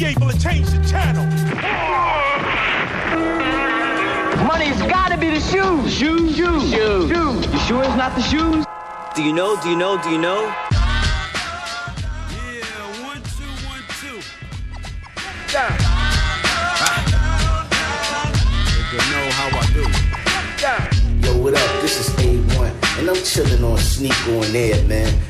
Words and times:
be 0.00 0.06
able 0.06 0.30
to 0.30 0.38
change 0.40 0.66
the 0.70 0.82
channel. 0.88 1.26
Money's 4.46 4.80
gotta 4.88 5.18
be 5.18 5.28
the 5.28 5.40
shoes. 5.40 5.92
Shoes, 5.92 6.36
shoes, 6.36 6.70
shoes. 6.70 7.10
shoes. 7.10 7.52
You 7.52 7.58
sure 7.60 7.84
it's 7.84 7.96
not 7.96 8.14
the 8.16 8.22
shoes? 8.22 8.64
Do 9.14 9.22
you 9.22 9.34
know? 9.34 9.60
Do 9.60 9.68
you 9.68 9.76
know? 9.76 10.00
Do 10.02 10.08
you 10.08 10.18
know? 10.18 10.40
Yeah, 10.40 10.80
one, 13.04 13.20
two, 13.36 13.44
one, 13.68 13.84
two. 14.00 14.20
Yeah. 15.52 15.68
You 18.92 18.98
know 19.12 19.26
how 19.36 19.58
I 19.58 19.66
do. 19.74 19.84
Yeah. 20.62 21.26
Yo, 21.26 21.42
what 21.42 21.54
up? 21.54 21.82
This 21.82 22.00
is 22.00 22.08
A1, 22.16 22.98
and 22.98 23.10
I'm 23.10 23.22
chilling 23.22 23.62
on 23.62 23.76
Sneak 23.76 24.28
on 24.28 24.56
Air, 24.56 24.82
man. 24.86 25.29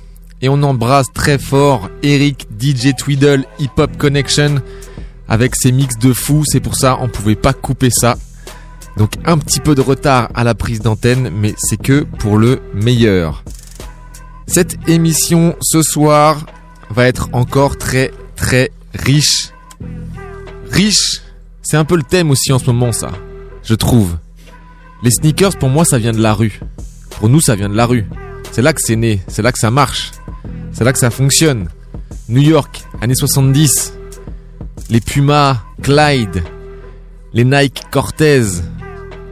Et 0.41 0.49
on 0.49 0.63
embrasse 0.63 1.07
très 1.13 1.37
fort 1.37 1.89
Eric, 2.03 2.47
DJ 2.59 2.95
Tweedle, 2.97 3.45
Hip 3.59 3.71
Hop 3.77 3.97
Connection, 3.97 4.61
avec 5.27 5.55
ses 5.55 5.71
mix 5.71 5.97
de 5.97 6.13
fou. 6.13 6.43
C'est 6.45 6.59
pour 6.59 6.75
ça, 6.75 6.97
on 7.01 7.09
pouvait 7.09 7.35
pas 7.35 7.53
couper 7.53 7.89
ça. 7.91 8.17
Donc 8.97 9.13
un 9.25 9.37
petit 9.37 9.59
peu 9.59 9.75
de 9.75 9.81
retard 9.81 10.29
à 10.35 10.43
la 10.43 10.55
prise 10.55 10.81
d'antenne, 10.81 11.29
mais 11.29 11.53
c'est 11.57 11.81
que 11.81 12.01
pour 12.19 12.37
le 12.37 12.61
meilleur. 12.73 13.43
Cette 14.47 14.77
émission 14.89 15.55
ce 15.61 15.81
soir 15.81 16.45
va 16.89 17.07
être 17.07 17.29
encore 17.31 17.77
très 17.77 18.11
très 18.35 18.71
riche. 18.93 19.51
Riche, 20.69 21.21
c'est 21.61 21.77
un 21.77 21.85
peu 21.85 21.95
le 21.95 22.03
thème 22.03 22.31
aussi 22.31 22.51
en 22.51 22.59
ce 22.59 22.65
moment 22.65 22.91
ça, 22.91 23.11
je 23.63 23.75
trouve. 23.75 24.17
Les 25.03 25.11
sneakers 25.11 25.57
pour 25.57 25.69
moi 25.69 25.85
ça 25.85 25.97
vient 25.97 26.11
de 26.11 26.21
la 26.21 26.33
rue. 26.33 26.59
Pour 27.11 27.29
nous 27.29 27.39
ça 27.39 27.55
vient 27.55 27.69
de 27.69 27.75
la 27.75 27.85
rue. 27.85 28.05
C'est 28.51 28.61
là 28.61 28.73
que 28.73 28.81
c'est 28.81 28.97
né, 28.97 29.21
c'est 29.27 29.41
là 29.41 29.53
que 29.53 29.59
ça 29.59 29.71
marche. 29.71 30.11
C'est 30.73 30.83
là 30.83 30.91
que 30.91 30.99
ça 30.99 31.09
fonctionne. 31.09 31.69
New 32.27 32.41
York, 32.41 32.83
années 33.01 33.15
70. 33.15 33.93
Les 34.89 34.99
Puma, 34.99 35.63
Clyde. 35.81 36.43
Les 37.33 37.45
Nike 37.45 37.83
Cortez. 37.91 38.43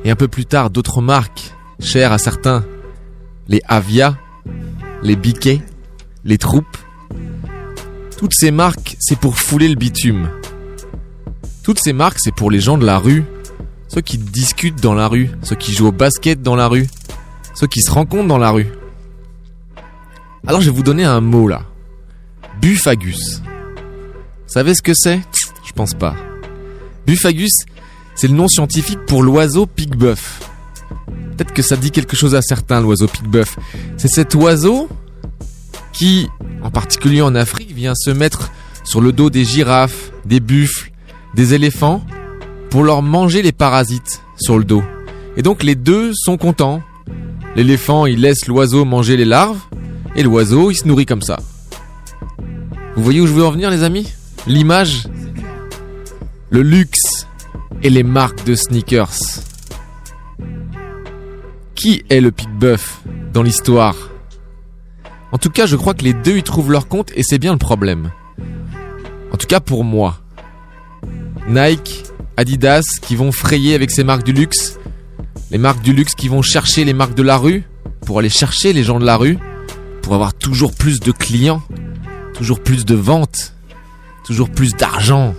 Et 0.06 0.12
un 0.12 0.16
peu 0.16 0.30
plus 0.30 0.46
tard, 0.46 0.70
d'autres 0.70 1.02
marques, 1.02 1.54
chères 1.82 2.14
à 2.14 2.18
certains. 2.18 2.64
Les 3.50 3.62
Avia. 3.68 4.18
Les 5.04 5.18
Biquet. 5.18 5.62
Les 6.24 6.38
Troupes. 6.38 6.78
Toutes 8.18 8.34
ces 8.34 8.52
marques, 8.52 8.96
c'est 9.00 9.20
pour 9.20 9.38
fouler 9.38 9.68
le 9.68 9.76
bitume. 9.76 10.30
Toutes 11.64 11.80
ces 11.80 11.94
marques, 11.94 12.20
c'est 12.20 12.34
pour 12.34 12.52
les 12.52 12.62
gens 12.62 12.78
de 12.78 12.86
la 12.86 12.98
rue. 12.98 13.26
Ceux 13.90 14.02
qui 14.02 14.18
discutent 14.18 14.82
dans 14.82 14.94
la 14.94 15.10
rue. 15.10 15.30
Ceux 15.42 15.58
qui 15.58 15.74
jouent 15.74 15.88
au 15.88 15.92
basket 15.92 16.42
dans 16.42 16.56
la 16.56 16.68
rue. 16.68 16.88
Ceux 17.54 17.68
qui 17.68 17.82
se 17.82 17.92
rencontrent 17.92 18.28
dans 18.28 18.38
la 18.38 18.52
rue. 18.52 18.68
Alors 20.48 20.62
je 20.62 20.70
vais 20.70 20.76
vous 20.76 20.84
donner 20.84 21.04
un 21.04 21.22
mot 21.22 21.48
là. 21.48 21.64
Buphagus. 22.62 23.42
Vous 23.42 24.54
savez 24.54 24.74
ce 24.74 24.82
que 24.82 24.94
c'est? 24.96 25.22
Je 25.66 25.72
pense 25.74 25.94
pas. 25.94 26.16
Buphagus, 27.06 27.52
c'est 28.16 28.28
le 28.28 28.34
nom 28.34 28.48
scientifique 28.48 29.00
pour 29.06 29.24
l'oiseau 29.24 29.66
pique-bœuf. 29.66 30.42
Peut-être 31.38 31.54
que 31.54 31.62
ça 31.62 31.76
dit 31.78 31.92
quelque 31.92 32.16
chose 32.16 32.36
à 32.36 32.42
certains, 32.42 32.82
l'oiseau 32.82 33.08
pique-bœuf. 33.08 33.58
C'est 33.98 34.08
cet 34.08 34.36
oiseau 34.36 34.90
qui, 35.94 36.28
en 36.64 36.70
particulier 36.70 37.22
en 37.22 37.36
Afrique, 37.36 37.72
vient 37.72 37.94
se 37.96 38.10
mettre 38.10 38.52
sur 38.84 39.02
le 39.02 39.12
dos 39.12 39.30
des 39.30 39.46
girafes, 39.46 40.12
des 40.26 40.40
buffles, 40.40 40.92
des 41.36 41.54
éléphants, 41.54 42.04
pour 42.70 42.84
leur 42.84 43.02
manger 43.02 43.42
les 43.42 43.52
parasites 43.52 44.22
sur 44.38 44.58
le 44.58 44.64
dos. 44.64 44.84
Et 45.38 45.42
donc 45.42 45.64
les 45.64 45.76
deux 45.76 46.12
sont 46.14 46.38
contents. 46.38 46.82
L'éléphant, 47.56 48.06
il 48.06 48.22
laisse 48.22 48.48
l'oiseau 48.48 48.86
manger 48.86 49.18
les 49.18 49.26
larves, 49.26 49.60
et 50.20 50.24
l'oiseau, 50.24 50.70
il 50.70 50.76
se 50.76 50.86
nourrit 50.86 51.06
comme 51.06 51.22
ça. 51.22 51.40
Vous 52.98 53.04
voyez 53.04 53.22
où 53.22 53.26
je 53.26 53.32
veux 53.32 53.46
en 53.46 53.52
venir, 53.52 53.70
les 53.70 53.84
amis? 53.84 54.12
L'image, 54.48 55.08
le 56.50 56.62
luxe 56.62 57.26
et 57.84 57.90
les 57.90 58.04
marques 58.04 58.44
de 58.44 58.54
sneakers. 58.54 59.16
Qui 61.74 62.04
est 62.10 62.20
le 62.20 62.32
pique-bœuf 62.32 63.00
dans 63.32 63.44
l'histoire? 63.44 63.96
En 65.32 65.38
tout 65.38 65.50
cas, 65.50 65.66
je 65.66 65.78
crois 65.78 65.94
que 65.94 66.04
les 66.04 66.12
deux 66.12 66.36
y 66.36 66.44
trouvent 66.44 66.72
leur 66.72 66.90
compte 66.90 67.14
et 67.16 67.24
c'est 67.24 67.40
bien 67.40 67.54
le 67.54 67.58
problème. 67.58 68.12
En 69.32 69.38
tout 69.38 69.48
cas 69.48 69.62
pour 69.62 69.86
moi. 69.86 70.20
Nike, 71.48 72.04
Adidas 72.36 72.84
qui 73.02 73.16
vont 73.16 73.32
frayer 73.32 73.74
avec 73.74 73.90
ces 73.90 74.04
marques 74.04 74.26
du 74.26 74.34
luxe. 74.34 74.80
Les 75.50 75.58
marques 75.58 75.82
du 75.82 75.94
luxe 75.94 76.14
qui 76.14 76.28
vont 76.28 76.42
chercher 76.42 76.84
les 76.84 76.94
marques 76.94 77.16
de 77.16 77.24
la 77.24 77.38
rue 77.38 77.64
pour 78.06 78.20
aller 78.20 78.28
chercher 78.28 78.74
les 78.74 78.84
gens 78.84 79.00
de 79.00 79.06
la 79.06 79.16
rue 79.16 79.38
pour 80.02 80.14
avoir 80.14 80.34
toujours 80.34 80.74
plus 80.74 81.00
de 81.00 81.12
clients, 81.12 81.62
toujours 82.34 82.62
plus 82.62 82.86
de 82.86 82.96
ventes, 82.96 83.54
toujours 84.24 84.50
plus 84.50 84.74
d'argent. 84.76 85.34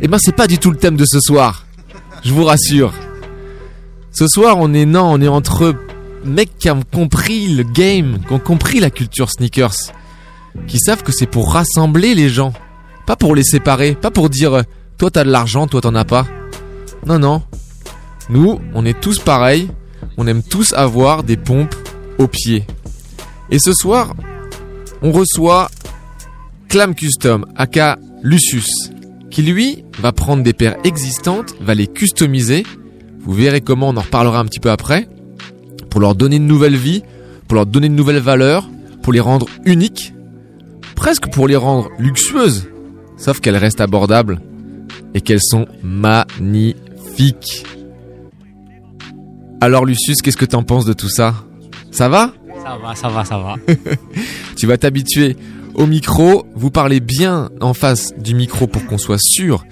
Eh 0.00 0.08
ben 0.08 0.18
c'est 0.20 0.34
pas 0.34 0.46
du 0.46 0.58
tout 0.58 0.70
le 0.70 0.76
thème 0.76 0.96
de 0.96 1.04
ce 1.04 1.20
soir. 1.20 1.66
Je 2.24 2.32
vous 2.32 2.44
rassure. 2.44 2.92
Ce 4.12 4.26
soir, 4.26 4.56
on 4.58 4.72
est 4.72 4.86
non, 4.86 5.12
on 5.12 5.20
est 5.20 5.28
entre 5.28 5.74
mecs 6.24 6.58
qui 6.58 6.70
ont 6.70 6.82
compris 6.82 7.48
le 7.48 7.62
game, 7.62 8.18
qui 8.26 8.32
ont 8.32 8.38
compris 8.38 8.80
la 8.80 8.90
culture 8.90 9.30
sneakers, 9.30 9.92
qui 10.66 10.78
savent 10.78 11.02
que 11.02 11.12
c'est 11.12 11.26
pour 11.26 11.52
rassembler 11.52 12.14
les 12.14 12.28
gens, 12.28 12.52
pas 13.06 13.16
pour 13.16 13.34
les 13.34 13.44
séparer, 13.44 13.94
pas 13.94 14.10
pour 14.10 14.30
dire 14.30 14.54
euh, 14.54 14.62
toi 14.98 15.10
t'as 15.10 15.24
de 15.24 15.30
l'argent, 15.30 15.66
toi 15.66 15.80
t'en 15.80 15.94
as 15.94 16.04
pas. 16.04 16.26
Non 17.06 17.18
non. 17.18 17.42
Nous, 18.28 18.58
on 18.74 18.84
est 18.84 19.00
tous 19.00 19.20
pareils, 19.20 19.68
on 20.16 20.26
aime 20.26 20.42
tous 20.42 20.72
avoir 20.72 21.22
des 21.22 21.36
pompes 21.36 21.76
aux 22.18 22.28
pieds. 22.28 22.66
Et 23.50 23.58
ce 23.58 23.72
soir, 23.72 24.14
on 25.02 25.12
reçoit 25.12 25.70
Clam 26.68 26.94
Custom, 26.94 27.46
aka 27.56 27.98
Lucius, 28.22 28.90
qui 29.30 29.42
lui 29.42 29.84
va 30.00 30.12
prendre 30.12 30.42
des 30.42 30.52
paires 30.52 30.76
existantes, 30.84 31.54
va 31.60 31.74
les 31.74 31.86
customiser. 31.86 32.64
Vous 33.20 33.32
verrez 33.32 33.60
comment, 33.60 33.90
on 33.90 33.96
en 33.96 34.02
reparlera 34.02 34.40
un 34.40 34.44
petit 34.46 34.60
peu 34.60 34.70
après. 34.70 35.08
Pour 35.90 36.00
leur 36.00 36.14
donner 36.14 36.36
une 36.36 36.46
nouvelle 36.46 36.76
vie, 36.76 37.02
pour 37.48 37.54
leur 37.54 37.66
donner 37.66 37.86
une 37.86 37.96
nouvelle 37.96 38.18
valeur, 38.18 38.68
pour 39.02 39.12
les 39.12 39.20
rendre 39.20 39.46
uniques, 39.64 40.12
presque 40.96 41.28
pour 41.30 41.46
les 41.46 41.56
rendre 41.56 41.88
luxueuses, 41.98 42.68
sauf 43.16 43.40
qu'elles 43.40 43.56
restent 43.56 43.80
abordables 43.80 44.40
et 45.14 45.20
qu'elles 45.20 45.42
sont 45.42 45.66
magnifiques. 45.82 47.64
Alors 49.60 49.84
Lucius, 49.84 50.20
qu'est-ce 50.22 50.36
que 50.36 50.44
t'en 50.44 50.62
penses 50.62 50.84
de 50.84 50.92
tout 50.92 51.08
ça? 51.08 51.45
Ça 51.90 52.08
va 52.08 52.32
Ça 52.62 52.78
va, 52.82 52.94
ça 52.94 53.08
va, 53.08 53.24
ça 53.24 53.38
va. 53.38 53.56
Tu 54.56 54.66
vas 54.66 54.76
t'habituer 54.78 55.36
au 55.74 55.86
micro. 55.86 56.46
Vous 56.54 56.70
parlez 56.70 57.00
bien 57.00 57.50
en 57.60 57.74
face 57.74 58.14
du 58.18 58.34
micro 58.34 58.66
pour 58.66 58.86
qu'on 58.86 58.98
soit 58.98 59.20
sûr 59.20 59.64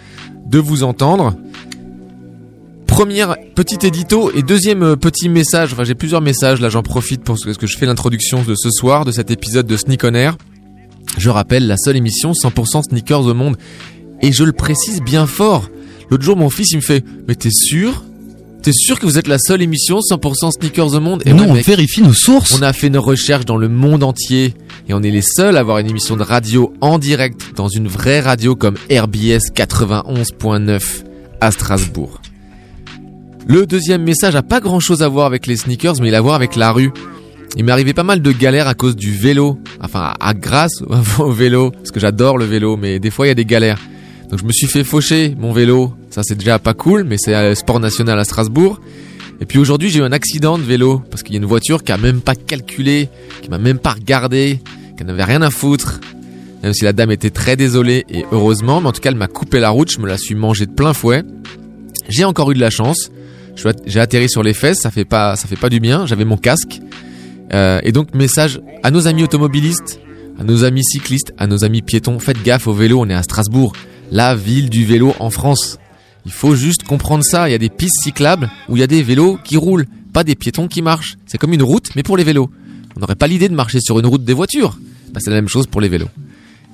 de 0.46 0.58
vous 0.58 0.82
entendre. 0.82 1.34
Première 2.86 3.36
petit 3.54 3.86
édito 3.86 4.30
et 4.32 4.42
deuxième 4.42 4.82
euh, 4.82 4.96
petit 4.96 5.28
message. 5.28 5.72
Enfin, 5.72 5.84
j'ai 5.84 5.96
plusieurs 5.96 6.20
messages. 6.20 6.60
Là, 6.60 6.68
j'en 6.68 6.82
profite 6.82 7.24
pour 7.24 7.38
ce 7.38 7.50
que 7.50 7.66
je 7.66 7.76
fais 7.76 7.86
l'introduction 7.86 8.42
de 8.42 8.54
ce 8.54 8.70
soir, 8.70 9.04
de 9.04 9.10
cet 9.10 9.30
épisode 9.30 9.66
de 9.66 9.76
Sneak 9.76 10.04
on 10.04 10.14
Air. 10.14 10.36
Je 11.18 11.30
rappelle, 11.30 11.66
la 11.66 11.76
seule 11.76 11.96
émission 11.96 12.32
100% 12.32 12.84
sneakers 12.88 13.26
au 13.26 13.34
monde. 13.34 13.56
Et 14.22 14.32
je 14.32 14.44
le 14.44 14.52
précise 14.52 15.00
bien 15.00 15.26
fort. 15.26 15.70
L'autre 16.10 16.22
jour, 16.22 16.36
mon 16.36 16.50
fils, 16.50 16.70
il 16.72 16.76
me 16.76 16.82
fait, 16.82 17.04
mais 17.26 17.34
t'es 17.34 17.50
sûr? 17.50 18.04
T'es 18.64 18.72
sûr 18.72 18.98
que 18.98 19.04
vous 19.04 19.18
êtes 19.18 19.28
la 19.28 19.36
seule 19.38 19.60
émission 19.60 19.98
100% 19.98 20.52
sneakers 20.52 20.94
au 20.94 21.00
monde? 21.00 21.22
Et 21.26 21.34
non, 21.34 21.42
ouais, 21.42 21.50
on 21.50 21.52
mec, 21.52 21.66
vérifie 21.66 22.00
nos 22.00 22.14
sources. 22.14 22.58
on 22.58 22.62
a 22.62 22.72
fait 22.72 22.88
nos 22.88 23.02
recherches 23.02 23.44
dans 23.44 23.58
le 23.58 23.68
monde 23.68 24.02
entier 24.02 24.54
et 24.88 24.94
on 24.94 25.02
est 25.02 25.10
les 25.10 25.20
seuls 25.20 25.58
à 25.58 25.60
avoir 25.60 25.76
une 25.80 25.90
émission 25.90 26.16
de 26.16 26.22
radio 26.22 26.72
en 26.80 26.98
direct 26.98 27.52
dans 27.56 27.68
une 27.68 27.88
vraie 27.88 28.20
radio 28.20 28.56
comme 28.56 28.76
RBS 28.90 29.52
91.9 29.54 30.82
à 31.42 31.50
Strasbourg. 31.50 32.22
Le 33.46 33.66
deuxième 33.66 34.02
message 34.02 34.34
a 34.34 34.42
pas 34.42 34.60
grand 34.60 34.80
chose 34.80 35.02
à 35.02 35.08
voir 35.08 35.26
avec 35.26 35.46
les 35.46 35.58
sneakers 35.58 36.00
mais 36.00 36.08
il 36.08 36.14
a 36.14 36.18
à 36.18 36.22
voir 36.22 36.34
avec 36.34 36.56
la 36.56 36.72
rue. 36.72 36.90
Il 37.58 37.64
m'est 37.64 37.72
arrivé 37.72 37.92
pas 37.92 38.02
mal 38.02 38.22
de 38.22 38.32
galères 38.32 38.66
à 38.66 38.72
cause 38.72 38.96
du 38.96 39.12
vélo, 39.12 39.58
enfin 39.82 40.14
à 40.18 40.32
grâce 40.32 40.82
au 41.18 41.32
vélo, 41.32 41.70
parce 41.70 41.90
que 41.90 42.00
j'adore 42.00 42.38
le 42.38 42.46
vélo 42.46 42.78
mais 42.78 42.98
des 42.98 43.10
fois 43.10 43.26
il 43.26 43.28
y 43.28 43.32
a 43.32 43.34
des 43.34 43.44
galères. 43.44 43.78
Donc 44.30 44.40
je 44.40 44.44
me 44.44 44.52
suis 44.52 44.66
fait 44.66 44.84
faucher 44.84 45.34
mon 45.38 45.52
vélo, 45.52 45.94
ça 46.10 46.22
c'est 46.24 46.34
déjà 46.34 46.58
pas 46.58 46.74
cool 46.74 47.04
mais 47.04 47.16
c'est 47.18 47.34
un 47.34 47.54
sport 47.54 47.80
national 47.80 48.18
à 48.18 48.24
Strasbourg. 48.24 48.80
Et 49.40 49.46
puis 49.46 49.58
aujourd'hui, 49.58 49.90
j'ai 49.90 49.98
eu 49.98 50.02
un 50.02 50.12
accident 50.12 50.58
de 50.58 50.62
vélo 50.62 51.02
parce 51.10 51.22
qu'il 51.22 51.34
y 51.34 51.36
a 51.36 51.40
une 51.40 51.46
voiture 51.46 51.82
qui 51.82 51.92
a 51.92 51.98
même 51.98 52.20
pas 52.20 52.34
calculé, 52.34 53.08
qui 53.42 53.50
m'a 53.50 53.58
même 53.58 53.78
pas 53.78 53.92
regardé, 53.92 54.60
qui 54.96 55.04
n'avait 55.04 55.24
rien 55.24 55.42
à 55.42 55.50
foutre. 55.50 56.00
même 56.62 56.72
si 56.72 56.84
la 56.84 56.92
dame 56.92 57.10
était 57.10 57.30
très 57.30 57.56
désolée 57.56 58.04
et 58.08 58.24
heureusement, 58.32 58.80
mais 58.80 58.88
en 58.88 58.92
tout 58.92 59.00
cas 59.00 59.10
elle 59.10 59.16
m'a 59.16 59.26
coupé 59.26 59.60
la 59.60 59.70
route, 59.70 59.90
je 59.90 59.98
me 59.98 60.06
la 60.06 60.16
suis 60.16 60.34
mangée 60.34 60.66
de 60.66 60.72
plein 60.72 60.94
fouet. 60.94 61.24
J'ai 62.08 62.24
encore 62.24 62.50
eu 62.50 62.54
de 62.54 62.60
la 62.60 62.70
chance. 62.70 63.10
J'ai 63.86 64.00
atterri 64.00 64.28
sur 64.28 64.42
les 64.42 64.54
fesses, 64.54 64.80
ça 64.80 64.90
fait 64.90 65.04
pas, 65.04 65.36
ça 65.36 65.46
fait 65.46 65.56
pas 65.56 65.68
du 65.68 65.80
bien. 65.80 66.06
J'avais 66.06 66.24
mon 66.24 66.36
casque. 66.36 66.80
Euh, 67.52 67.80
et 67.82 67.92
donc 67.92 68.14
message 68.14 68.60
à 68.82 68.90
nos 68.90 69.06
amis 69.06 69.22
automobilistes, 69.22 70.00
à 70.38 70.44
nos 70.44 70.64
amis 70.64 70.82
cyclistes, 70.82 71.32
à 71.38 71.46
nos 71.46 71.64
amis 71.64 71.82
piétons, 71.82 72.18
faites 72.18 72.42
gaffe 72.42 72.66
au 72.66 72.72
vélo. 72.72 73.00
On 73.00 73.08
est 73.08 73.14
à 73.14 73.22
Strasbourg, 73.22 73.74
la 74.10 74.34
ville 74.34 74.70
du 74.70 74.84
vélo 74.84 75.14
en 75.18 75.30
France. 75.30 75.78
Il 76.26 76.32
faut 76.32 76.54
juste 76.54 76.84
comprendre 76.84 77.24
ça. 77.24 77.48
Il 77.48 77.52
y 77.52 77.54
a 77.54 77.58
des 77.58 77.70
pistes 77.70 78.02
cyclables 78.02 78.50
où 78.68 78.76
il 78.76 78.80
y 78.80 78.82
a 78.82 78.86
des 78.86 79.02
vélos 79.02 79.38
qui 79.44 79.56
roulent, 79.56 79.86
pas 80.12 80.24
des 80.24 80.34
piétons 80.34 80.68
qui 80.68 80.82
marchent. 80.82 81.16
C'est 81.26 81.38
comme 81.38 81.52
une 81.52 81.62
route, 81.62 81.90
mais 81.96 82.02
pour 82.02 82.16
les 82.16 82.24
vélos. 82.24 82.50
On 82.96 83.00
n'aurait 83.00 83.16
pas 83.16 83.26
l'idée 83.26 83.48
de 83.48 83.54
marcher 83.54 83.80
sur 83.80 83.98
une 83.98 84.06
route 84.06 84.24
des 84.24 84.32
voitures. 84.32 84.78
Bah, 85.12 85.20
c'est 85.22 85.30
la 85.30 85.36
même 85.36 85.48
chose 85.48 85.66
pour 85.66 85.80
les 85.80 85.88
vélos. 85.88 86.08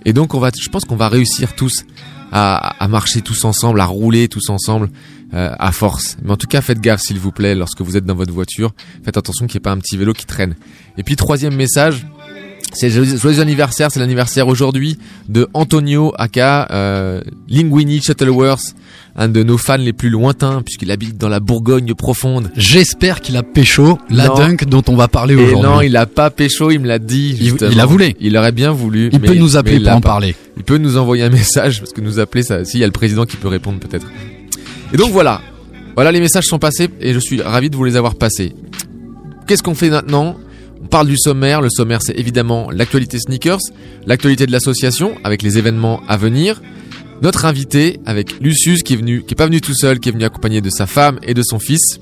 Et 0.04 0.12
donc, 0.12 0.32
je 0.34 0.68
pense 0.68 0.84
qu'on 0.84 0.96
va 0.96 1.08
réussir 1.08 1.54
tous 1.54 1.84
à, 2.32 2.56
à 2.82 2.88
marcher 2.88 3.22
tous 3.22 3.44
ensemble, 3.44 3.80
à 3.80 3.86
rouler 3.86 4.28
tous 4.28 4.48
ensemble, 4.50 4.90
euh, 5.34 5.54
à 5.58 5.72
force. 5.72 6.16
Mais 6.22 6.32
en 6.32 6.36
tout 6.36 6.46
cas, 6.46 6.60
faites 6.60 6.80
gaffe, 6.80 7.02
s'il 7.02 7.18
vous 7.18 7.32
plaît, 7.32 7.54
lorsque 7.54 7.82
vous 7.82 7.96
êtes 7.96 8.04
dans 8.04 8.14
votre 8.14 8.32
voiture. 8.32 8.72
Faites 9.04 9.16
attention 9.16 9.46
qu'il 9.46 9.58
n'y 9.58 9.62
ait 9.62 9.64
pas 9.64 9.72
un 9.72 9.78
petit 9.78 9.96
vélo 9.96 10.12
qui 10.12 10.26
traîne. 10.26 10.56
Et 10.98 11.02
puis, 11.02 11.16
troisième 11.16 11.54
message. 11.54 12.06
C'est 12.72 12.88
joyeux 12.90 13.40
anniversaire, 13.40 13.90
c'est 13.90 13.98
l'anniversaire 13.98 14.46
aujourd'hui 14.46 14.96
de 15.28 15.48
Antonio 15.54 16.12
aka 16.16 16.68
euh, 16.70 17.20
Linguini 17.48 18.00
Shuttleworth, 18.00 18.74
un 19.16 19.28
de 19.28 19.42
nos 19.42 19.58
fans 19.58 19.76
les 19.76 19.92
plus 19.92 20.08
lointains 20.08 20.62
puisqu'il 20.62 20.92
habite 20.92 21.18
dans 21.18 21.28
la 21.28 21.40
Bourgogne 21.40 21.94
profonde. 21.94 22.50
J'espère 22.56 23.20
qu'il 23.22 23.36
a 23.36 23.42
pécho 23.42 23.98
la 24.08 24.28
Non. 24.28 24.34
dunk 24.36 24.64
dont 24.66 24.84
on 24.86 24.94
va 24.94 25.08
parler 25.08 25.34
aujourd'hui. 25.34 25.62
non, 25.68 25.80
il 25.80 25.96
a 25.96 26.06
pas 26.06 26.30
pécho, 26.30 26.70
il 26.70 26.78
me 26.78 26.86
l'a 26.86 27.00
dit. 27.00 27.36
Il- 27.40 27.48
justement. 27.48 27.70
il 27.72 27.80
a 27.80 27.86
voulu. 27.86 28.14
Il 28.20 28.36
aurait 28.36 28.52
bien 28.52 28.70
voulu. 28.70 29.10
Il 29.12 29.20
mais- 29.20 29.26
peut 29.26 29.34
nous 29.34 29.56
appeler 29.56 29.76
il 29.76 29.82
pour 29.82 29.92
en 29.92 30.00
pas. 30.00 30.08
parler. 30.10 30.36
Il 30.56 30.62
peut 30.62 30.78
nous 30.78 30.96
envoyer 30.96 31.24
un 31.24 31.30
message 31.30 31.80
parce 31.80 31.92
que 31.92 32.00
nous 32.00 32.20
appeler 32.20 32.44
ça. 32.44 32.64
Si 32.64 32.76
il 32.76 32.80
y 32.80 32.84
a 32.84 32.86
le 32.86 32.92
président 32.92 33.24
qui 33.26 33.36
peut 33.36 33.48
répondre 33.48 33.80
peut-être. 33.80 34.06
Et 34.92 34.96
donc 34.96 35.10
voilà, 35.10 35.40
voilà 35.96 36.12
les 36.12 36.20
messages 36.20 36.44
sont 36.46 36.60
passés 36.60 36.88
et 37.00 37.12
je 37.14 37.18
suis 37.18 37.42
ravi 37.42 37.68
de 37.68 37.74
vous 37.76 37.84
les 37.84 37.96
avoir 37.96 38.14
passés. 38.14 38.52
Qu'est-ce 39.48 39.62
qu'on 39.64 39.74
fait 39.74 39.90
maintenant? 39.90 40.36
On 40.82 40.86
parle 40.86 41.08
du 41.08 41.16
sommaire. 41.16 41.60
Le 41.60 41.68
sommaire 41.70 42.00
c'est 42.02 42.18
évidemment 42.18 42.70
l'actualité 42.70 43.18
sneakers, 43.18 43.60
l'actualité 44.06 44.46
de 44.46 44.52
l'association 44.52 45.14
avec 45.24 45.42
les 45.42 45.58
événements 45.58 46.00
à 46.08 46.16
venir. 46.16 46.60
Notre 47.22 47.44
invité 47.44 48.00
avec 48.06 48.40
Lucius 48.40 48.82
qui 48.82 48.94
est 48.94 48.96
venu, 48.96 49.22
qui 49.22 49.34
est 49.34 49.36
pas 49.36 49.46
venu 49.46 49.60
tout 49.60 49.74
seul, 49.74 50.00
qui 50.00 50.08
est 50.08 50.12
venu 50.12 50.24
accompagné 50.24 50.60
de 50.60 50.70
sa 50.70 50.86
femme 50.86 51.18
et 51.22 51.34
de 51.34 51.42
son 51.42 51.58
fils. 51.58 52.00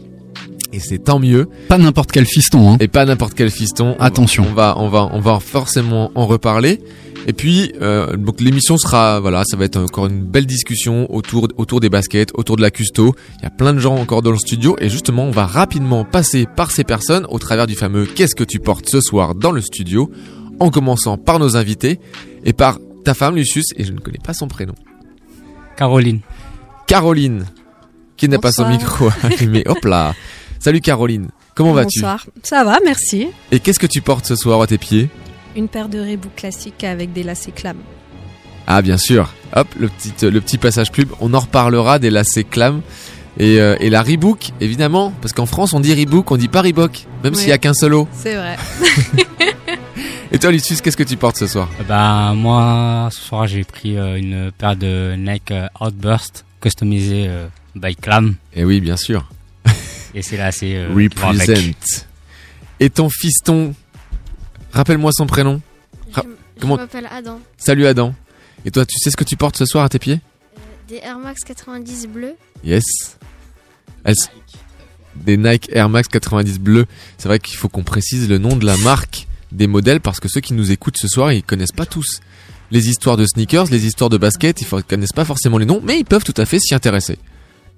Et 0.72 0.80
c'est 0.80 0.98
tant 0.98 1.18
mieux. 1.18 1.48
Pas 1.68 1.78
n'importe 1.78 2.12
quel 2.12 2.26
fiston, 2.26 2.72
hein. 2.72 2.76
Et 2.80 2.88
pas 2.88 3.04
n'importe 3.06 3.34
quel 3.34 3.50
fiston. 3.50 3.96
Attention. 4.00 4.46
On 4.50 4.54
va, 4.54 4.74
on 4.78 4.88
va, 4.88 5.08
on 5.12 5.20
va 5.20 5.40
forcément 5.40 6.12
en 6.14 6.26
reparler. 6.26 6.80
Et 7.26 7.32
puis, 7.32 7.72
euh, 7.82 8.16
donc 8.16 8.40
l'émission 8.40 8.78
sera, 8.78 9.20
voilà, 9.20 9.42
ça 9.44 9.56
va 9.56 9.64
être 9.64 9.76
encore 9.76 10.06
une 10.06 10.22
belle 10.22 10.46
discussion 10.46 11.12
autour, 11.14 11.48
autour 11.56 11.80
des 11.80 11.88
baskets, 11.88 12.30
autour 12.34 12.56
de 12.56 12.62
la 12.62 12.70
custo. 12.70 13.14
Il 13.38 13.42
y 13.42 13.46
a 13.46 13.50
plein 13.50 13.74
de 13.74 13.78
gens 13.78 13.96
encore 13.96 14.22
dans 14.22 14.30
le 14.30 14.38
studio 14.38 14.76
et 14.80 14.88
justement, 14.88 15.24
on 15.24 15.30
va 15.30 15.46
rapidement 15.46 16.04
passer 16.04 16.46
par 16.56 16.70
ces 16.70 16.84
personnes 16.84 17.26
au 17.28 17.38
travers 17.38 17.66
du 17.66 17.74
fameux 17.74 18.06
Qu'est-ce 18.06 18.34
que 18.34 18.44
tu 18.44 18.60
portes 18.60 18.88
ce 18.88 19.00
soir 19.00 19.34
dans 19.34 19.52
le 19.52 19.60
studio, 19.60 20.10
en 20.60 20.70
commençant 20.70 21.18
par 21.18 21.38
nos 21.38 21.56
invités 21.56 22.00
et 22.44 22.52
par 22.52 22.78
ta 23.04 23.14
femme 23.14 23.36
Lucius 23.36 23.66
et 23.76 23.84
je 23.84 23.92
ne 23.92 24.00
connais 24.00 24.20
pas 24.22 24.32
son 24.32 24.48
prénom. 24.48 24.74
Caroline. 25.76 26.20
Caroline, 26.86 27.44
qui 28.16 28.28
n'a 28.28 28.38
pas 28.38 28.52
son 28.52 28.68
micro 28.68 29.10
allumé. 29.22 29.64
Hop 29.66 29.84
là. 29.84 30.14
Salut 30.60 30.80
Caroline. 30.80 31.28
Comment 31.54 31.72
vas-tu 31.72 32.00
Bonsoir. 32.00 32.26
Ça 32.42 32.64
va, 32.64 32.78
merci. 32.84 33.28
Et 33.52 33.60
qu'est-ce 33.60 33.78
que 33.78 33.86
tu 33.86 34.00
portes 34.00 34.26
ce 34.26 34.36
soir 34.36 34.60
à 34.62 34.66
tes 34.66 34.78
pieds 34.78 35.08
Une 35.56 35.68
paire 35.68 35.88
de 35.88 35.98
Reebok 35.98 36.34
classiques 36.36 36.84
avec 36.84 37.12
des 37.12 37.22
lacets 37.22 37.52
clam. 37.52 37.76
Ah 38.66 38.82
bien 38.82 38.98
sûr. 38.98 39.32
Hop, 39.56 39.66
le 39.78 39.88
petit, 39.88 40.12
le 40.28 40.40
petit 40.40 40.58
passage 40.58 40.92
pub. 40.92 41.08
On 41.20 41.32
en 41.34 41.40
reparlera 41.40 41.98
des 41.98 42.10
lacets 42.10 42.44
clam. 42.44 42.82
Et, 43.40 43.60
euh, 43.60 43.76
et 43.78 43.88
la 43.88 44.02
Reebok, 44.02 44.50
évidemment, 44.60 45.12
parce 45.22 45.32
qu'en 45.32 45.46
France 45.46 45.72
on 45.72 45.78
dit 45.78 45.94
Reebok, 45.94 46.28
on 46.32 46.36
dit 46.36 46.48
pas 46.48 46.60
Reebok, 46.60 47.06
même 47.22 47.34
Oui. 47.34 47.38
s'il 47.38 47.48
y 47.50 47.52
a 47.52 47.58
qu'un 47.58 47.72
solo. 47.74 48.08
C'est 48.12 48.34
vrai. 48.34 48.56
Et 50.32 50.38
toi 50.40 50.50
Lucius, 50.50 50.80
qu'est-ce 50.80 50.96
que 50.96 51.04
tu 51.04 51.16
portes 51.16 51.36
ce 51.36 51.46
soir 51.46 51.68
Ben 51.88 52.34
moi 52.34 53.08
ce 53.12 53.20
soir 53.20 53.46
j'ai 53.46 53.62
pris 53.64 53.96
euh, 53.96 54.16
une 54.18 54.50
paire 54.58 54.76
de 54.76 55.14
Nike 55.16 55.52
euh, 55.52 55.68
Outburst 55.80 56.44
customisée 56.60 57.26
euh, 57.28 57.46
by 57.76 57.94
Clam 57.96 58.34
Eh 58.54 58.64
oui, 58.64 58.80
bien 58.80 58.96
sûr. 58.96 59.24
Et 60.14 60.22
c'est 60.22 60.36
là 60.36 60.46
assez 60.46 60.74
euh. 60.76 60.88
Represent. 60.94 61.94
Et 62.80 62.90
ton 62.90 63.08
fiston, 63.10 63.74
rappelle-moi 64.72 65.10
son 65.12 65.26
prénom. 65.26 65.60
Ra- 66.12 66.22
Je, 66.24 66.60
comment- 66.60 66.76
je 66.76 66.80
m'appelle 66.82 67.08
Adam. 67.10 67.40
Salut 67.56 67.86
Adam. 67.86 68.14
Et 68.64 68.70
toi, 68.70 68.84
tu 68.86 68.98
sais 68.98 69.10
ce 69.10 69.16
que 69.16 69.24
tu 69.24 69.36
portes 69.36 69.56
ce 69.56 69.66
soir 69.66 69.84
à 69.84 69.88
tes 69.88 69.98
pieds? 69.98 70.20
Des 70.88 70.96
Air 70.96 71.18
Max 71.18 71.42
90 71.44 72.06
bleus. 72.08 72.34
Yes. 72.64 72.84
Elles- 74.04 74.14
Des 75.16 75.36
Nike 75.36 75.68
Air 75.72 75.88
Max 75.88 76.08
90 76.08 76.58
bleus. 76.60 76.86
C'est 77.18 77.28
vrai 77.28 77.38
qu'il 77.40 77.56
faut 77.56 77.68
qu'on 77.68 77.82
précise 77.84 78.28
le 78.28 78.38
nom 78.38 78.56
de 78.56 78.64
la 78.64 78.76
marque 78.78 79.26
des 79.52 79.66
modèles 79.66 80.00
parce 80.00 80.20
que 80.20 80.28
ceux 80.28 80.40
qui 80.40 80.54
nous 80.54 80.70
écoutent 80.70 80.98
ce 80.98 81.08
soir, 81.08 81.32
ils 81.32 81.42
connaissent 81.42 81.72
pas 81.72 81.86
tous 81.86 82.20
les 82.70 82.88
histoires 82.88 83.16
de 83.16 83.24
sneakers, 83.26 83.66
les 83.70 83.86
histoires 83.86 84.10
de 84.10 84.18
basket, 84.18 84.60
ils 84.60 84.68
ne 84.74 84.80
connaissent 84.82 85.12
pas 85.12 85.24
forcément 85.24 85.56
les 85.58 85.64
noms, 85.66 85.80
mais 85.82 85.98
ils 85.98 86.04
peuvent 86.04 86.22
tout 86.24 86.34
à 86.36 86.44
fait 86.44 86.58
s'y 86.60 86.74
intéresser. 86.74 87.18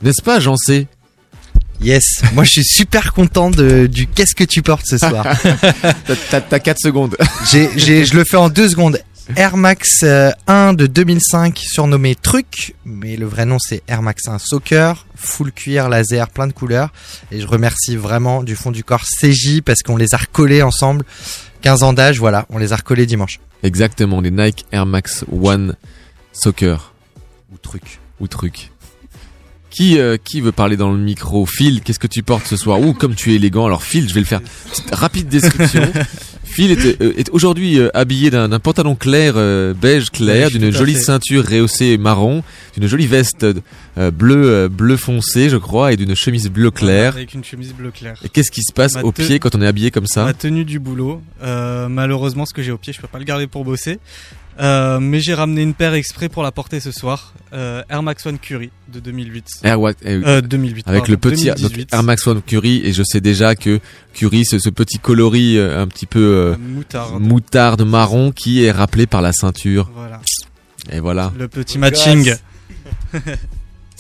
N'est-ce 0.02 0.20
pas, 0.22 0.40
j'en 0.40 0.56
sais 0.56 0.88
Yes, 1.82 2.04
moi 2.34 2.44
je 2.44 2.50
suis 2.50 2.64
super 2.64 3.12
content 3.12 3.50
de, 3.50 3.86
du 3.86 4.06
qu'est-ce 4.06 4.34
que 4.34 4.44
tu 4.44 4.62
portes 4.62 4.86
ce 4.86 4.98
soir. 4.98 5.26
T'as 6.30 6.58
4 6.58 6.78
secondes. 6.78 7.16
j'ai, 7.50 8.04
je 8.04 8.14
le 8.14 8.24
fais 8.24 8.36
en 8.36 8.48
deux 8.48 8.68
secondes. 8.68 9.00
Air 9.36 9.56
Max 9.56 10.02
euh, 10.02 10.32
1 10.48 10.72
de 10.74 10.86
2005 10.86 11.56
surnommé 11.58 12.16
Truc, 12.16 12.74
mais 12.84 13.16
le 13.16 13.26
vrai 13.26 13.46
nom 13.46 13.58
c'est 13.60 13.82
Air 13.86 14.02
Max 14.02 14.26
1 14.26 14.38
Soccer, 14.38 15.06
full 15.14 15.52
cuir, 15.52 15.88
laser, 15.88 16.28
plein 16.30 16.48
de 16.48 16.52
couleurs. 16.52 16.92
Et 17.30 17.40
je 17.40 17.46
remercie 17.46 17.96
vraiment 17.96 18.42
du 18.42 18.56
fond 18.56 18.72
du 18.72 18.82
corps 18.82 19.04
CJ 19.04 19.60
parce 19.62 19.82
qu'on 19.82 19.96
les 19.96 20.14
a 20.14 20.18
recollés 20.18 20.62
ensemble. 20.62 21.04
15 21.62 21.82
ans 21.82 21.92
d'âge, 21.92 22.18
voilà, 22.18 22.46
on 22.50 22.58
les 22.58 22.72
a 22.72 22.76
recollés 22.76 23.06
dimanche. 23.06 23.38
Exactement, 23.62 24.20
les 24.20 24.30
Nike 24.30 24.64
Air 24.72 24.86
Max 24.86 25.24
One 25.30 25.76
Soccer. 26.32 26.92
Ou 27.52 27.58
Truc. 27.58 28.00
Ou 28.20 28.26
truc. 28.26 28.70
Qui, 29.70 29.98
euh, 29.98 30.16
qui 30.22 30.40
veut 30.40 30.52
parler 30.52 30.76
dans 30.76 30.90
le 30.92 30.98
micro? 30.98 31.46
Phil, 31.46 31.80
qu'est-ce 31.82 32.00
que 32.00 32.08
tu 32.08 32.22
portes 32.22 32.46
ce 32.46 32.56
soir? 32.56 32.80
Ouh, 32.80 32.92
comme 32.92 33.14
tu 33.14 33.32
es 33.32 33.36
élégant. 33.36 33.66
Alors 33.66 33.82
Phil, 33.84 34.08
je 34.08 34.14
vais 34.14 34.20
le 34.20 34.26
faire. 34.26 34.40
Petite 34.42 34.92
rapide 34.94 35.28
description. 35.28 35.82
Phil 36.44 36.72
est, 36.72 37.00
euh, 37.00 37.12
est 37.16 37.30
aujourd'hui 37.30 37.78
euh, 37.78 37.90
habillé 37.94 38.28
d'un 38.30 38.58
pantalon 38.58 38.96
clair, 38.96 39.34
euh, 39.36 39.72
beige 39.72 40.10
clair, 40.10 40.48
Oui, 40.52 40.58
d'une 40.58 40.72
jolie 40.72 40.96
ceinture 40.96 41.46
rehaussée 41.48 41.96
marron, 41.96 42.42
d'une 42.76 42.88
jolie 42.88 43.06
veste 43.06 43.46
euh, 43.96 44.10
bleu, 44.10 44.50
euh, 44.50 44.68
bleu 44.68 44.96
foncé, 44.96 45.48
je 45.48 45.56
crois, 45.56 45.92
et 45.92 45.96
d'une 45.96 46.16
chemise 46.16 46.50
bleu 46.50 46.72
clair. 46.72 47.14
Avec 47.14 47.34
une 47.34 47.44
chemise 47.44 47.72
bleu 47.72 47.92
clair. 47.92 48.16
Et 48.24 48.28
qu'est-ce 48.28 48.50
qui 48.50 48.62
se 48.64 48.72
passe 48.72 48.94
Ma 48.94 49.02
au 49.04 49.12
te- 49.12 49.22
pied 49.22 49.38
quand 49.38 49.54
on 49.54 49.62
est 49.62 49.66
habillé 49.68 49.92
comme 49.92 50.08
ça? 50.08 50.24
Ma 50.24 50.34
tenue 50.34 50.64
du 50.64 50.80
boulot. 50.80 51.22
Euh, 51.44 51.86
malheureusement, 51.88 52.44
ce 52.46 52.52
que 52.52 52.62
j'ai 52.62 52.72
au 52.72 52.78
pied, 52.78 52.92
je 52.92 53.00
peux 53.00 53.06
pas 53.06 53.20
le 53.20 53.24
garder 53.24 53.46
pour 53.46 53.64
bosser. 53.64 54.00
Euh, 54.58 55.00
mais 55.00 55.20
j'ai 55.20 55.32
ramené 55.32 55.62
une 55.62 55.72
paire 55.74 55.94
exprès 55.94 56.28
pour 56.28 56.42
la 56.42 56.52
porter 56.52 56.80
ce 56.80 56.90
soir. 56.92 57.32
Euh, 57.54 57.82
Air 57.88 58.02
Max 58.02 58.26
One 58.26 58.38
Curie 58.38 58.70
de 58.92 59.00
2008. 59.00 59.46
Air 59.64 59.80
Wa- 59.80 59.92
euh, 60.04 60.22
Euh, 60.26 60.40
2008. 60.42 60.86
avec 60.86 61.00
pardon, 61.02 61.12
le 61.12 61.16
petit 61.16 61.46
donc 61.46 61.56
2018. 61.56 61.94
Air 61.94 62.02
Max 62.02 62.26
One 62.26 62.42
Curie 62.42 62.82
et 62.84 62.92
je 62.92 63.02
sais 63.02 63.20
déjà 63.20 63.54
que 63.54 63.80
Curie 64.12 64.44
c'est 64.44 64.58
ce 64.58 64.68
petit 64.68 64.98
coloris 64.98 65.56
euh, 65.56 65.80
un 65.80 65.86
petit 65.86 66.06
peu 66.06 66.20
euh, 66.20 66.56
Moutarde. 66.58 67.22
moutarde 67.22 67.82
marron 67.86 68.32
qui 68.32 68.62
est 68.64 68.70
rappelé 68.70 69.06
par 69.06 69.22
la 69.22 69.32
ceinture 69.32 69.90
Voilà. 69.94 70.20
et 70.92 71.00
voilà 71.00 71.32
Le 71.38 71.48
petit 71.48 71.78
matching. 71.78 72.34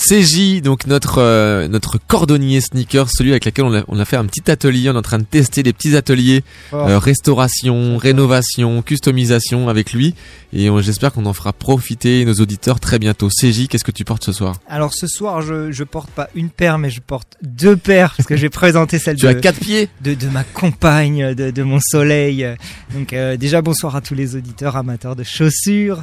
CJ 0.08 0.62
donc 0.62 0.86
notre 0.86 1.18
euh, 1.18 1.68
notre 1.68 1.98
cordonnier 1.98 2.60
sneaker 2.62 3.08
celui 3.10 3.30
avec 3.32 3.44
lequel 3.44 3.66
on 3.66 3.74
a, 3.74 3.82
on 3.88 3.98
a 3.98 4.04
fait 4.06 4.16
un 4.16 4.24
petit 4.24 4.50
atelier 4.50 4.88
on 4.88 4.94
est 4.94 4.98
en 4.98 5.02
train 5.02 5.18
de 5.18 5.24
tester 5.24 5.62
des 5.62 5.72
petits 5.72 5.94
ateliers 5.96 6.42
Oh. 6.72 6.76
euh, 6.76 6.98
restauration 6.98 7.96
rénovation 7.98 8.80
customisation 8.82 9.68
avec 9.68 9.92
lui 9.92 10.14
et 10.52 10.68
j'espère 10.82 11.12
qu'on 11.12 11.26
en 11.26 11.32
fera 11.32 11.52
profiter 11.52 12.24
nos 12.24 12.34
auditeurs 12.34 12.80
très 12.80 12.98
bientôt 12.98 13.28
CJ 13.28 13.68
qu'est-ce 13.68 13.84
que 13.84 13.90
tu 13.90 14.04
portes 14.04 14.24
ce 14.24 14.32
soir? 14.32 14.56
Alors 14.68 14.94
ce 14.94 15.06
soir, 15.06 15.42
je, 15.42 15.70
je 15.70 15.84
porte 15.84 16.10
pas 16.10 16.28
une 16.34 16.50
paire, 16.50 16.78
mais 16.78 16.90
je 16.90 17.00
porte 17.00 17.36
deux 17.42 17.76
paires 17.76 18.14
parce 18.16 18.26
que 18.28 18.36
j'ai 18.36 18.48
présenté 18.50 18.98
celle 18.98 19.16
tu 19.16 19.26
de, 19.26 19.30
as 19.30 19.34
quatre 19.34 19.60
pieds? 19.60 19.88
de, 20.02 20.14
de 20.14 20.26
ma 20.28 20.42
compagne, 20.44 21.34
de, 21.34 21.50
de 21.50 21.62
mon 21.62 21.78
soleil. 21.80 22.46
Donc 22.94 23.12
euh, 23.12 23.36
déjà 23.36 23.62
bonsoir 23.62 23.94
à 23.96 24.00
tous 24.00 24.14
les 24.14 24.34
auditeurs 24.36 24.76
amateurs 24.76 25.14
de 25.14 25.22
chaussures. 25.24 26.02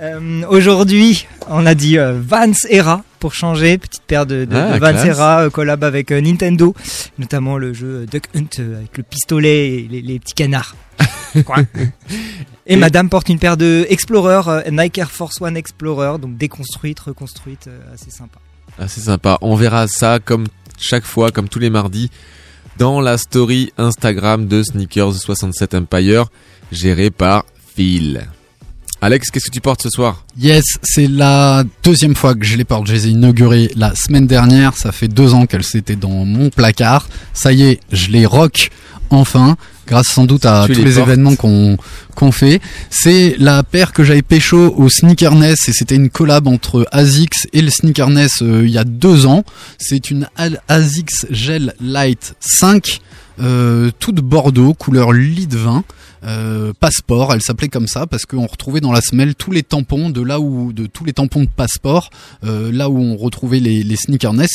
Euh, 0.00 0.44
Aujourd'hui, 0.48 1.26
on 1.48 1.64
a 1.64 1.74
dit 1.74 1.98
euh, 1.98 2.20
Vans 2.20 2.52
Era 2.68 3.02
pour 3.18 3.34
changer, 3.34 3.78
petite 3.78 4.02
paire 4.02 4.26
de, 4.26 4.44
de, 4.44 4.54
Ah, 4.54 4.74
de 4.74 4.78
classe. 4.78 5.04
Era 5.04 5.44
euh, 5.44 5.50
collab 5.50 5.84
avec 5.84 6.12
euh, 6.12 6.20
Nintendo, 6.20 6.74
notamment 7.18 7.56
le 7.56 7.72
jeu 7.72 8.06
Duck 8.06 8.24
Hunt 8.34 8.62
avec 8.76 8.96
le 8.96 9.02
pistolet 9.02 9.68
et 9.68 9.88
les, 9.88 10.02
les 10.02 10.18
petits 10.18 10.34
canards. 10.34 10.76
Quoi. 11.44 11.58
et, 12.66 12.76
madame 12.76 13.08
porte 13.08 13.28
une 13.28 13.38
paire 13.38 13.56
de 13.56 13.86
Explorer, 13.88 14.70
Nike 14.70 14.98
Air 14.98 15.10
Force 15.10 15.40
One 15.40 15.56
Explorer, 15.56 16.18
donc 16.18 16.36
déconstruite, 16.36 17.00
reconstruite, 17.00 17.68
assez 17.92 18.10
sympa. 18.10 18.38
C'est 18.86 19.02
sympa. 19.02 19.38
On 19.42 19.54
verra 19.54 19.86
ça 19.86 20.18
comme 20.18 20.46
chaque 20.78 21.04
fois, 21.04 21.30
comme 21.30 21.48
tous 21.48 21.58
les 21.58 21.68
mardis, 21.70 22.10
dans 22.78 23.00
la 23.00 23.18
story 23.18 23.72
Instagram 23.76 24.46
de 24.46 24.62
Sneakers 24.62 25.14
67 25.14 25.74
Empire, 25.74 26.26
gérée 26.72 27.10
par 27.10 27.44
Phil. 27.74 28.26
Alex, 29.06 29.30
qu'est-ce 29.30 29.44
que 29.46 29.52
tu 29.52 29.60
portes 29.60 29.82
ce 29.82 29.88
soir 29.88 30.24
Yes, 30.36 30.64
c'est 30.82 31.06
la 31.06 31.62
deuxième 31.84 32.16
fois 32.16 32.34
que 32.34 32.44
je 32.44 32.56
les 32.56 32.64
porte. 32.64 32.88
Je 32.88 32.92
les 32.92 33.06
ai 33.06 33.10
inaugurées 33.10 33.70
la 33.76 33.94
semaine 33.94 34.26
dernière. 34.26 34.76
Ça 34.76 34.90
fait 34.90 35.06
deux 35.06 35.32
ans 35.32 35.46
qu'elles 35.46 35.62
étaient 35.74 35.94
dans 35.94 36.24
mon 36.24 36.50
placard. 36.50 37.06
Ça 37.32 37.52
y 37.52 37.62
est, 37.62 37.80
je 37.92 38.08
les 38.08 38.26
rock 38.26 38.68
enfin, 39.10 39.56
grâce 39.86 40.08
sans 40.08 40.24
doute 40.24 40.44
à 40.44 40.64
Tu 40.66 40.72
tous 40.72 40.82
les 40.82 40.98
événements 40.98 41.36
qu'on 41.36 41.76
qu'on 42.16 42.32
fait. 42.32 42.60
C'est 42.90 43.36
la 43.38 43.62
paire 43.62 43.92
que 43.92 44.02
j'avais 44.02 44.22
pécho 44.22 44.74
au 44.76 44.88
Sneakerness 44.88 45.68
et 45.68 45.72
c'était 45.72 45.94
une 45.94 46.10
collab 46.10 46.48
entre 46.48 46.84
ASICS 46.90 47.46
et 47.52 47.62
le 47.62 47.70
Sneakerness 47.70 48.42
euh, 48.42 48.62
il 48.64 48.72
y 48.72 48.78
a 48.78 48.82
deux 48.82 49.26
ans. 49.26 49.44
C'est 49.78 50.10
une 50.10 50.28
ASICS 50.66 51.26
Gel 51.30 51.74
Light 51.80 52.34
5, 52.40 52.98
euh, 53.38 53.92
toute 54.00 54.16
bordeaux, 54.16 54.74
couleur 54.74 55.12
lit 55.12 55.46
de 55.46 55.58
vin. 55.58 55.84
Euh, 56.26 56.72
passeport, 56.78 57.32
elle 57.32 57.42
s'appelait 57.42 57.68
comme 57.68 57.86
ça 57.86 58.06
parce 58.06 58.26
qu'on 58.26 58.46
retrouvait 58.46 58.80
dans 58.80 58.92
la 58.92 59.00
semelle 59.00 59.34
tous 59.34 59.52
les 59.52 59.62
tampons 59.62 60.10
de 60.10 60.22
là 60.22 60.40
où 60.40 60.72
de 60.72 60.86
tous 60.86 61.04
les 61.04 61.12
tampons 61.12 61.42
de 61.42 61.48
passeport, 61.48 62.10
euh, 62.44 62.72
là 62.72 62.88
où 62.88 62.98
on 62.98 63.16
retrouvait 63.16 63.60
les, 63.60 63.82
les 63.82 63.96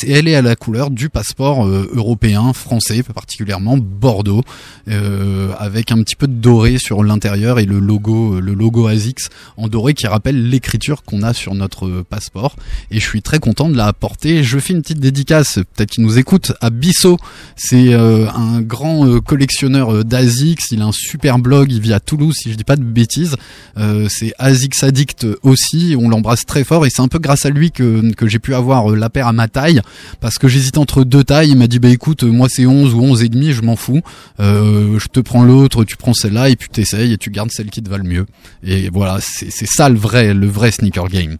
et 0.04 0.12
elle 0.12 0.28
est 0.28 0.34
à 0.34 0.42
la 0.42 0.56
couleur 0.56 0.90
du 0.90 1.08
passeport 1.08 1.66
euh, 1.66 1.88
européen, 1.92 2.52
français, 2.52 3.02
particulièrement 3.02 3.76
Bordeaux, 3.76 4.42
euh, 4.88 5.52
avec 5.58 5.92
un 5.92 6.02
petit 6.02 6.16
peu 6.16 6.26
de 6.26 6.32
doré 6.32 6.78
sur 6.78 7.04
l'intérieur 7.04 7.58
et 7.58 7.66
le 7.66 7.78
logo, 7.78 8.36
euh, 8.36 8.40
le 8.40 8.54
logo 8.54 8.86
ASICS 8.86 9.28
en 9.56 9.68
doré 9.68 9.94
qui 9.94 10.06
rappelle 10.06 10.48
l'écriture 10.48 11.04
qu'on 11.04 11.22
a 11.22 11.34
sur 11.34 11.54
notre 11.54 12.02
passeport. 12.02 12.56
Et 12.90 12.98
je 12.98 13.06
suis 13.06 13.22
très 13.22 13.38
content 13.38 13.68
de 13.68 13.76
la 13.76 13.86
apporter. 13.86 14.42
Je 14.42 14.58
fais 14.58 14.72
une 14.72 14.82
petite 14.82 15.00
dédicace, 15.00 15.54
peut-être 15.74 15.90
qu'il 15.90 16.04
nous 16.04 16.18
écoute, 16.18 16.52
à 16.60 16.70
Bissot. 16.70 17.18
C'est 17.56 17.92
un 17.92 18.62
grand 18.62 19.20
collectionneur 19.20 20.04
d'ASICS. 20.04 20.70
Il 20.70 20.82
a 20.82 20.86
un 20.86 20.92
super 20.92 21.38
blog. 21.38 21.61
Il 21.70 21.80
vit 21.80 21.92
à 21.92 22.00
Toulouse, 22.00 22.34
si 22.36 22.50
je 22.50 22.56
dis 22.56 22.64
pas 22.64 22.76
de 22.76 22.82
bêtises. 22.82 23.36
Euh, 23.76 24.06
c'est 24.10 24.32
ASICS 24.38 24.84
Addict 24.84 25.26
aussi. 25.42 25.96
On 25.98 26.08
l'embrasse 26.08 26.44
très 26.46 26.64
fort 26.64 26.86
et 26.86 26.90
c'est 26.90 27.02
un 27.02 27.08
peu 27.08 27.18
grâce 27.18 27.46
à 27.46 27.50
lui 27.50 27.70
que, 27.70 28.02
j'ai 28.22 28.38
pu 28.38 28.54
avoir 28.54 28.92
euh, 28.92 28.96
la 28.96 29.10
paire 29.10 29.26
à 29.26 29.32
ma 29.32 29.48
taille 29.48 29.80
parce 30.20 30.38
que 30.38 30.48
j'hésitais 30.48 30.78
entre 30.78 31.04
deux 31.04 31.24
tailles. 31.24 31.50
Il 31.50 31.58
m'a 31.58 31.66
dit 31.66 31.78
bah 31.78 31.88
écoute, 31.88 32.22
moi 32.24 32.48
c'est 32.50 32.66
11 32.66 32.94
ou 32.94 33.00
11 33.00 33.22
et 33.22 33.28
demi, 33.28 33.52
je 33.52 33.62
m'en 33.62 33.76
fous. 33.76 34.00
Euh, 34.40 34.98
je 34.98 35.08
te 35.08 35.20
prends 35.20 35.44
l'autre, 35.44 35.84
tu 35.84 35.96
prends 35.96 36.14
celle-là 36.14 36.48
et 36.50 36.56
puis 36.56 36.68
t'essayes 36.68 37.12
et 37.12 37.18
tu 37.18 37.30
gardes 37.30 37.50
celle 37.50 37.70
qui 37.70 37.82
te 37.82 37.90
va 37.90 37.98
le 37.98 38.04
mieux. 38.04 38.26
Et 38.64 38.90
voilà, 38.90 39.18
c'est 39.20 39.50
ça 39.66 39.88
le 39.88 39.98
vrai, 39.98 40.34
le 40.34 40.46
vrai 40.46 40.70
sneaker 40.70 41.08
game. 41.08 41.36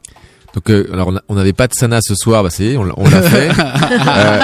Donc, 0.55 0.69
euh, 0.71 0.87
alors 0.93 1.13
on 1.29 1.35
n'avait 1.35 1.55
pas 1.55 1.67
de 1.67 1.73
Sana 1.73 2.01
ce 2.03 2.15
soir, 2.15 2.43
bah 2.43 2.51
c'est, 2.51 2.77
on 2.77 2.85
l'a 2.85 2.93
on 2.99 3.09
l'a 3.09 3.23
fait. 3.23 3.49
Euh, 4.09 4.41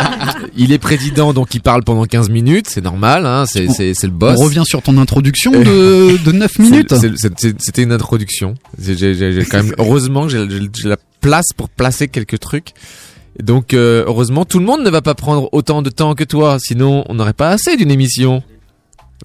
il 0.57 0.73
est 0.73 0.79
président, 0.79 1.33
donc 1.35 1.55
il 1.55 1.61
parle 1.61 1.83
pendant 1.85 2.05
15 2.05 2.31
minutes, 2.31 2.67
c'est 2.69 2.81
normal, 2.81 3.27
hein, 3.27 3.45
c'est 3.47 3.69
c'est 3.69 3.93
c'est 3.95 4.07
le 4.07 4.13
boss. 4.13 4.39
On 4.41 4.45
revient 4.45 4.63
sur 4.65 4.83
ton 4.83 4.97
introduction 4.99 5.51
de, 5.53 6.17
de 6.25 6.33
9 6.33 6.59
minutes. 6.59 6.95
C'est- 6.95 7.13
c'est- 7.17 7.33
c'est- 7.39 7.61
C'était 7.61 7.83
une 7.83 7.93
introduction. 7.93 8.55
J'ai- 8.81 8.97
J'ai 8.97 9.15
j'ai 9.15 9.45
quand 9.45 9.63
même 9.63 9.75
heureusement 9.79 10.23
que 10.27 10.31
j'ai- 10.31 10.49
j'ai 10.49 10.61
j'ai 10.75 10.89
la 10.89 10.97
place 11.21 11.47
pour 11.57 11.69
placer 11.69 12.09
quelques 12.09 12.39
trucs. 12.39 12.73
Et 13.39 13.43
donc 13.43 13.75
euh, 13.75 14.05
heureusement 14.07 14.45
tout 14.45 14.59
le 14.59 14.65
monde 14.65 14.83
ne 14.83 14.91
va 14.91 15.03
pas 15.03 15.15
prendre 15.15 15.49
autant 15.53 15.83
de 15.83 15.91
temps 15.91 16.15
que 16.15 16.25
toi, 16.25 16.57
sinon 16.61 17.05
on 17.09 17.15
n'aurait 17.15 17.33
pas 17.35 17.51
assez 17.51 17.77
d'une 17.77 17.91
émission. 17.91 18.43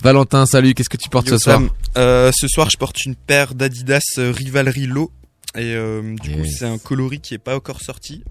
Valentin, 0.02 0.46
salut, 0.46 0.74
qu'est-ce 0.74 0.90
que 0.90 0.98
tu 0.98 1.10
portes 1.10 1.28
Yo, 1.28 1.38
ce 1.38 1.44
soir. 1.44 1.62
Euh, 1.98 2.32
Ce 2.36 2.48
soir, 2.48 2.70
je 2.70 2.78
porte 2.78 3.06
une 3.06 3.16
paire 3.16 3.54
d'Adidas 3.54 4.02
euh, 4.18 4.34
Rivalry 4.36 4.86
Low. 4.88 5.12
Et 5.56 5.74
euh, 5.76 6.16
du 6.16 6.32
coup, 6.32 6.46
c'est 6.46 6.66
un 6.66 6.78
coloris 6.78 7.20
qui 7.20 7.34
est 7.34 7.40
pas 7.40 7.56
encore 7.56 7.82
sorti. 7.82 8.24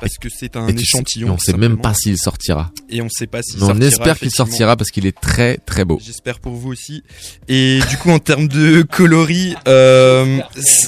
Parce 0.00 0.18
que 0.18 0.28
c'est 0.28 0.56
un 0.56 0.66
échantillon. 0.68 1.32
on 1.32 1.36
tout 1.36 1.44
sait 1.44 1.56
même 1.56 1.80
pas 1.80 1.94
s'il 1.94 2.18
sortira. 2.18 2.72
Et 2.90 3.00
on 3.00 3.08
sait 3.08 3.28
pas 3.28 3.42
s'il 3.42 3.58
Mais 3.58 3.62
on 3.62 3.66
sortira. 3.68 3.86
espère 3.86 4.18
qu'il 4.18 4.30
sortira 4.32 4.76
parce 4.76 4.90
qu'il 4.90 5.06
est 5.06 5.18
très 5.18 5.58
très 5.58 5.84
beau. 5.84 6.00
J'espère 6.04 6.40
pour 6.40 6.54
vous 6.54 6.72
aussi. 6.72 7.04
Et 7.46 7.78
du 7.88 7.96
coup, 7.96 8.10
en 8.10 8.18
termes 8.18 8.48
de 8.48 8.82
coloris, 8.82 9.54
euh, 9.68 10.40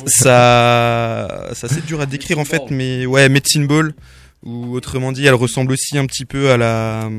ça, 0.06 1.50
ça 1.54 1.68
c'est 1.68 1.86
dur 1.86 2.00
à 2.00 2.06
décrire 2.06 2.40
en 2.40 2.44
fait, 2.44 2.62
mais 2.70 3.06
ouais, 3.06 3.28
Medicine 3.28 3.68
Ball, 3.68 3.94
ou 4.46 4.74
autrement 4.74 5.10
dit, 5.12 5.26
elle 5.26 5.34
ressemble 5.34 5.72
aussi 5.72 5.98
un 5.98 6.06
petit 6.06 6.24
peu 6.24 6.50
à 6.52 6.56
la, 6.56 7.10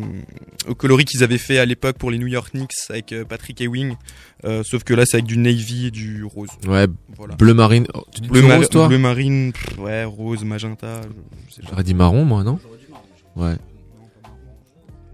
au 0.67 0.73
coloris 0.75 1.03
qu'ils 1.05 1.23
avaient 1.23 1.37
fait 1.37 1.57
à 1.59 1.65
l'époque 1.65 1.97
pour 1.97 2.09
les 2.09 2.17
New 2.17 2.27
York 2.27 2.51
Knicks 2.53 2.71
avec 2.89 3.11
euh, 3.11 3.25
Patrick 3.25 3.59
Ewing, 3.61 3.95
euh, 4.45 4.63
sauf 4.63 4.83
que 4.83 4.93
là, 4.93 5.03
c'est 5.05 5.17
avec 5.17 5.25
du 5.25 5.37
navy 5.37 5.87
et 5.87 5.91
du 5.91 6.23
rose. 6.23 6.49
Ouais, 6.65 6.87
Voilà. 7.17 7.35
bleu 7.35 7.53
marine. 7.53 7.85
Oh, 7.93 8.03
tu 8.13 8.21
dis 8.21 8.29
bleu, 8.29 8.41
ma- 8.43 8.55
rose, 8.57 8.69
toi 8.69 8.87
bleu 8.87 8.97
marine, 8.97 9.51
pff, 9.51 9.77
ouais, 9.79 10.03
rose, 10.05 10.43
magenta. 10.45 11.01
J'aurais 11.69 11.83
dit 11.83 11.93
marron 11.93 12.23
moi, 12.23 12.43
non 12.43 12.59
Ouais. 13.35 13.55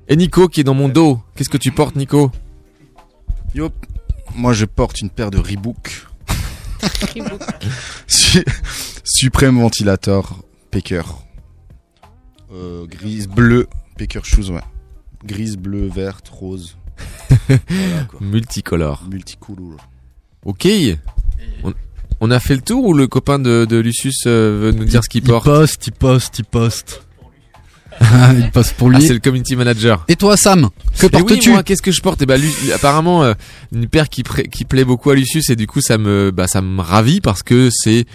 Et 0.08 0.15
Nico 0.15 0.48
qui 0.48 0.60
est 0.62 0.63
dans 0.63 0.74
mon 0.74 0.89
dos. 0.89 1.20
Qu'est-ce 1.36 1.50
que 1.50 1.58
tu 1.58 1.72
portes 1.72 1.96
Nico 1.96 2.29
Yo, 3.55 3.70
moi 4.36 4.53
je 4.53 4.65
porte 4.65 5.01
une 5.01 5.10
paire 5.10 5.32
de 5.32 5.38
Reebok. 5.39 6.05
Su- 8.08 8.43
Supreme 9.03 9.60
Ventilator 9.60 10.43
Packer. 10.72 11.03
Euh, 12.53 12.86
grise, 12.86 13.27
bleu, 13.27 13.67
Packer 13.98 14.19
Shoes, 14.24 14.51
ouais. 14.51 14.62
Grise, 15.25 15.57
bleu, 15.57 15.88
verte, 15.88 16.29
rose. 16.29 16.77
Voilà, 17.48 18.03
quoi. 18.10 18.19
Multicolore. 18.22 19.03
Multicouleur. 19.10 19.77
Ok. 20.45 20.67
On, 21.63 21.74
on 22.19 22.31
a 22.31 22.39
fait 22.39 22.55
le 22.55 22.62
tour 22.62 22.86
ou 22.86 22.93
le 22.93 23.07
copain 23.07 23.39
de, 23.39 23.65
de 23.65 23.77
Lucius 23.77 24.24
euh, 24.27 24.60
veut 24.62 24.72
nous 24.72 24.86
dire 24.86 25.03
ce 25.03 25.10
qu'il 25.10 25.24
Il 25.24 25.29
porte 25.29 25.45
poste, 25.45 25.88
il 25.88 25.93
poste, 25.93 26.39
il 26.39 26.45
poste. 26.45 27.05
il 28.01 28.50
poste 28.51 28.74
pour 28.75 28.89
Ah, 28.93 28.98
lui. 29.00 29.05
c'est 29.07 29.13
le 29.13 29.19
community 29.19 29.55
manager. 29.55 30.03
Et 30.07 30.15
toi, 30.15 30.36
Sam, 30.38 30.69
que 31.00 31.05
Et 31.05 31.10
oui, 31.15 31.24
portes-tu 31.24 31.50
moi, 31.51 31.63
qu'est-ce 31.63 31.81
que 31.81 31.91
je 31.91 32.01
porte? 32.01 32.22
Eh 32.22 32.25
ben, 32.25 32.39
Lu- 32.39 32.72
apparemment, 32.74 33.24
euh, 33.24 33.33
une 33.72 33.88
paire 33.88 34.10
qui, 34.10 34.24
plaît 34.24 34.86
beaucoup 34.86 35.10
à 35.10 35.15
Lucius 35.15 35.50
et 35.50 35.55
du 35.55 35.67
coup, 35.67 35.81
ça 35.81 35.98
me, 35.98 36.31
bah, 36.31 36.48
ça 36.48 36.62
me 36.62 36.81
ravit 36.81 37.22
parce 37.22 37.41
que 37.43 37.69
c'est 37.72 38.05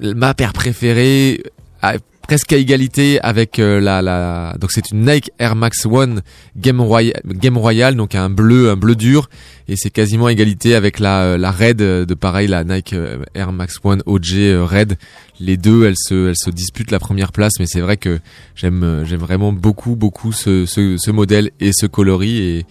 ma 0.00 0.34
paire 0.34 0.52
préférée, 0.52 1.42
à- 1.82 1.94
presque 2.30 2.52
à 2.52 2.58
égalité 2.58 3.20
avec 3.22 3.58
euh, 3.58 3.80
la, 3.80 4.02
la, 4.02 4.54
donc 4.60 4.70
c'est 4.70 4.92
une 4.92 5.04
Nike 5.04 5.32
Air 5.40 5.56
Max 5.56 5.84
One 5.84 6.22
Game 6.56 6.80
Royal, 6.80 7.20
Game 7.24 7.58
Royal, 7.58 7.96
donc 7.96 8.14
un 8.14 8.30
bleu, 8.30 8.70
un 8.70 8.76
bleu 8.76 8.94
dur, 8.94 9.28
et 9.66 9.74
c'est 9.74 9.90
quasiment 9.90 10.26
à 10.26 10.32
égalité 10.32 10.76
avec 10.76 11.00
la, 11.00 11.22
euh, 11.22 11.36
la 11.36 11.50
Red 11.50 11.82
euh, 11.82 12.06
de 12.06 12.14
pareil, 12.14 12.46
la 12.46 12.62
Nike 12.62 12.94
Air 13.34 13.50
Max 13.50 13.78
One 13.82 14.04
OG 14.06 14.26
Red. 14.62 14.96
Les 15.40 15.56
deux, 15.56 15.86
elles 15.86 15.96
se, 15.96 16.28
elles 16.28 16.36
se 16.36 16.50
disputent 16.50 16.92
la 16.92 17.00
première 17.00 17.32
place, 17.32 17.54
mais 17.58 17.66
c'est 17.66 17.80
vrai 17.80 17.96
que 17.96 18.20
j'aime, 18.54 19.02
j'aime 19.04 19.18
vraiment 19.18 19.52
beaucoup, 19.52 19.96
beaucoup 19.96 20.30
ce, 20.30 20.66
ce, 20.66 21.10
modèle 21.10 21.50
et 21.58 21.72
ce 21.72 21.86
coloris, 21.86 22.38
et, 22.38 22.66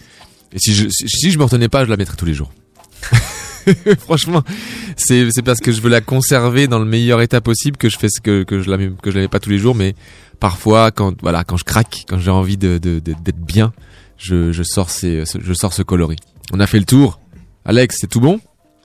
si 0.56 0.74
je, 0.74 0.88
si 0.90 1.32
je 1.32 1.38
me 1.38 1.44
retenais 1.44 1.68
pas, 1.68 1.84
je 1.84 1.90
la 1.90 1.98
mettrais 1.98 2.16
tous 2.16 2.24
les 2.24 2.34
jours. 2.34 2.54
Franchement, 4.00 4.44
c'est 4.98 5.30
parce 5.44 5.60
que 5.60 5.72
je 5.72 5.82
veux 5.82 5.90
la 5.90 6.02
conserver 6.02 6.68
dans 6.68 6.80
le 6.80 6.86
meilleur 6.86 7.22
état 7.22 7.42
possible 7.42 7.78
que 7.78 7.90
je 7.90 7.98
fais 7.98 8.10
ce 8.10 8.20
que 8.22 8.44
que 8.44 8.62
je 8.62 8.70
la 8.70 8.78
mets, 8.78 8.92
que 9.02 9.12
je 9.12 9.16
la 9.16 9.22
mets 9.24 9.28
pas 9.28 9.40
tous 9.40 9.50
les 9.50 9.60
jours, 9.60 9.76
mais 9.76 9.96
parfois 10.40 10.92
quand 10.92 11.22
voilà 11.22 11.44
quand 11.44 11.58
je 11.58 11.64
craque, 11.64 12.06
quand 12.08 12.20
j'ai 12.20 12.32
envie 12.32 12.58
de 12.58 12.78
d'être 12.78 13.40
bien, 13.46 13.74
je 14.18 14.52
je 14.52 14.64
sors 14.64 14.90
ces 14.90 15.24
je 15.26 15.54
sors 15.54 15.74
ce 15.74 15.82
coloris. 15.84 16.20
On 16.52 16.60
a 16.60 16.68
fait 16.68 16.80
le 16.80 16.86
tour. 16.86 17.20
Alex, 17.66 17.98
c'est 18.00 18.08
tout 18.08 18.22
bon? 18.22 18.40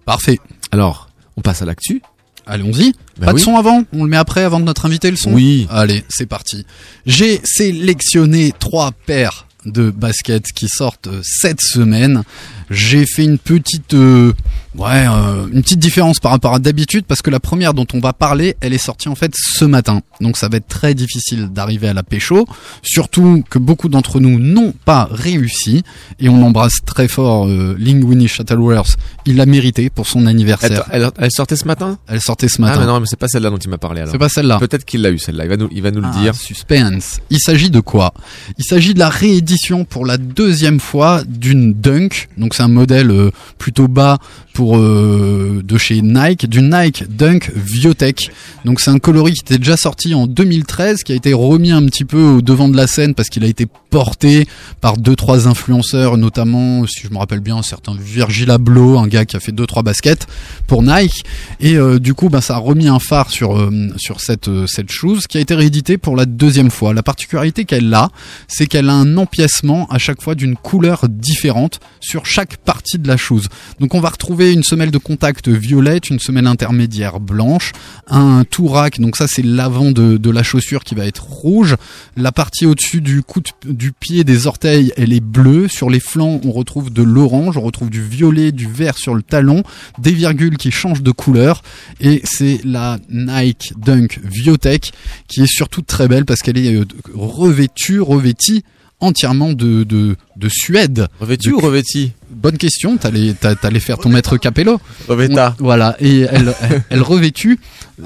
Parfait. 0.04 0.38
Alors, 0.70 1.08
on 1.36 1.40
passe 1.40 1.62
à 1.62 1.64
l'actu. 1.64 2.02
Allons-y. 2.46 2.92
Bah 3.18 3.26
Pas 3.26 3.32
oui. 3.32 3.40
de 3.40 3.44
son 3.44 3.56
avant 3.56 3.84
On 3.94 4.04
le 4.04 4.10
met 4.10 4.18
après, 4.18 4.42
avant 4.42 4.60
de 4.60 4.66
notre 4.66 4.84
invité 4.84 5.10
le 5.10 5.16
son? 5.16 5.32
Oui. 5.32 5.66
Allez, 5.70 6.04
c'est 6.10 6.26
parti. 6.26 6.66
J'ai 7.06 7.40
sélectionné 7.44 8.52
trois 8.58 8.92
paires 8.92 9.46
de 9.64 9.90
baskets 9.90 10.52
qui 10.54 10.68
sortent 10.68 11.08
cette 11.22 11.62
semaine. 11.62 12.22
J'ai 12.70 13.06
fait 13.06 13.24
une 13.24 13.38
petite, 13.38 13.94
euh, 13.94 14.32
ouais, 14.76 15.06
euh, 15.06 15.46
une 15.52 15.62
petite 15.62 15.78
différence 15.78 16.18
par 16.18 16.30
rapport 16.32 16.54
à 16.54 16.58
d'habitude 16.58 17.04
parce 17.06 17.20
que 17.22 17.30
la 17.30 17.40
première 17.40 17.74
dont 17.74 17.86
on 17.92 18.00
va 18.00 18.12
parler, 18.12 18.56
elle 18.60 18.72
est 18.72 18.78
sortie 18.78 19.08
en 19.08 19.14
fait 19.14 19.32
ce 19.36 19.64
matin. 19.64 20.00
Donc 20.20 20.36
ça 20.36 20.48
va 20.48 20.56
être 20.56 20.68
très 20.68 20.94
difficile 20.94 21.48
d'arriver 21.52 21.88
à 21.88 21.92
la 21.94 22.02
pécho. 22.02 22.46
Surtout 22.82 23.44
que 23.50 23.58
beaucoup 23.58 23.88
d'entre 23.88 24.20
nous 24.20 24.38
n'ont 24.38 24.72
pas 24.84 25.08
réussi. 25.10 25.82
Et 26.20 26.28
on 26.28 26.42
embrasse 26.42 26.78
très 26.84 27.08
fort 27.08 27.46
euh, 27.46 27.76
Linguini 27.78 28.28
Shuttleworth. 28.28 28.96
Il 29.26 29.36
l'a 29.36 29.46
mérité 29.46 29.90
pour 29.90 30.06
son 30.06 30.26
anniversaire. 30.26 30.84
Elle, 30.90 31.02
elle- 31.02 31.10
elle 31.18 31.30
sortait 31.30 31.56
ce 31.56 31.66
matin? 31.66 31.98
Elle 32.08 32.20
sortait 32.20 32.48
ce 32.48 32.60
matin. 32.60 32.74
Ah 32.76 32.80
mais 32.80 32.86
non, 32.86 33.00
mais 33.00 33.06
c'est 33.08 33.18
pas 33.18 33.28
celle-là 33.28 33.50
dont 33.50 33.58
il 33.58 33.68
m'a 33.70 33.78
parlé 33.78 34.00
alors. 34.00 34.12
C'est 34.12 34.18
pas 34.18 34.28
celle-là. 34.28 34.58
Peut-être 34.58 34.84
qu'il 34.84 35.02
l'a 35.02 35.10
eu 35.10 35.18
celle-là. 35.18 35.44
Il 35.44 35.50
va 35.50 35.56
nous 35.56 35.68
il 35.72 35.82
va 35.82 35.90
nous 35.90 36.00
le 36.00 36.08
Ah, 36.12 36.18
dire. 36.20 36.34
Suspense. 36.34 37.20
Il 37.30 37.38
s'agit 37.40 37.70
de 37.70 37.80
quoi? 37.80 38.14
Il 38.58 38.64
s'agit 38.64 38.94
de 38.94 38.98
la 38.98 39.08
réédition 39.08 39.84
pour 39.84 40.06
la 40.06 40.16
deuxième 40.18 40.80
fois 40.80 41.22
d'une 41.26 41.74
Dunk. 41.74 42.28
Donc 42.38 42.53
c'est 42.54 42.62
un 42.62 42.68
modèle 42.68 43.10
euh, 43.10 43.30
plutôt 43.58 43.88
bas 43.88 44.18
pour 44.54 44.78
euh, 44.78 45.62
de 45.64 45.76
chez 45.76 46.00
Nike, 46.00 46.48
du 46.48 46.62
Nike 46.62 47.04
Dunk 47.08 47.50
Viotech. 47.54 48.30
Donc 48.64 48.80
c'est 48.80 48.90
un 48.90 49.00
coloris 49.00 49.34
qui 49.34 49.40
était 49.40 49.58
déjà 49.58 49.76
sorti 49.76 50.14
en 50.14 50.28
2013, 50.28 51.02
qui 51.02 51.12
a 51.12 51.16
été 51.16 51.34
remis 51.34 51.72
un 51.72 51.84
petit 51.86 52.04
peu 52.04 52.22
au 52.22 52.40
devant 52.40 52.68
de 52.68 52.76
la 52.76 52.86
scène 52.86 53.14
parce 53.14 53.28
qu'il 53.28 53.44
a 53.44 53.48
été 53.48 53.66
porté 53.90 54.46
par 54.80 54.96
deux 54.96 55.16
trois 55.16 55.48
influenceurs, 55.48 56.16
notamment 56.16 56.86
si 56.86 57.00
je 57.02 57.10
me 57.12 57.18
rappelle 57.18 57.40
bien, 57.40 57.56
un 57.56 57.62
certain 57.62 57.96
Virgil 58.00 58.50
Abloh, 58.50 58.96
un 58.98 59.08
gars 59.08 59.24
qui 59.24 59.36
a 59.36 59.40
fait 59.40 59.52
deux 59.52 59.66
trois 59.66 59.82
baskets 59.82 60.28
pour 60.68 60.84
Nike. 60.84 61.24
Et 61.58 61.76
euh, 61.76 61.98
du 61.98 62.14
coup, 62.14 62.28
bah, 62.28 62.40
ça 62.40 62.54
a 62.54 62.58
remis 62.58 62.86
un 62.86 63.00
phare 63.00 63.30
sur 63.30 63.58
euh, 63.58 63.70
sur 63.96 64.20
cette 64.20 64.50
cette 64.66 64.90
chose 64.90 65.26
qui 65.26 65.36
a 65.36 65.40
été 65.40 65.54
rééditée 65.54 65.98
pour 65.98 66.14
la 66.14 66.26
deuxième 66.26 66.70
fois. 66.70 66.94
La 66.94 67.02
particularité 67.02 67.64
qu'elle 67.64 67.92
a, 67.92 68.10
c'est 68.46 68.66
qu'elle 68.66 68.88
a 68.88 68.94
un 68.94 69.16
empiècement 69.16 69.88
à 69.90 69.98
chaque 69.98 70.22
fois 70.22 70.36
d'une 70.36 70.54
couleur 70.54 71.08
différente 71.08 71.80
sur 72.00 72.24
chaque 72.24 72.58
partie 72.58 72.98
de 72.98 73.08
la 73.08 73.16
chose. 73.16 73.48
Donc 73.80 73.94
on 73.94 74.00
va 74.00 74.10
retrouver 74.10 74.43
une 74.52 74.62
semelle 74.62 74.90
de 74.90 74.98
contact 74.98 75.48
violette, 75.48 76.10
une 76.10 76.18
semelle 76.18 76.46
intermédiaire 76.46 77.20
blanche, 77.20 77.72
un 78.08 78.44
tout 78.48 78.66
rack, 78.68 79.00
donc 79.00 79.16
ça 79.16 79.26
c'est 79.28 79.42
l'avant 79.44 79.90
de, 79.92 80.16
de 80.16 80.30
la 80.30 80.42
chaussure 80.42 80.84
qui 80.84 80.94
va 80.94 81.06
être 81.06 81.22
rouge. 81.24 81.76
La 82.16 82.32
partie 82.32 82.66
au-dessus 82.66 83.00
du 83.00 83.22
cou 83.22 83.40
de- 83.40 83.72
du 83.72 83.92
pied 83.92 84.24
des 84.24 84.46
orteils, 84.46 84.92
elle 84.96 85.12
est 85.12 85.20
bleue. 85.24 85.68
Sur 85.68 85.90
les 85.90 86.00
flancs, 86.00 86.40
on 86.44 86.52
retrouve 86.52 86.92
de 86.92 87.02
l'orange, 87.02 87.56
on 87.56 87.62
retrouve 87.62 87.90
du 87.90 88.02
violet, 88.02 88.52
du 88.52 88.66
vert 88.70 88.98
sur 88.98 89.14
le 89.14 89.22
talon, 89.22 89.62
des 89.98 90.12
virgules 90.12 90.56
qui 90.56 90.70
changent 90.70 91.02
de 91.02 91.10
couleur. 91.12 91.62
Et 92.00 92.20
c'est 92.24 92.60
la 92.64 92.98
Nike 93.10 93.72
Dunk 93.76 94.20
Viotech 94.24 94.92
qui 95.28 95.42
est 95.42 95.46
surtout 95.50 95.82
très 95.82 96.08
belle 96.08 96.24
parce 96.24 96.40
qu'elle 96.42 96.58
est 96.58 96.74
euh, 96.74 96.84
revêtue, 97.14 98.00
revêtie 98.00 98.64
entièrement 99.00 99.52
de, 99.52 99.82
de, 99.84 100.16
de 100.36 100.48
Suède. 100.48 101.08
Revêtue 101.20 101.50
De- 101.50 101.54
ou 101.54 101.58
revêtie? 101.60 102.12
Bonne 102.44 102.58
question, 102.58 102.98
t'allais, 102.98 103.32
t'a- 103.32 103.54
t'allais 103.54 103.80
faire 103.80 103.96
ton 103.96 104.10
maître 104.10 104.36
Capello. 104.36 104.78
Revêta. 105.08 105.56
Voilà, 105.58 105.96
et 105.98 106.20
elle, 106.90 107.00
revêtue 107.00 107.58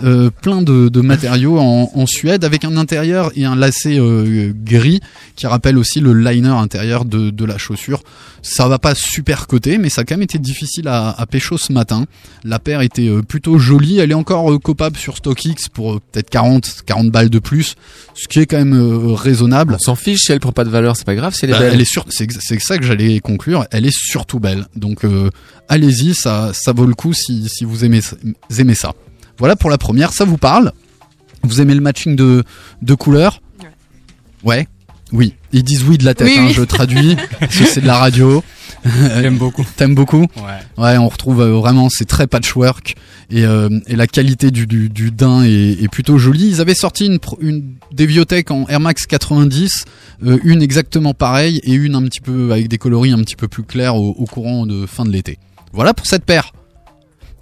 euh, 0.04 0.30
plein 0.30 0.62
de, 0.62 0.88
de 0.88 1.00
matériaux 1.00 1.58
en, 1.58 1.90
en 1.92 2.06
Suède 2.06 2.44
avec 2.44 2.64
un 2.64 2.76
intérieur 2.76 3.32
et 3.34 3.44
un 3.44 3.56
lacet 3.56 3.98
euh, 3.98 4.52
gris 4.54 5.00
qui 5.34 5.48
rappelle 5.48 5.76
aussi 5.76 5.98
le 5.98 6.12
liner 6.14 6.50
intérieur 6.50 7.04
de, 7.04 7.30
de 7.30 7.44
la 7.44 7.58
chaussure. 7.58 8.04
Ça 8.40 8.68
va 8.68 8.78
pas 8.78 8.94
super 8.94 9.48
coté, 9.48 9.76
mais 9.76 9.88
ça 9.88 10.02
a 10.02 10.04
quand 10.04 10.14
même 10.14 10.22
été 10.22 10.38
difficile 10.38 10.86
à, 10.86 11.10
à 11.10 11.26
pécho 11.26 11.58
ce 11.58 11.72
matin. 11.72 12.04
La 12.44 12.60
paire 12.60 12.82
était 12.82 13.08
euh, 13.08 13.22
plutôt 13.22 13.58
jolie, 13.58 13.98
elle 13.98 14.12
est 14.12 14.14
encore 14.14 14.60
copable 14.62 14.96
sur 14.96 15.16
StockX 15.16 15.68
pour 15.72 16.00
peut-être 16.00 16.30
40, 16.30 16.82
40 16.86 17.10
balles 17.10 17.28
de 17.30 17.40
plus, 17.40 17.74
ce 18.14 18.28
qui 18.28 18.38
est 18.38 18.46
quand 18.46 18.58
même 18.58 19.12
raisonnable. 19.14 19.74
On 19.74 19.78
s'en 19.80 19.96
fiche 19.96 20.20
si 20.20 20.30
elle 20.30 20.38
prend 20.38 20.52
pas 20.52 20.62
de 20.62 20.70
valeur, 20.70 20.94
c'est 20.96 21.04
pas 21.06 21.16
grave, 21.16 21.34
c'est 21.36 21.48
les 21.48 21.54
Bah, 21.54 21.58
belles. 21.58 21.74
elle 21.74 21.80
est 21.80 21.84
sur, 21.90 22.04
c'est 22.08 22.28
c'est 22.38 22.60
ça 22.60 22.78
que 22.78 22.84
j'allais 22.84 23.18
conclure. 23.18 23.66
Elle 23.72 23.84
est 23.84 23.92
surtout 24.28 24.40
belle. 24.40 24.66
Donc 24.76 25.04
euh, 25.04 25.30
allez-y, 25.68 26.14
ça, 26.14 26.50
ça 26.52 26.72
vaut 26.72 26.84
le 26.86 26.94
coup 26.94 27.14
si, 27.14 27.48
si 27.48 27.64
vous 27.64 27.84
aimez, 27.84 28.02
ça- 28.02 28.16
aimez 28.58 28.74
ça. 28.74 28.92
Voilà 29.38 29.56
pour 29.56 29.70
la 29.70 29.78
première. 29.78 30.12
Ça 30.12 30.24
vous 30.26 30.36
parle? 30.36 30.72
Vous 31.44 31.60
aimez 31.62 31.74
le 31.74 31.80
matching 31.80 32.14
de, 32.14 32.44
de 32.82 32.94
couleurs 32.94 33.40
Ouais. 34.44 34.68
Oui. 35.12 35.34
Ils 35.52 35.64
disent 35.64 35.82
oui 35.84 35.96
de 35.96 36.04
la 36.04 36.12
tête. 36.14 36.26
Oui, 36.28 36.34
hein, 36.38 36.44
oui. 36.48 36.52
je 36.52 36.62
traduis. 36.62 37.16
parce 37.40 37.56
que 37.56 37.64
c'est 37.64 37.80
de 37.80 37.86
la 37.86 37.96
radio. 37.96 38.44
J'aime 39.20 39.38
beaucoup. 39.38 39.64
T'aimes 39.76 39.94
beaucoup 39.94 40.26
Ouais. 40.36 40.82
Ouais, 40.82 40.96
on 40.98 41.08
retrouve 41.08 41.40
euh, 41.40 41.52
vraiment, 41.52 41.88
c'est 41.90 42.04
très 42.06 42.26
patchwork 42.26 42.94
et, 43.30 43.44
euh, 43.44 43.68
et 43.86 43.96
la 43.96 44.06
qualité 44.06 44.50
du, 44.50 44.66
du, 44.66 44.88
du 44.88 45.10
daim 45.10 45.42
est, 45.44 45.82
est 45.82 45.88
plutôt 45.88 46.18
jolie. 46.18 46.48
Ils 46.48 46.60
avaient 46.60 46.74
sorti 46.74 47.06
une, 47.40 47.62
des 47.92 48.06
bibliothèques 48.06 48.50
en 48.50 48.66
Air 48.68 48.80
Max 48.80 49.06
90, 49.06 49.84
euh, 50.24 50.38
une 50.44 50.62
exactement 50.62 51.14
pareille 51.14 51.60
et 51.64 51.72
une 51.74 51.94
un 51.94 52.02
petit 52.02 52.20
peu 52.20 52.52
avec 52.52 52.68
des 52.68 52.78
coloris 52.78 53.12
un 53.12 53.18
petit 53.18 53.36
peu 53.36 53.48
plus 53.48 53.62
clairs 53.64 53.96
au, 53.96 54.10
au 54.10 54.24
courant 54.24 54.66
de 54.66 54.86
fin 54.86 55.04
de 55.04 55.10
l'été. 55.10 55.38
Voilà 55.72 55.94
pour 55.94 56.06
cette 56.06 56.24
paire. 56.24 56.52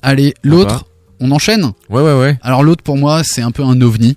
Allez, 0.02 0.34
l'autre, 0.42 0.86
on 1.20 1.30
enchaîne? 1.30 1.72
Ouais, 1.90 2.02
ouais, 2.02 2.18
ouais. 2.18 2.38
Alors 2.42 2.62
l'autre 2.62 2.82
pour 2.82 2.96
moi, 2.96 3.22
c'est 3.24 3.42
un 3.42 3.50
peu 3.50 3.62
un 3.62 3.80
ovni. 3.80 4.16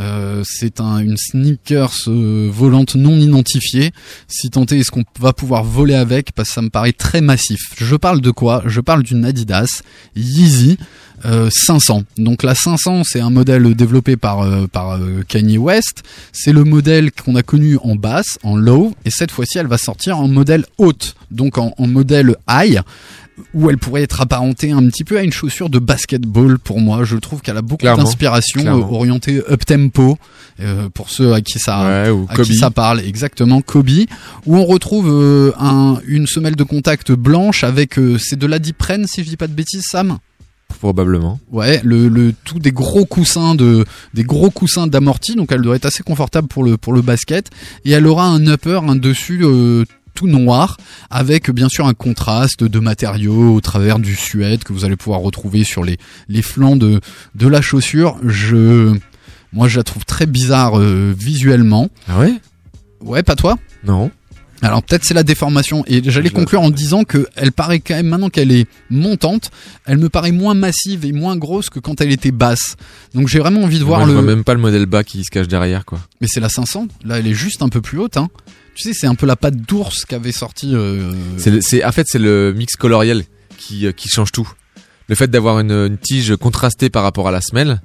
Euh, 0.00 0.42
c'est 0.44 0.80
un, 0.80 0.98
une 0.98 1.16
sneakers 1.16 1.94
euh, 2.08 2.48
volante 2.52 2.96
non 2.96 3.16
identifiée. 3.16 3.92
Si 4.28 4.48
est, 4.48 4.72
est-ce 4.72 4.90
qu'on 4.90 5.04
va 5.18 5.32
pouvoir 5.32 5.64
voler 5.64 5.94
avec? 5.94 6.32
Parce 6.32 6.48
que 6.48 6.54
ça 6.54 6.62
me 6.62 6.70
paraît 6.70 6.92
très 6.92 7.20
massif. 7.20 7.60
Je 7.76 7.96
parle 7.96 8.20
de 8.20 8.30
quoi? 8.30 8.62
Je 8.66 8.80
parle 8.80 9.02
d'une 9.02 9.24
Adidas 9.24 9.82
Yeezy 10.16 10.78
euh, 11.26 11.48
500. 11.50 12.02
Donc 12.18 12.42
la 12.42 12.54
500, 12.54 13.02
c'est 13.04 13.20
un 13.20 13.30
modèle 13.30 13.74
développé 13.74 14.16
par 14.16 14.42
euh, 14.42 14.66
euh, 14.76 15.22
Kanye 15.26 15.56
West. 15.56 16.02
C'est 16.32 16.52
le 16.52 16.64
modèle 16.64 17.12
qu'on 17.12 17.34
a 17.36 17.42
connu 17.42 17.78
en 17.82 17.96
basse, 17.96 18.38
en 18.42 18.56
low, 18.56 18.94
et 19.06 19.10
cette 19.10 19.30
fois-ci, 19.30 19.58
elle 19.58 19.66
va 19.66 19.78
sortir 19.78 20.18
en 20.18 20.28
modèle 20.28 20.66
haute, 20.76 21.14
donc 21.30 21.56
en 21.56 21.72
modèle 21.78 22.36
high 22.48 22.80
où 23.52 23.68
elle 23.68 23.78
pourrait 23.78 24.02
être 24.02 24.20
apparentée 24.20 24.70
un 24.70 24.86
petit 24.88 25.02
peu 25.04 25.18
à 25.18 25.22
une 25.22 25.32
chaussure 25.32 25.68
de 25.70 25.78
basketball 25.78 26.58
pour 26.58 26.80
moi. 26.80 27.04
Je 27.04 27.16
trouve 27.16 27.40
qu'elle 27.40 27.56
a 27.56 27.62
beaucoup 27.62 27.84
d'inspiration 27.84 28.64
euh, 28.64 28.94
orientée 28.94 29.40
up 29.50 29.64
tempo 29.64 30.18
euh, 30.60 30.88
pour 30.88 31.10
ceux 31.10 31.32
à 31.32 31.40
qui 31.40 31.58
ça 31.58 31.84
Ouais, 32.04 32.10
ou 32.10 32.26
à 32.28 32.34
Kobe. 32.34 32.46
qui 32.46 32.54
ça 32.54 32.70
parle 32.70 33.00
exactement 33.00 33.60
Kobe 33.60 33.90
où 34.46 34.56
on 34.56 34.64
retrouve 34.64 35.08
euh, 35.10 35.52
un, 35.58 35.98
une 36.06 36.26
semelle 36.28 36.54
de 36.56 36.62
contact 36.64 37.10
blanche 37.12 37.64
avec 37.64 37.98
euh, 37.98 38.18
c'est 38.18 38.38
de 38.38 38.46
l'adiprène 38.46 39.06
si 39.08 39.24
je 39.24 39.28
dis 39.30 39.36
pas 39.36 39.48
de 39.48 39.52
bêtises 39.52 39.84
Sam? 39.90 40.18
Probablement. 40.78 41.38
Ouais, 41.52 41.80
le, 41.84 42.08
le 42.08 42.32
tout 42.44 42.58
des 42.58 42.72
gros 42.72 43.04
coussins 43.04 43.54
de 43.54 43.84
des 44.12 44.24
gros 44.24 44.50
coussins 44.50 44.86
d'amorti, 44.86 45.34
donc 45.34 45.52
elle 45.52 45.60
doit 45.62 45.76
être 45.76 45.86
assez 45.86 46.02
confortable 46.02 46.48
pour 46.48 46.64
le 46.64 46.76
pour 46.76 46.92
le 46.92 47.00
basket 47.02 47.50
et 47.84 47.92
elle 47.92 48.06
aura 48.06 48.26
un 48.26 48.44
upper, 48.46 48.80
un 48.86 48.96
dessus 48.96 49.40
euh, 49.44 49.84
tout 50.14 50.26
noir 50.28 50.76
avec 51.10 51.50
bien 51.50 51.68
sûr 51.68 51.86
un 51.86 51.94
contraste 51.94 52.64
de 52.64 52.78
matériaux 52.78 53.54
au 53.54 53.60
travers 53.60 53.98
du 53.98 54.14
suède 54.14 54.64
que 54.64 54.72
vous 54.72 54.84
allez 54.84 54.96
pouvoir 54.96 55.20
retrouver 55.20 55.64
sur 55.64 55.84
les 55.84 55.98
les 56.28 56.42
flancs 56.42 56.76
de 56.76 57.00
de 57.34 57.48
la 57.48 57.60
chaussure. 57.60 58.16
Je 58.24 58.94
moi 59.52 59.68
je 59.68 59.76
la 59.78 59.82
trouve 59.84 60.04
très 60.04 60.26
bizarre 60.26 60.78
euh, 60.78 61.12
visuellement. 61.16 61.88
Ah 62.08 62.18
ouais? 62.20 62.34
Ouais, 63.00 63.22
pas 63.22 63.36
toi? 63.36 63.58
Non. 63.84 64.10
alors 64.62 64.82
peut-être 64.82 65.04
c'est 65.04 65.12
la 65.12 65.24
déformation 65.24 65.84
et 65.86 66.00
j'allais 66.10 66.30
Je- 66.30 66.34
conclure 66.34 66.62
en 66.62 66.70
disant 66.70 67.04
que 67.04 67.26
elle 67.36 67.52
paraît 67.52 67.80
quand 67.80 67.94
même 67.94 68.06
maintenant 68.06 68.30
qu'elle 68.30 68.50
est 68.50 68.66
montante, 68.88 69.50
elle 69.84 69.98
me 69.98 70.08
paraît 70.08 70.32
moins 70.32 70.54
massive 70.54 71.04
et 71.04 71.12
moins 71.12 71.36
grosse 71.36 71.68
que 71.68 71.80
quand 71.80 72.00
elle 72.00 72.10
était 72.12 72.30
basse. 72.30 72.76
Donc 73.14 73.28
j'ai 73.28 73.40
vraiment 73.40 73.62
envie 73.64 73.78
de 73.78 73.84
voir 73.84 73.98
Moi, 74.00 74.08
je 74.08 74.12
le 74.14 74.18
vois 74.20 74.26
même 74.34 74.42
pas 74.44 74.54
le 74.54 74.60
modèle 74.60 74.86
bas 74.86 75.04
qui 75.04 75.22
se 75.22 75.30
cache 75.30 75.48
derrière, 75.48 75.84
quoi. 75.84 75.98
mais 76.22 76.28
c'est 76.30 76.40
la 76.40 76.48
500, 76.48 76.88
là 77.04 77.18
elle 77.18 77.26
est 77.26 77.34
juste 77.34 77.60
un 77.62 77.68
peu 77.68 77.82
plus 77.82 77.98
haute 77.98 78.16
hein. 78.16 78.28
Tu 78.74 78.82
sais 78.82 78.92
c'est 78.92 79.06
un 79.06 79.14
peu 79.14 79.26
la 79.26 79.36
patte 79.36 79.56
d'ours 79.56 80.04
qu'avait 80.04 80.32
sorti 80.32 80.74
euh... 80.74 81.12
C'est, 81.38 81.84
en 81.84 81.92
fait, 81.92 82.06
c'est 82.08 82.18
le 82.18 82.52
mix 82.52 82.76
coloriel 82.76 83.24
qui, 83.56 83.86
euh, 83.86 83.92
qui 83.92 84.08
change 84.08 84.32
tout. 84.32 84.50
Le 85.08 85.14
fait 85.14 85.28
d'avoir 85.28 85.60
une 85.60 85.98
tige 85.98 86.34
contrastée 86.36 86.90
par 86.90 87.02
rapport 87.02 87.28
à 87.28 87.30
la 87.30 87.40
semelle. 87.40 87.80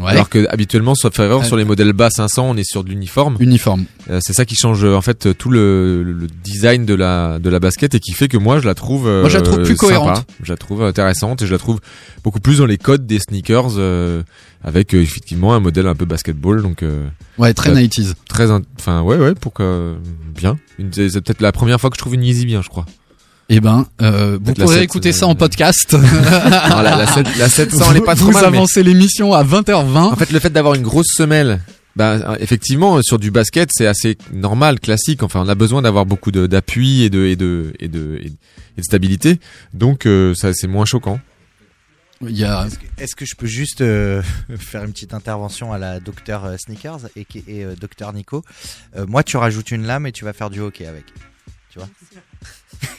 Ouais. 0.00 0.10
Alors 0.12 0.28
que 0.30 0.46
habituellement, 0.48 0.94
sauf 0.94 1.18
erreur, 1.18 1.40
Ouais. 1.40 1.44
sur 1.46 1.56
les 1.56 1.64
modèles 1.64 1.92
bas 1.92 2.08
500, 2.08 2.48
on 2.48 2.56
est 2.56 2.64
sur 2.64 2.82
de 2.82 2.88
l'uniforme. 2.88 3.36
uniforme. 3.40 3.84
Euh, 4.10 4.20
c'est 4.22 4.32
ça 4.32 4.44
qui 4.46 4.54
change 4.56 4.82
euh, 4.84 4.94
en 4.96 5.02
fait 5.02 5.26
euh, 5.26 5.34
tout 5.34 5.50
le, 5.50 6.02
le 6.02 6.26
design 6.42 6.86
de 6.86 6.94
la 6.94 7.38
de 7.38 7.50
la 7.50 7.60
basket 7.60 7.94
et 7.94 8.00
qui 8.00 8.12
fait 8.12 8.26
que 8.28 8.38
moi 8.38 8.58
je 8.58 8.64
la 8.66 8.74
trouve 8.74 9.06
euh, 9.06 9.20
Moi, 9.20 9.28
je 9.28 9.36
la 9.36 9.42
trouve 9.42 9.56
plus 9.62 9.76
sympa. 9.76 9.86
cohérente. 9.94 10.26
je 10.42 10.50
la 10.50 10.56
trouve 10.56 10.82
intéressante 10.82 11.42
et 11.42 11.46
je 11.46 11.52
la 11.52 11.58
trouve 11.58 11.78
beaucoup 12.24 12.40
plus 12.40 12.58
dans 12.58 12.66
les 12.66 12.78
codes 12.78 13.06
des 13.06 13.18
sneakers 13.18 13.74
euh, 13.76 14.22
avec 14.64 14.94
euh, 14.94 15.02
effectivement 15.02 15.52
un 15.54 15.60
modèle 15.60 15.86
un 15.86 15.94
peu 15.94 16.06
basketball 16.06 16.62
donc 16.62 16.82
euh, 16.82 17.06
Ouais, 17.38 17.52
très 17.52 17.70
euh, 17.70 17.74
90s. 17.74 18.14
très 18.28 18.50
in- 18.50 18.62
enfin 18.78 19.02
ouais 19.02 19.18
ouais 19.18 19.34
pour 19.34 19.52
que 19.52 19.94
bien 20.34 20.56
c'est 20.92 21.20
peut-être 21.20 21.42
la 21.42 21.52
première 21.52 21.80
fois 21.80 21.90
que 21.90 21.96
je 21.96 22.00
trouve 22.00 22.14
une 22.14 22.24
Yeezy 22.24 22.46
bien 22.46 22.62
je 22.62 22.68
crois 22.70 22.86
Eh 23.48 23.60
ben, 23.60 23.86
euh, 24.00 24.38
vous 24.42 24.54
pourrez 24.54 24.76
7, 24.76 24.82
écouter 24.84 25.10
euh, 25.10 25.12
ça 25.12 25.26
en 25.26 25.34
podcast. 25.34 25.92
Non, 25.94 26.00
la, 26.82 26.96
la, 26.96 27.06
7 27.06 27.26
la 27.38 27.48
700 27.48 27.84
elle 27.90 27.96
est 27.98 28.00
pas 28.00 28.14
vous 28.14 28.24
trop 28.24 28.32
mal 28.32 28.50
mais- 28.50 28.56
avancez 28.58 28.82
l'émission 28.82 29.32
à 29.34 29.44
20h20. 29.44 29.96
En 29.98 30.16
fait, 30.16 30.30
le 30.32 30.38
fait 30.38 30.50
d'avoir 30.50 30.74
une 30.74 30.82
grosse 30.82 31.08
semelle, 31.14 31.60
bah, 31.96 32.36
effectivement, 32.40 33.02
sur 33.02 33.18
du 33.18 33.30
basket, 33.30 33.68
c'est 33.72 33.86
assez 33.86 34.16
normal, 34.32 34.80
classique. 34.80 35.22
Enfin, 35.22 35.42
on 35.44 35.48
a 35.48 35.54
besoin 35.54 35.82
d'avoir 35.82 36.06
beaucoup 36.06 36.30
de- 36.30 36.46
d'appui 36.46 37.02
et 37.02 37.10
de, 37.10 37.24
et 37.26 37.36
de, 37.36 37.72
et 37.80 37.88
de, 37.88 38.18
et 38.22 38.30
de 38.30 38.82
stabilité. 38.82 39.38
Donc, 39.74 40.06
euh, 40.06 40.34
ça, 40.34 40.54
c'est 40.54 40.68
moins 40.68 40.86
choquant. 40.86 41.20
Il 42.26 42.38
y 42.38 42.44
a 42.44 42.68
Est-ce 42.98 43.16
que, 43.16 43.26
je 43.26 43.34
peux 43.34 43.48
juste 43.48 43.80
euh, 43.80 44.22
faire 44.56 44.84
une 44.84 44.92
petite 44.92 45.12
intervention 45.12 45.72
à 45.72 45.78
la 45.78 45.98
docteur 46.00 46.44
euh, 46.44 46.56
Sneakers 46.56 47.00
et, 47.16 47.26
et 47.48 47.64
euh, 47.64 47.74
docteur 47.74 48.12
Nico? 48.12 48.44
Euh, 48.96 49.04
Moi, 49.08 49.24
tu 49.24 49.36
rajoutes 49.36 49.72
une 49.72 49.84
lame 49.86 50.06
et 50.06 50.12
tu 50.12 50.24
vas 50.24 50.32
faire 50.32 50.48
du 50.48 50.60
hockey 50.60 50.86
avec. 50.86 51.04
Tu 51.70 51.78
vois? 51.80 51.88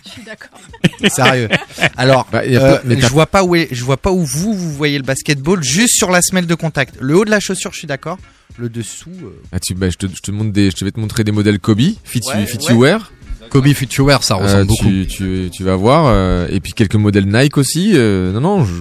Je 0.06 0.10
suis 0.10 0.22
d'accord. 0.24 0.60
Sérieux. 1.10 1.50
Alors, 1.98 2.28
Bah, 2.32 2.42
euh, 2.46 2.80
mais 2.86 3.00
je 3.00 3.08
vois 3.08 3.26
pas 3.26 3.44
où 3.44 3.56
est, 3.56 3.68
je 3.72 3.84
vois 3.84 3.98
pas 3.98 4.12
où 4.12 4.24
vous 4.24 4.54
vous 4.54 4.72
voyez 4.74 4.98
le 4.98 5.04
basketball 5.04 5.64
juste 5.64 5.96
sur 5.96 6.12
la 6.12 6.22
semelle 6.22 6.46
de 6.48 6.56
contact. 6.56 6.96
Le 7.00 7.16
haut 7.18 7.26
de 7.26 7.30
la 7.32 7.40
chaussure, 7.40 7.72
je 7.74 7.80
suis 7.80 7.88
d'accord. 7.88 8.18
Le 8.58 8.70
dessous. 8.70 9.10
euh, 9.24 9.42
Ah, 9.52 9.60
tu, 9.60 9.74
bah, 9.74 9.90
je 9.90 9.98
te, 9.98 10.06
je 10.08 10.22
te 10.22 10.32
montre 10.32 10.52
des, 10.52 10.70
je 10.76 10.86
vais 10.86 10.92
te 10.92 11.00
montrer 11.00 11.24
des 11.24 11.32
modèles 11.32 11.60
Kobe, 11.60 11.80
Fit, 12.04 12.22
Ouais, 12.28 12.46
Fit 12.46 12.58
ouais. 12.60 12.74
You 12.74 12.80
Wear. 12.82 13.12
Kobe 13.50 13.68
Future 13.74 14.06
Wear, 14.06 14.24
ça 14.24 14.36
ressemble 14.36 14.62
Euh, 14.62 14.66
beaucoup. 14.66 14.84
tu, 14.86 15.06
tu, 15.08 15.50
tu 15.52 15.64
vas 15.64 15.76
voir. 15.76 16.06
euh, 16.08 16.48
et 16.50 16.60
puis 16.60 16.72
quelques 16.74 16.96
modèles 16.96 17.26
Nike 17.28 17.58
aussi. 17.58 17.92
euh, 17.94 18.32
non, 18.32 18.42
non. 18.42 18.66
Je, 18.66 18.72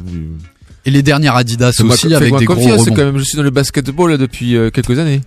Et 0.86 0.90
les 0.90 1.02
dernières 1.02 1.36
Adidas 1.36 1.72
aussi 1.82 2.14
avec 2.14 2.34
des 2.36 2.44
gros 2.46 2.54
rebonds. 2.56 2.84
quand 2.94 3.04
même, 3.04 3.18
je 3.18 3.24
suis 3.24 3.36
dans 3.36 3.42
le 3.42 3.50
basketball 3.50 4.10
là, 4.12 4.16
depuis 4.16 4.56
euh, 4.56 4.70
quelques 4.70 4.98
années. 4.98 5.20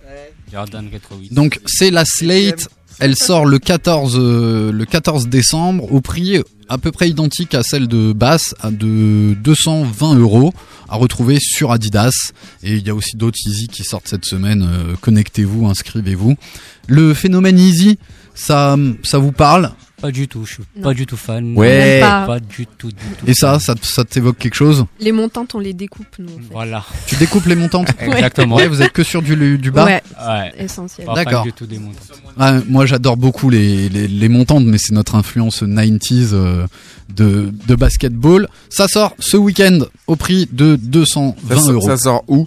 Jordan 0.52 0.88
Retro 0.92 1.16
8. 1.20 1.32
Donc 1.32 1.60
c'est 1.66 1.90
la 1.90 2.04
Slate, 2.04 2.68
elle 2.98 3.16
sort 3.16 3.46
le 3.46 3.58
14 3.58 4.16
euh, 4.18 4.72
le 4.72 4.84
14 4.84 5.28
décembre 5.28 5.92
au 5.92 6.00
prix 6.00 6.42
à 6.68 6.78
peu 6.78 6.90
près 6.90 7.08
identique 7.08 7.54
à 7.54 7.62
celle 7.62 7.86
de 7.88 8.12
Bass 8.12 8.54
de 8.64 9.34
220 9.34 10.16
euros 10.18 10.52
à 10.88 10.96
retrouver 10.96 11.38
sur 11.40 11.72
Adidas 11.72 12.32
et 12.62 12.74
il 12.74 12.86
y 12.86 12.90
a 12.90 12.94
aussi 12.94 13.16
d'autres 13.16 13.38
Easy 13.46 13.68
qui 13.68 13.84
sortent 13.84 14.08
cette 14.08 14.24
semaine. 14.24 14.62
euh, 14.62 14.94
Connectez-vous, 15.00 15.66
inscrivez-vous. 15.66 16.36
Le 16.86 17.14
phénomène 17.14 17.58
Easy, 17.58 17.98
ça 18.34 18.76
ça 19.02 19.18
vous 19.18 19.32
parle? 19.32 19.72
Pas 20.06 20.12
du 20.12 20.28
tout, 20.28 20.44
je 20.46 20.52
suis 20.54 20.62
Non. 20.76 20.82
pas 20.84 20.94
du 20.94 21.04
tout 21.04 21.16
fan. 21.16 21.56
Ouais. 21.56 21.98
Pas. 22.00 22.26
Pas 22.26 22.38
du 22.38 22.64
tout, 22.78 22.88
du 22.88 22.94
tout. 22.94 23.24
Et 23.26 23.34
ça, 23.34 23.58
ça, 23.58 23.74
ça 23.82 24.04
t'évoque 24.04 24.38
quelque 24.38 24.54
chose 24.54 24.84
Les 25.00 25.10
montantes, 25.10 25.56
on 25.56 25.58
les 25.58 25.72
découpe, 25.74 26.06
nous. 26.20 26.26
En 26.28 26.36
fait. 26.38 26.42
Voilà. 26.52 26.84
Tu 27.08 27.16
découpes 27.16 27.46
les 27.46 27.56
montantes 27.56 27.88
Exactement. 28.00 28.54
Ouais, 28.54 28.68
vous 28.68 28.82
êtes 28.82 28.92
que 28.92 29.02
sur 29.02 29.20
du, 29.20 29.58
du 29.58 29.70
bas 29.72 29.84
Ouais, 29.84 30.02
Ouais. 30.24 30.52
essentiel. 30.58 31.08
D'accord. 31.12 31.42
du 31.42 31.52
tout 31.52 31.66
des 31.66 31.80
montantes. 31.80 32.22
Ah, 32.38 32.60
moi 32.68 32.86
j'adore 32.86 33.16
beaucoup 33.16 33.50
les, 33.50 33.88
les, 33.88 34.06
les 34.06 34.28
montantes, 34.28 34.64
mais 34.64 34.78
c'est 34.78 34.92
notre 34.94 35.14
influence 35.16 35.62
90s 35.62 36.30
euh, 36.34 36.66
de, 37.08 37.52
de 37.66 37.74
basketball. 37.74 38.48
Ça 38.68 38.86
sort 38.88 39.14
ce 39.18 39.36
week-end 39.36 39.80
au 40.06 40.14
prix 40.16 40.48
de 40.52 40.76
220 40.76 41.34
Ça, 41.48 41.56
sort- 41.60 41.72
euros. 41.72 41.86
ça 41.88 41.96
sort 41.96 42.24
où? 42.28 42.46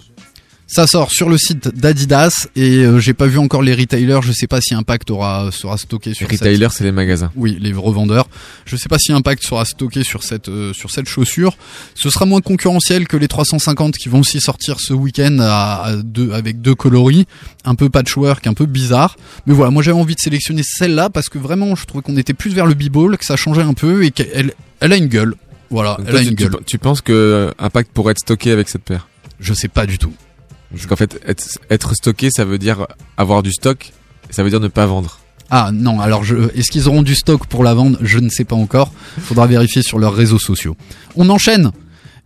Ça 0.72 0.86
sort 0.86 1.10
sur 1.10 1.28
le 1.28 1.36
site 1.36 1.66
d'Adidas 1.74 2.46
et 2.54 2.84
euh, 2.84 3.00
j'ai 3.00 3.12
pas 3.12 3.26
vu 3.26 3.38
encore 3.38 3.60
les 3.60 3.74
retailers. 3.74 4.20
Je 4.22 4.30
sais 4.30 4.46
pas 4.46 4.60
si 4.60 4.72
Impact 4.72 5.10
aura 5.10 5.50
sera 5.50 5.76
stocké 5.76 6.10
Les 6.10 6.14
sur 6.14 6.28
cette- 6.30 6.38
retailers, 6.38 6.68
c'est 6.70 6.84
les 6.84 6.92
magasins. 6.92 7.32
Oui, 7.34 7.58
les 7.60 7.72
revendeurs. 7.72 8.28
Je 8.66 8.76
sais 8.76 8.88
pas 8.88 8.98
si 8.98 9.10
Impact 9.10 9.42
sera 9.42 9.64
stocké 9.64 10.04
sur 10.04 10.22
cette 10.22 10.48
euh, 10.48 10.72
sur 10.72 10.92
cette 10.92 11.08
chaussure. 11.08 11.56
Ce 11.96 12.08
sera 12.08 12.24
moins 12.24 12.40
concurrentiel 12.40 13.08
que 13.08 13.16
les 13.16 13.26
350 13.26 13.96
qui 13.96 14.08
vont 14.08 14.20
aussi 14.20 14.40
sortir 14.40 14.78
ce 14.78 14.92
week-end 14.94 15.38
à, 15.40 15.82
à 15.86 15.96
deux 15.96 16.30
avec 16.32 16.60
deux 16.60 16.76
coloris, 16.76 17.26
un 17.64 17.74
peu 17.74 17.90
patchwork, 17.90 18.46
un 18.46 18.54
peu 18.54 18.66
bizarre. 18.66 19.16
Mais 19.46 19.54
voilà, 19.54 19.72
moi 19.72 19.82
j'avais 19.82 19.98
envie 19.98 20.14
de 20.14 20.20
sélectionner 20.20 20.62
celle-là 20.64 21.10
parce 21.10 21.28
que 21.28 21.38
vraiment 21.38 21.74
je 21.74 21.84
trouvais 21.84 22.02
qu'on 22.02 22.16
était 22.16 22.32
plus 22.34 22.54
vers 22.54 22.66
le 22.66 22.74
b-ball, 22.74 23.18
que 23.18 23.24
ça 23.24 23.34
changeait 23.34 23.62
un 23.62 23.74
peu 23.74 24.04
et 24.04 24.12
qu'elle 24.12 24.52
elle 24.78 24.92
a 24.92 24.96
une 24.96 25.06
gueule. 25.08 25.34
Voilà, 25.70 25.96
Donc 25.98 26.06
elle 26.06 26.12
toi, 26.12 26.20
a 26.20 26.22
tu, 26.22 26.28
une 26.30 26.36
tu- 26.36 26.44
gueule. 26.44 26.56
tu 26.64 26.78
penses 26.78 27.00
que 27.00 27.12
euh, 27.12 27.50
Impact 27.58 27.90
pourrait 27.92 28.12
être 28.12 28.20
stocké 28.20 28.52
avec 28.52 28.68
cette 28.68 28.82
paire? 28.84 29.08
Je 29.40 29.52
sais 29.52 29.68
pas 29.68 29.86
du 29.86 29.98
tout. 29.98 30.12
Parce 30.72 30.86
qu'en 30.86 30.96
fait, 30.96 31.20
être, 31.26 31.44
être 31.68 31.94
stocké, 31.94 32.30
ça 32.30 32.44
veut 32.44 32.58
dire 32.58 32.86
avoir 33.16 33.42
du 33.42 33.52
stock, 33.52 33.92
ça 34.30 34.42
veut 34.42 34.50
dire 34.50 34.60
ne 34.60 34.68
pas 34.68 34.86
vendre. 34.86 35.18
Ah 35.50 35.70
non, 35.72 35.98
alors 36.00 36.22
je, 36.22 36.36
est-ce 36.56 36.70
qu'ils 36.70 36.86
auront 36.88 37.02
du 37.02 37.16
stock 37.16 37.46
pour 37.46 37.64
la 37.64 37.74
vendre 37.74 37.98
Je 38.02 38.18
ne 38.20 38.28
sais 38.28 38.44
pas 38.44 38.54
encore. 38.54 38.92
Faudra 39.18 39.46
vérifier 39.48 39.82
sur 39.82 39.98
leurs 39.98 40.14
réseaux 40.14 40.38
sociaux. 40.38 40.76
On 41.16 41.28
enchaîne 41.28 41.72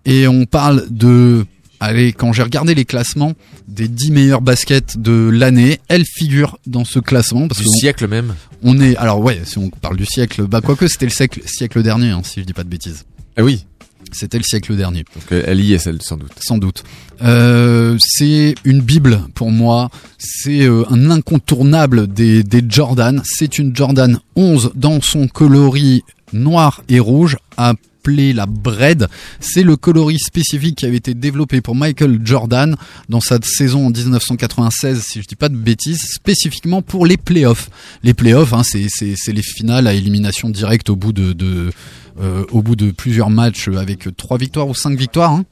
et 0.04 0.28
on 0.28 0.44
parle 0.44 0.85
de. 0.90 1.46
Allez, 1.80 2.12
quand 2.12 2.33
j'ai 2.33 2.42
regardé 2.42 2.74
les 2.74 2.85
classements 2.85 3.33
des 3.66 3.88
10 3.88 4.11
meilleurs 4.11 4.40
baskets 4.42 4.98
de 4.98 5.28
l'année, 5.33 5.80
elle 5.88 6.04
figure 6.04 6.59
dans 6.66 6.85
ce 6.85 6.98
classement 6.98 7.48
parce 7.48 7.59
Du 7.61 7.64
que 7.64 7.70
on- 7.70 7.78
siècle 7.78 8.07
même. 8.09 8.35
on 8.62 8.78
est. 8.80 8.94
Alors 8.96 9.20
ouais, 9.20 9.40
si 9.44 9.57
on 9.59 9.70
parle 9.70 9.96
du 9.96 10.07
siècle, 10.07 10.42
bah 10.46 10.61
quoique 10.62 10.87
c'était 10.87 11.07
le 11.07 11.11
siècle, 11.12 11.40
siècle 11.46 11.83
dernier, 11.83 12.11
hein, 12.11 12.20
si 12.24 12.40
je 12.40 12.44
dis 12.46 12.52
pas 12.52 12.64
de 12.64 12.68
bêtises. 12.68 13.04
Ah 13.37 13.42
oui. 13.42 13.64
C'était 14.14 14.38
le 14.38 14.44
siècle 14.44 14.77
dernier. 14.77 15.05
Donc 15.14 15.33
euh, 15.33 15.42
elle 15.46 15.61
y 15.61 15.74
est, 15.74 15.79
celle, 15.79 16.00
sans 16.00 16.16
doute. 16.16 16.33
Sans 16.40 16.59
doute. 16.59 16.85
Euh, 17.22 17.96
c'est 18.00 18.55
une 18.64 18.81
bible 18.81 19.20
pour 19.35 19.50
moi. 19.50 19.90
C'est 20.18 20.62
euh, 20.62 20.85
un 20.90 21.11
incontournable 21.11 22.07
des, 22.07 22.42
des 22.42 22.62
Jordan. 22.66 23.20
C'est 23.24 23.59
une 23.59 23.74
Jordan 23.74 24.18
11 24.37 24.72
dans 24.74 25.00
son 25.00 25.29
coloris 25.29 26.03
noir 26.33 26.83
et 26.88 27.00
rouge 27.00 27.37
la 28.07 28.47
bread. 28.47 29.09
C'est 29.40 29.62
le 29.62 29.77
coloris 29.77 30.19
spécifique 30.19 30.77
qui 30.77 30.87
avait 30.87 30.97
été 30.97 31.14
développé 31.14 31.61
pour 31.61 31.75
Michael 31.75 32.21
Jordan 32.25 32.77
dans 33.09 33.21
sa 33.21 33.38
saison 33.43 33.87
en 33.87 33.90
1996, 33.90 35.03
si 35.03 35.23
je 35.23 35.27
dis 35.27 35.37
pas 35.37 35.49
de 35.49 35.57
bêtises, 35.57 36.03
spécifiquement 36.12 36.83
pour 36.83 37.07
les 37.07 37.17
playoffs. 37.17 37.71
Les 38.03 38.14
playoffs, 38.14 38.53
hein, 38.53 38.62
c'est, 38.62 39.33
les 39.33 39.43
finales 39.43 39.87
à 39.87 39.95
élimination 39.95 40.51
directe 40.51 40.90
au 40.90 40.97
bout 40.97 41.12
de, 41.12 41.33
de 41.33 41.71
euh, 42.21 42.45
au 42.53 42.62
bout 42.62 42.77
de 42.77 42.93
plusieurs 42.93 43.31
matchs 43.31 43.69
avec 43.69 44.09
trois 44.17 44.38
victoires 44.38 44.69
ou 44.69 44.75
cinq 44.75 44.97
victoires. 44.97 45.33
Hein. 45.33 45.45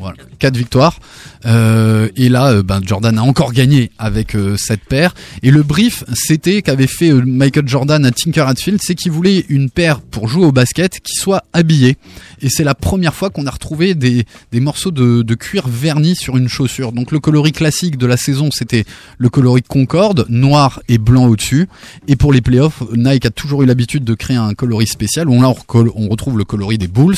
Voilà, 0.00 0.16
quatre 0.38 0.56
victoires. 0.56 0.98
Euh, 1.44 2.08
et 2.16 2.30
là, 2.30 2.52
euh, 2.52 2.62
ben, 2.62 2.80
Jordan 2.82 3.18
a 3.18 3.22
encore 3.22 3.52
gagné 3.52 3.90
avec 3.98 4.34
euh, 4.34 4.56
cette 4.56 4.80
paire. 4.80 5.14
Et 5.42 5.50
le 5.50 5.62
brief, 5.62 6.04
c'était 6.14 6.62
qu'avait 6.62 6.86
fait 6.86 7.12
Michael 7.12 7.68
Jordan 7.68 8.06
à 8.06 8.10
Tinker 8.10 8.48
Hatfield, 8.48 8.80
c'est 8.82 8.94
qu'il 8.94 9.12
voulait 9.12 9.44
une 9.50 9.68
paire 9.68 10.00
pour 10.00 10.26
jouer 10.26 10.46
au 10.46 10.52
basket 10.52 11.00
qui 11.00 11.12
soit 11.16 11.44
habillée. 11.52 11.98
Et 12.40 12.48
c'est 12.48 12.64
la 12.64 12.74
première 12.74 13.14
fois 13.14 13.28
qu'on 13.28 13.46
a 13.46 13.50
retrouvé 13.50 13.94
des, 13.94 14.24
morceaux 14.54 14.90
de, 14.90 15.34
cuir 15.34 15.68
verni 15.68 16.16
sur 16.16 16.38
une 16.38 16.48
chaussure. 16.48 16.92
Donc 16.92 17.12
le 17.12 17.20
coloris 17.20 17.52
classique 17.52 17.98
de 17.98 18.06
la 18.06 18.16
saison, 18.16 18.48
c'était 18.50 18.86
le 19.18 19.28
coloris 19.28 19.60
Concorde, 19.68 20.24
noir 20.30 20.80
et 20.88 20.96
blanc 20.96 21.26
au-dessus. 21.26 21.68
Et 22.08 22.16
pour 22.16 22.32
les 22.32 22.40
playoffs, 22.40 22.82
Nike 22.96 23.26
a 23.26 23.30
toujours 23.30 23.64
eu 23.64 23.66
l'habitude 23.66 24.04
de 24.04 24.14
créer 24.14 24.38
un 24.38 24.54
coloris 24.54 24.86
spécial. 24.86 25.28
Là, 25.28 25.52
on, 25.74 26.08
retrouve 26.08 26.38
le 26.38 26.44
coloris 26.44 26.78
des 26.78 26.88
Bulls, 26.88 27.16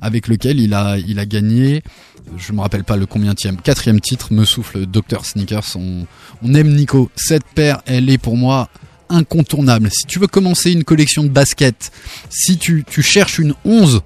avec 0.00 0.26
lequel 0.26 0.58
il 0.58 0.74
a 0.74 1.26
gagné 1.26 1.84
je 2.36 2.52
me 2.52 2.60
rappelle 2.60 2.84
pas 2.84 2.96
le 2.96 3.06
combienième, 3.06 3.56
quatrième 3.62 4.00
titre, 4.00 4.32
me 4.32 4.44
souffle 4.44 4.86
Dr 4.86 5.24
Sneakers. 5.24 5.76
On, 5.76 6.06
on 6.42 6.54
aime 6.54 6.74
Nico. 6.74 7.10
Cette 7.16 7.44
paire, 7.44 7.82
elle 7.86 8.08
est 8.10 8.18
pour 8.18 8.36
moi 8.36 8.68
incontournable. 9.08 9.90
Si 9.92 10.06
tu 10.06 10.18
veux 10.18 10.26
commencer 10.26 10.72
une 10.72 10.84
collection 10.84 11.22
de 11.22 11.28
basket, 11.28 11.92
si 12.30 12.56
tu, 12.58 12.84
tu 12.88 13.02
cherches 13.02 13.38
une 13.38 13.54
11, 13.64 14.00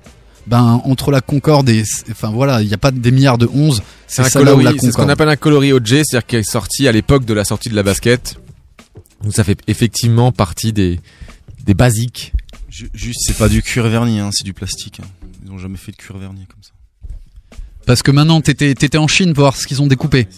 ben 0.47 0.81
entre 0.85 1.11
la 1.11 1.21
Concorde 1.21 1.69
et 1.69 1.83
enfin 2.11 2.31
voilà, 2.31 2.63
il 2.63 2.69
n'y 2.69 2.75
a 2.75 2.79
pas 2.79 2.91
des 2.91 3.11
milliards 3.11 3.39
de 3.39 3.47
11, 3.53 3.83
C'est 4.07 4.25
celle-là 4.25 4.55
ou 4.55 4.59
la 4.59 4.65
coloris, 4.65 4.81
c'est 4.81 4.87
ce 4.87 4.93
qu'on 4.93 5.03
Concorde. 5.03 5.11
appelle 5.11 5.29
un 5.29 5.37
coloris 5.37 5.73
OG, 5.73 5.87
c'est-à-dire 5.89 6.27
qui 6.27 6.37
est 6.37 6.43
sorti 6.43 6.89
à 6.89 6.93
l'époque 6.93 7.25
de 7.25 7.35
la 7.35 7.45
sortie 7.45 7.69
de 7.69 7.75
la 7.77 7.83
basket. 7.83 8.37
Donc 9.23 9.35
ça 9.35 9.45
fait 9.45 9.59
effectivement 9.67 10.33
partie 10.33 10.73
des, 10.73 11.01
des 11.65 11.75
basiques. 11.75 12.33
Ju- 12.71 12.91
Juste, 12.95 13.21
c'est 13.27 13.37
pas 13.37 13.49
du 13.49 13.63
cuir 13.63 13.87
verni, 13.89 14.21
hein, 14.21 14.31
c'est 14.33 14.45
du 14.45 14.53
plastique. 14.55 15.01
hein. 15.03 15.07
Ils 15.45 15.51
ont 15.53 15.59
jamais 15.59 15.77
fait 15.77 15.93
de 15.93 15.97
cuir 15.97 16.17
verni 16.19 16.47
comme 16.47 16.63
ça. 16.63 16.71
Parce 17.89 18.03
que 18.03 18.11
maintenant, 18.11 18.43
t'étais, 18.43 18.75
t'étais 18.75 18.99
en 18.99 19.09
Chine 19.09 19.33
pour 19.33 19.45
voir 19.45 19.57
ce 19.57 19.67
qu'ils 19.67 19.81
ont 19.81 19.87
découpé. 19.87 20.29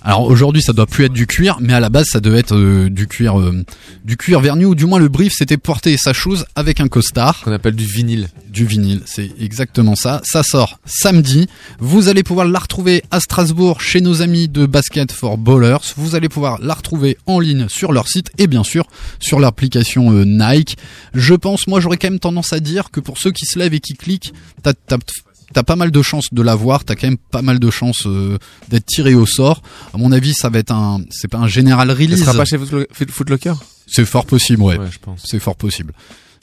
Alors 0.00 0.22
aujourd'hui, 0.22 0.62
ça 0.62 0.72
doit 0.72 0.86
plus 0.86 1.04
être 1.04 1.12
du 1.12 1.26
cuir, 1.26 1.58
mais 1.60 1.74
à 1.74 1.80
la 1.80 1.90
base, 1.90 2.06
ça 2.10 2.20
devait 2.20 2.38
être 2.38 2.54
euh, 2.56 2.88
du 2.88 3.06
cuir, 3.06 3.38
euh, 3.38 3.62
du 4.06 4.16
cuir 4.16 4.40
verni 4.40 4.64
ou 4.64 4.74
du 4.74 4.86
moins 4.86 4.98
le 4.98 5.08
brief, 5.08 5.34
c'était 5.36 5.58
porter 5.58 5.98
sa 5.98 6.14
chose 6.14 6.46
avec 6.54 6.80
un 6.80 6.88
costard. 6.88 7.42
Qu'on 7.42 7.52
appelle 7.52 7.74
du 7.74 7.84
vinyle. 7.84 8.28
Du 8.48 8.64
vinyle, 8.64 9.02
c'est 9.04 9.32
exactement 9.38 9.96
ça. 9.96 10.22
Ça 10.24 10.42
sort 10.42 10.78
samedi. 10.86 11.46
Vous 11.78 12.08
allez 12.08 12.22
pouvoir 12.22 12.46
la 12.46 12.58
retrouver 12.58 13.02
à 13.10 13.20
Strasbourg 13.20 13.82
chez 13.82 14.00
nos 14.00 14.22
amis 14.22 14.48
de 14.48 14.64
Basket 14.64 15.12
for 15.12 15.36
Ballers. 15.36 15.92
Vous 15.98 16.14
allez 16.14 16.30
pouvoir 16.30 16.58
la 16.62 16.72
retrouver 16.72 17.18
en 17.26 17.38
ligne 17.38 17.68
sur 17.68 17.92
leur 17.92 18.08
site 18.08 18.30
et 18.38 18.46
bien 18.46 18.64
sûr 18.64 18.86
sur 19.20 19.40
l'application 19.40 20.10
euh, 20.10 20.24
Nike. 20.24 20.78
Je 21.12 21.34
pense, 21.34 21.66
moi, 21.66 21.80
j'aurais 21.80 21.98
quand 21.98 22.08
même 22.08 22.18
tendance 22.18 22.54
à 22.54 22.60
dire 22.60 22.90
que 22.90 23.00
pour 23.00 23.18
ceux 23.18 23.30
qui 23.32 23.44
se 23.44 23.58
lèvent 23.58 23.74
et 23.74 23.80
qui 23.80 23.92
cliquent, 23.92 24.32
t'as, 24.62 24.72
t'as- 24.72 24.96
t'as 25.52 25.62
pas 25.62 25.76
mal 25.76 25.90
de 25.90 26.02
chances 26.02 26.26
de 26.32 26.42
l'avoir, 26.42 26.84
t'as 26.84 26.94
quand 26.96 27.06
même 27.08 27.16
pas 27.18 27.42
mal 27.42 27.58
de 27.58 27.70
chances 27.70 28.06
euh, 28.06 28.38
d'être 28.68 28.86
tiré 28.86 29.14
au 29.14 29.26
sort. 29.26 29.62
À 29.94 29.98
mon 29.98 30.12
avis, 30.12 30.34
ça 30.34 30.48
va 30.48 30.58
être 30.58 30.72
un, 30.72 31.00
c'est 31.10 31.28
pas 31.28 31.38
un 31.38 31.48
général 31.48 31.88
Ça 31.88 31.94
release. 31.94 32.20
sera 32.20 32.34
pas 32.34 32.44
chez 32.44 32.58
Footlo- 32.58 32.86
Footlocker 33.10 33.54
C'est 33.86 34.04
fort 34.04 34.26
possible, 34.26 34.62
ouais. 34.62 34.76
Ouais, 34.78 34.86
je 34.90 34.98
pense. 34.98 35.22
C'est 35.24 35.38
fort 35.38 35.56
possible. 35.56 35.92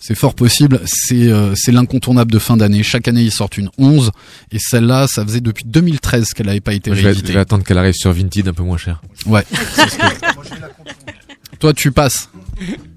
C'est 0.06 0.16
fort 0.16 0.36
possible. 0.36 0.82
C'est 0.86 1.30
euh, 1.32 1.54
c'est 1.56 1.72
l'incontournable 1.72 2.30
de 2.32 2.40
fin 2.40 2.58
d'année. 2.58 2.84
Chaque 2.84 3.08
année, 3.08 3.24
ils 3.24 3.32
sortent 3.32 3.58
une 3.58 3.70
11. 3.78 4.12
Et 4.52 4.58
celle-là, 4.60 5.08
ça 5.08 5.24
faisait 5.26 5.40
depuis 5.40 5.64
2013 5.66 6.34
qu'elle 6.34 6.48
n'avait 6.48 6.60
pas 6.60 6.74
été 6.74 6.94
je, 6.94 7.02
vais, 7.08 7.14
je 7.14 7.22
vais 7.24 7.40
attendre 7.40 7.64
qu'elle 7.64 7.78
arrive 7.78 7.94
sur 7.94 8.12
Vinted 8.12 8.48
un 8.50 8.54
peu 8.54 8.64
moins 8.64 8.76
cher. 8.78 9.02
Ouais. 9.26 9.46
ce 9.52 9.96
que- 9.96 11.58
Toi, 11.60 11.74
tu 11.74 11.92
passes. 11.94 12.30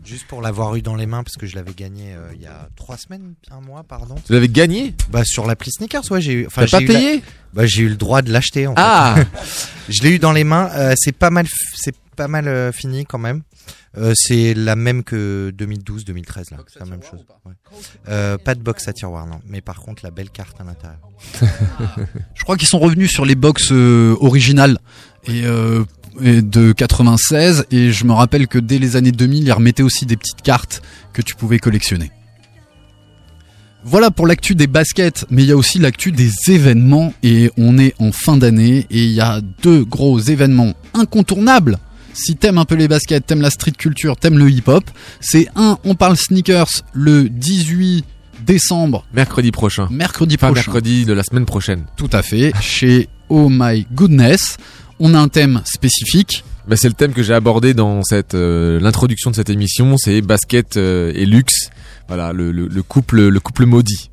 Juste 0.07 0.27
pour 0.29 0.41
l'avoir 0.41 0.77
eu 0.77 0.83
dans 0.83 0.95
les 0.95 1.07
mains, 1.07 1.23
parce 1.25 1.37
que 1.37 1.47
je 1.47 1.57
l'avais 1.57 1.75
gagné 1.75 2.15
euh, 2.15 2.31
il 2.35 2.41
y 2.41 2.47
a 2.47 2.69
trois 2.77 2.97
semaines, 2.97 3.35
un 3.51 3.61
mois, 3.61 3.83
pardon. 3.83 4.15
Tu 4.25 4.33
l'avais 4.33 4.49
gagné 4.49 4.95
Bah 5.11 5.25
sur 5.25 5.47
l'appli 5.47 5.71
Sneakers, 5.73 6.11
ouais, 6.13 6.21
j'ai 6.21 6.33
eu. 6.33 6.49
T'as 6.55 6.67
j'ai 6.67 6.71
pas 6.77 6.83
eu 6.83 6.87
la- 6.87 6.95
payé 6.95 7.23
Bah 7.53 7.67
j'ai 7.67 7.83
eu 7.83 7.89
le 7.89 7.97
droit 7.97 8.23
de 8.23 8.33
l'acheter. 8.33 8.67
En 8.69 8.75
Ah 8.77 9.17
fait. 9.17 9.69
Je 9.93 10.03
l'ai 10.03 10.11
eu 10.15 10.19
dans 10.19 10.33
les 10.33 10.45
mains. 10.45 10.71
euh, 10.75 10.95
c'est 10.97 11.13
pas 11.13 11.31
mal, 11.31 11.47
f- 11.47 11.51
c'est 11.75 11.95
pas 12.17 12.29
mal 12.29 12.47
euh, 12.49 12.71
fini 12.73 13.05
quand 13.05 13.19
même. 13.19 13.43
Euh, 13.99 14.13
c'est 14.15 14.53
la 14.55 14.77
même 14.77 15.03
que 15.03 15.51
2012-2013 15.57 16.51
là. 16.53 16.59
C'est 16.73 16.81
la 16.81 16.87
même 16.87 17.03
chose. 17.03 17.25
ouais. 17.47 17.53
Euh, 18.09 18.37
pas 18.39 18.55
de 18.55 18.61
box 18.63 18.87
à 18.89 18.93
tiroir 18.93 19.27
non, 19.27 19.41
mais 19.47 19.61
par 19.61 19.81
contre 19.81 20.05
la 20.05 20.11
belle 20.11 20.31
carte 20.31 20.61
à 20.61 20.65
l'intérieur. 20.65 21.01
Je 22.35 22.43
crois 22.45 22.57
qu'ils 22.57 22.69
sont 22.69 22.79
revenus 22.79 23.11
sur 23.11 23.25
les 23.25 23.35
box 23.35 23.69
euh, 23.73 24.15
originales 24.21 24.79
et, 25.25 25.45
euh, 25.47 25.83
et 26.06 26.06
de 26.21 26.73
96. 26.73 27.67
Et 27.71 27.93
je 27.93 28.05
me 28.05 28.13
rappelle 28.13 28.47
que 28.49 28.59
dès 28.59 28.79
les 28.79 28.97
années 28.97 29.13
2000, 29.13 29.45
ils 29.45 29.53
remettaient 29.53 29.83
aussi 29.83 30.07
des 30.07 30.17
petites 30.17 30.43
cartes 30.43 30.83
que 31.13 31.23
tu 31.23 31.35
pouvais 31.35 31.59
collectionner. 31.59 32.11
Voilà 33.85 34.11
pour 34.11 34.27
l'actu 34.27 34.55
des 34.57 34.67
baskets, 34.67 35.27
mais 35.31 35.45
il 35.45 35.49
y 35.49 35.53
a 35.53 35.57
aussi 35.57 35.79
l'actu 35.79 36.11
des 36.11 36.31
événements 36.49 37.15
et 37.23 37.51
on 37.57 37.79
est 37.79 37.95
en 38.01 38.11
fin 38.11 38.37
d'année 38.37 38.87
et 38.91 39.05
il 39.05 39.13
y 39.13 39.21
a 39.21 39.41
deux 39.63 39.85
gros 39.85 40.19
événements 40.19 40.75
incontournables. 40.93 41.79
Si 42.13 42.35
t'aimes 42.35 42.59
un 42.59 42.65
peu 42.65 42.75
les 42.75 42.89
baskets, 42.89 43.27
t'aimes 43.27 43.43
la 43.43 43.51
street 43.51 43.73
culture, 43.79 44.17
t'aimes 44.17 44.39
le 44.39 44.51
hip-hop, 44.51 44.83
c'est 45.21 45.47
un, 45.55 45.79
on 45.85 45.95
parle 45.95 46.17
sneakers 46.17 46.83
le 46.95 47.29
18 47.29 48.05
décembre, 48.45 49.05
Mercredi 49.15 49.53
prochain. 49.53 49.87
mercredi 49.91 50.37
prochain. 50.37 50.55
mercredi 50.55 51.05
de 51.05 51.13
la 51.13 51.23
semaine 51.23 51.45
prochaine. 51.47 51.85
Tout 51.97 52.11
à 52.13 52.23
fait, 52.23 52.53
chez 52.61 53.09
Oh 53.29 53.49
My 53.51 53.87
Goodness. 53.93 54.57
On 55.01 55.15
a 55.15 55.19
un 55.19 55.29
thème 55.29 55.63
spécifique. 55.65 56.45
Bah, 56.69 56.77
c'est 56.77 56.89
le 56.89 56.95
thème 56.95 57.13
que 57.13 57.23
j'ai 57.23 57.35
abordé 57.35 57.75
dans 57.75 58.03
cette 58.03 58.35
euh, 58.35 58.81
l'introduction 58.81 59.31
de 59.31 59.37
cette 59.37 59.51
émission, 59.51 59.97
c'est 59.99 60.21
basket 60.21 60.77
euh, 60.77 61.13
et 61.15 61.27
luxe. 61.27 61.71
Voilà, 62.09 62.33
le, 62.33 62.51
le, 62.53 62.67
le 62.67 62.83
couple 62.83 63.29
le 63.29 63.41
couple 63.41 63.67
maudit. 63.67 64.11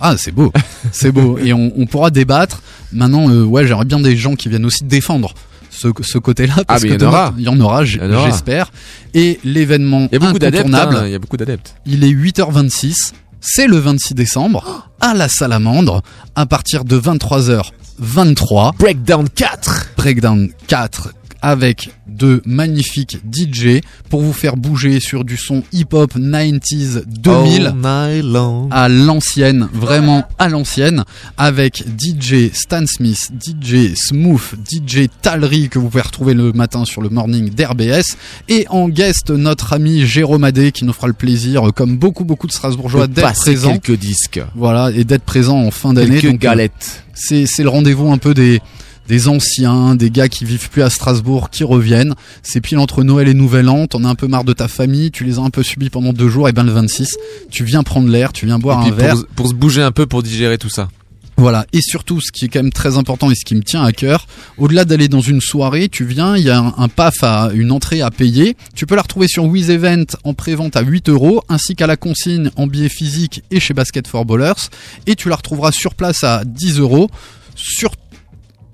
Ah, 0.00 0.16
c'est 0.16 0.32
beau, 0.32 0.52
c'est 0.92 1.12
beau. 1.12 1.38
Et 1.38 1.52
on, 1.52 1.72
on 1.76 1.86
pourra 1.86 2.10
débattre. 2.10 2.62
Maintenant, 2.92 3.28
euh, 3.28 3.42
ouais, 3.44 3.66
j'aimerais 3.66 3.84
bien 3.84 4.00
des 4.00 4.16
gens 4.16 4.34
qui 4.36 4.48
viennent 4.48 4.64
aussi 4.64 4.84
défendre 4.84 5.34
ce, 5.70 5.88
ce 6.02 6.18
côté-là 6.18 6.64
parce 6.66 6.82
mais 6.82 6.90
que 6.90 6.94
il 6.94 7.00
y 7.02 7.04
en 7.04 7.08
aura. 7.08 7.34
il 7.36 7.44
y 7.44 7.48
en 7.48 7.60
aura, 7.60 7.84
Il 7.84 8.00
j'espère. 8.24 8.70
Et 9.12 9.38
l'événement 9.44 10.08
Il 10.10 10.14
y 10.14 10.16
a 10.16 10.18
beaucoup 10.20 10.38
d'adeptes. 10.38 10.66
incontournable, 10.66 10.96
hein, 10.96 11.06
Il 11.06 11.12
y 11.12 11.14
a 11.14 11.18
beaucoup 11.18 11.36
d'adeptes. 11.36 11.74
il 11.84 12.04
est 12.04 12.10
8h26, 12.10 13.12
c'est 13.46 13.66
le 13.66 13.76
26 13.76 14.14
décembre, 14.14 14.88
à 15.00 15.12
la 15.12 15.28
Salamandre, 15.28 16.02
à 16.34 16.46
partir 16.46 16.84
de 16.84 16.98
23h23. 16.98 18.76
Breakdown 18.78 19.28
4 19.28 19.90
Breakdown 19.96 20.50
4 20.66 21.12
avec 21.44 21.90
de 22.06 22.40
magnifiques 22.46 23.18
DJ 23.30 23.82
pour 24.08 24.22
vous 24.22 24.32
faire 24.32 24.56
bouger 24.56 24.98
sur 24.98 25.24
du 25.24 25.36
son 25.36 25.62
hip-hop 25.72 26.14
90s 26.16 27.02
2000 27.06 27.66
All 27.66 27.74
night 27.74 28.24
long. 28.24 28.68
à 28.70 28.88
l'ancienne, 28.88 29.68
vraiment 29.74 30.26
à 30.38 30.48
l'ancienne, 30.48 31.04
avec 31.36 31.84
DJ 31.98 32.50
Stan 32.54 32.86
Smith, 32.86 33.30
DJ 33.38 33.94
Smooth, 33.94 34.54
DJ 34.66 35.08
Talry 35.20 35.68
que 35.68 35.78
vous 35.78 35.90
pouvez 35.90 36.02
retrouver 36.02 36.32
le 36.32 36.52
matin 36.52 36.86
sur 36.86 37.02
le 37.02 37.10
morning 37.10 37.50
d'RBS, 37.50 38.16
et 38.48 38.64
en 38.70 38.88
guest 38.88 39.28
notre 39.28 39.74
ami 39.74 40.06
Jérôme 40.06 40.44
Adé 40.44 40.72
qui 40.72 40.86
nous 40.86 40.94
fera 40.94 41.08
le 41.08 41.12
plaisir, 41.12 41.74
comme 41.76 41.98
beaucoup 41.98 42.24
beaucoup 42.24 42.46
de 42.46 42.52
Strasbourgeois, 42.52 43.06
d'être 43.06 43.34
présent. 43.34 43.76
quelques 43.78 44.00
disques. 44.00 44.40
Voilà, 44.54 44.90
et 44.96 45.04
d'être 45.04 45.24
présent 45.24 45.58
en 45.58 45.70
fin 45.70 45.92
d'année. 45.92 46.20
Quelques 46.20 46.32
donc, 46.32 46.44
euh, 46.44 46.48
galettes. 46.48 47.04
C'est 47.12 47.44
le 47.58 47.68
rendez-vous 47.68 48.10
un 48.10 48.18
peu 48.18 48.32
des 48.32 48.62
des 49.08 49.28
anciens, 49.28 49.94
des 49.94 50.10
gars 50.10 50.28
qui 50.28 50.44
vivent 50.44 50.70
plus 50.70 50.82
à 50.82 50.90
Strasbourg, 50.90 51.50
qui 51.50 51.64
reviennent. 51.64 52.14
C'est 52.42 52.60
pile 52.60 52.78
entre 52.78 53.02
Noël 53.02 53.28
et 53.28 53.34
Nouvel 53.34 53.68
An. 53.68 53.86
T'en 53.86 54.04
as 54.04 54.08
un 54.08 54.14
peu 54.14 54.26
marre 54.26 54.44
de 54.44 54.52
ta 54.52 54.68
famille, 54.68 55.10
tu 55.10 55.24
les 55.24 55.38
as 55.38 55.42
un 55.42 55.50
peu 55.50 55.62
subis 55.62 55.90
pendant 55.90 56.12
deux 56.12 56.28
jours. 56.28 56.48
Et 56.48 56.52
ben 56.52 56.64
le 56.64 56.72
26, 56.72 57.16
tu 57.50 57.64
viens 57.64 57.82
prendre 57.82 58.08
l'air, 58.08 58.32
tu 58.32 58.46
viens 58.46 58.58
boire 58.58 58.86
Et 58.86 58.90
un 58.90 58.94
verre. 58.94 59.16
pour, 59.36 59.48
se 59.48 59.54
bouger 59.54 59.82
un 59.82 59.92
peu 59.92 60.06
pour 60.06 60.22
digérer 60.22 60.58
tout 60.58 60.70
ça. 60.70 60.88
Voilà, 61.36 61.66
et 61.72 61.80
surtout 61.80 62.20
ce 62.20 62.30
qui 62.30 62.44
est 62.44 62.48
quand 62.48 62.62
même 62.62 62.72
très 62.72 62.96
important 62.96 63.28
et 63.28 63.34
ce 63.34 63.44
qui 63.44 63.56
me 63.56 63.62
tient 63.62 63.82
à 63.82 63.90
cœur, 63.90 64.28
au-delà 64.56 64.84
d'aller 64.84 65.08
dans 65.08 65.20
une 65.20 65.40
soirée, 65.40 65.88
tu 65.88 66.04
viens, 66.04 66.36
il 66.36 66.44
y 66.44 66.50
a 66.50 66.60
un, 66.60 66.74
un 66.78 66.88
PAF 66.88 67.24
à 67.24 67.50
une 67.52 67.72
entrée 67.72 68.02
à 68.02 68.12
payer. 68.12 68.56
Tu 68.76 68.86
peux 68.86 68.94
la 68.94 69.02
retrouver 69.02 69.26
sur 69.26 69.44
Wiz 69.44 69.68
Event 69.68 70.04
en 70.22 70.32
prévente 70.32 70.76
à 70.76 70.82
8 70.82 71.08
euros, 71.08 71.42
ainsi 71.48 71.74
qu'à 71.74 71.88
la 71.88 71.96
consigne 71.96 72.50
en 72.54 72.68
billets 72.68 72.88
physiques 72.88 73.42
et 73.50 73.58
chez 73.58 73.74
Basket 73.74 74.06
for 74.06 74.24
Ballers. 74.24 74.68
Et 75.08 75.16
tu 75.16 75.28
la 75.28 75.34
retrouveras 75.34 75.72
sur 75.72 75.94
place 75.94 76.22
à 76.22 76.44
10 76.44 76.78
euros. 76.78 77.10
Sur 77.56 77.96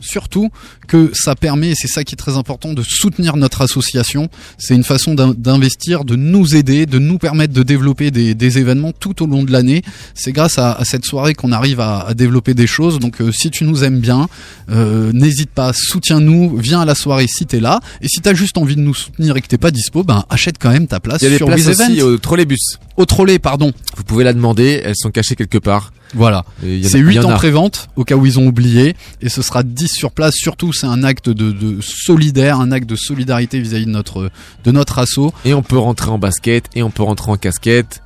Surtout 0.01 0.51
que 0.89 1.11
ça 1.15 1.35
permet, 1.37 1.71
et 1.71 1.75
c'est 1.75 1.89
ça 1.89 2.05
qui 2.05 2.15
est 2.15 2.17
très 2.17 2.37
important, 2.37 2.73
de 2.73 2.83
soutenir 2.83 3.37
notre 3.37 3.61
association. 3.63 4.29
C'est 4.59 4.75
une 4.75 4.85
façon 4.85 5.15
d'in- 5.15 5.35
d'investir, 5.37 6.05
de 6.05 6.17
nous 6.17 6.57
aider, 6.57 6.87
de 6.87 6.99
nous 6.99 7.19
permettre 7.19 7.53
de 7.53 7.63
développer 7.63 8.11
des, 8.11 8.35
des 8.35 8.59
événements 8.59 8.93
tout 8.93 9.23
au 9.23 9.27
long 9.27 9.43
de 9.45 9.53
l'année. 9.53 9.83
C'est 10.15 10.33
grâce 10.33 10.59
à, 10.59 10.73
à 10.73 10.85
cette 10.85 11.05
soirée 11.05 11.35
qu'on 11.35 11.53
arrive 11.53 11.81
à, 11.81 12.01
à 12.01 12.15
développer 12.15 12.55
des 12.55 12.67
choses. 12.67 12.99
Donc 12.99 13.21
euh, 13.21 13.31
si 13.33 13.51
tu 13.51 13.65
nous 13.65 13.85
aimes 13.85 14.01
bien, 14.01 14.29
euh, 14.71 15.13
n'hésite 15.13 15.51
pas, 15.51 15.73
soutiens-nous, 15.75 16.57
viens 16.57 16.81
à 16.81 16.85
la 16.85 16.95
soirée 16.95 17.27
si 17.29 17.47
t'es 17.47 17.61
là. 17.61 17.81
Et 18.01 18.09
si 18.09 18.21
t'as 18.21 18.35
juste 18.35 18.59
envie 18.59 18.77
de 18.77 18.81
nous 18.81 18.95
soutenir 18.95 19.37
et 19.37 19.41
que 19.41 19.47
t'es 19.47 19.59
pas 19.59 19.71
dispo, 19.71 20.03
ben 20.03 20.25
achète 20.31 20.57
quand 20.59 20.71
même 20.71 20.87
ta 20.87 21.01
place 21.01 21.21
Il 21.23 21.25
y 21.25 21.29
a 21.29 21.31
des 21.31 21.37
sur 21.37 21.47
places 21.47 21.61
aussi 21.91 22.03
au 22.03 22.19
trolleybus. 22.19 22.79
Au 22.97 23.05
trolley, 23.07 23.39
pardon. 23.39 23.73
Vous 23.97 24.05
pouvez 24.05 24.25
la 24.25 24.33
demander, 24.33 24.81
elles 24.85 24.97
sont 24.97 25.11
cachées 25.11 25.37
quelque 25.37 25.59
part. 25.59 25.93
Voilà. 26.15 26.45
C'est 26.61 26.69
il 26.69 26.85
y 26.85 26.99
8 26.99 27.19
en 27.21 27.35
pré-vente, 27.35 27.89
au 27.97 28.05
cas 28.05 28.17
où 28.17 28.27
ils 28.27 28.39
ont 28.39 28.47
oublié, 28.47 28.97
et 29.21 29.29
ce 29.29 29.43
sera 29.43 29.63
10 29.63 29.89
sur 29.89 30.13
place. 30.13 30.35
Surtout, 30.35 30.73
c'est 30.73 30.87
un 30.87 31.05
acte 31.05 31.29
de, 31.29 31.53
de 31.53 31.81
solidaire, 31.81 32.61
un 32.61 32.73
acte 32.73 32.89
de 32.89 32.97
solidarité 32.97 33.61
vis-à-vis 33.61 33.87
de 33.87 33.91
notre, 33.91 34.31
de 34.65 34.71
notre 34.73 34.99
assaut. 34.99 35.33
Et 35.45 35.55
on 35.55 35.63
peut 35.63 35.79
rentrer 35.79 36.11
en 36.11 36.19
basket, 36.19 36.67
et 36.75 36.83
on 36.83 36.91
peut 36.91 37.03
rentrer 37.03 37.31
en 37.31 37.37
casquette. 37.37 38.03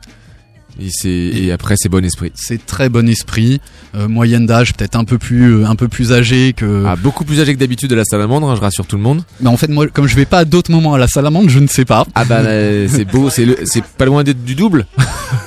Et, 0.80 0.88
c'est, 0.90 1.08
et 1.08 1.52
après, 1.52 1.74
c'est 1.78 1.88
bon 1.88 2.04
esprit. 2.04 2.32
C'est 2.34 2.66
très 2.66 2.88
bon 2.88 3.08
esprit, 3.08 3.60
euh, 3.94 4.08
moyenne 4.08 4.44
d'âge 4.46 4.72
peut-être 4.74 4.96
un 4.96 5.04
peu 5.04 5.18
plus, 5.18 5.58
euh, 5.58 5.66
un 5.66 5.76
peu 5.76 5.86
plus 5.88 6.12
âgé 6.12 6.52
que. 6.52 6.84
Ah, 6.86 6.96
beaucoup 6.96 7.24
plus 7.24 7.40
âgé 7.40 7.54
que 7.54 7.60
d'habitude 7.60 7.88
de 7.90 7.94
la 7.94 8.04
salamandre, 8.04 8.50
hein, 8.50 8.56
je 8.56 8.60
rassure 8.60 8.86
tout 8.86 8.96
le 8.96 9.02
monde. 9.02 9.22
Mais 9.40 9.48
en 9.48 9.56
fait, 9.56 9.68
moi, 9.68 9.86
comme 9.88 10.06
je 10.08 10.16
vais 10.16 10.24
pas 10.24 10.38
à 10.38 10.44
d'autres 10.44 10.70
moments 10.72 10.94
à 10.94 10.98
la 10.98 11.06
salamandre, 11.08 11.48
je 11.48 11.60
ne 11.60 11.68
sais 11.68 11.84
pas. 11.84 12.06
Ah 12.14 12.24
bah 12.24 12.42
c'est 12.88 13.04
beau, 13.04 13.30
c'est, 13.30 13.44
le- 13.44 13.58
c'est 13.64 13.84
pas 13.84 14.04
loin 14.04 14.24
d'être 14.24 14.44
du 14.44 14.54
double. 14.56 14.86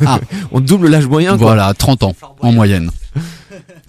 Ah. 0.06 0.20
on 0.52 0.60
double 0.62 0.88
l'âge 0.90 1.08
moyen. 1.08 1.32
Quoi. 1.38 1.48
Voilà, 1.48 1.74
30 1.74 2.04
ans 2.04 2.16
en 2.40 2.52
moyenne. 2.52 2.90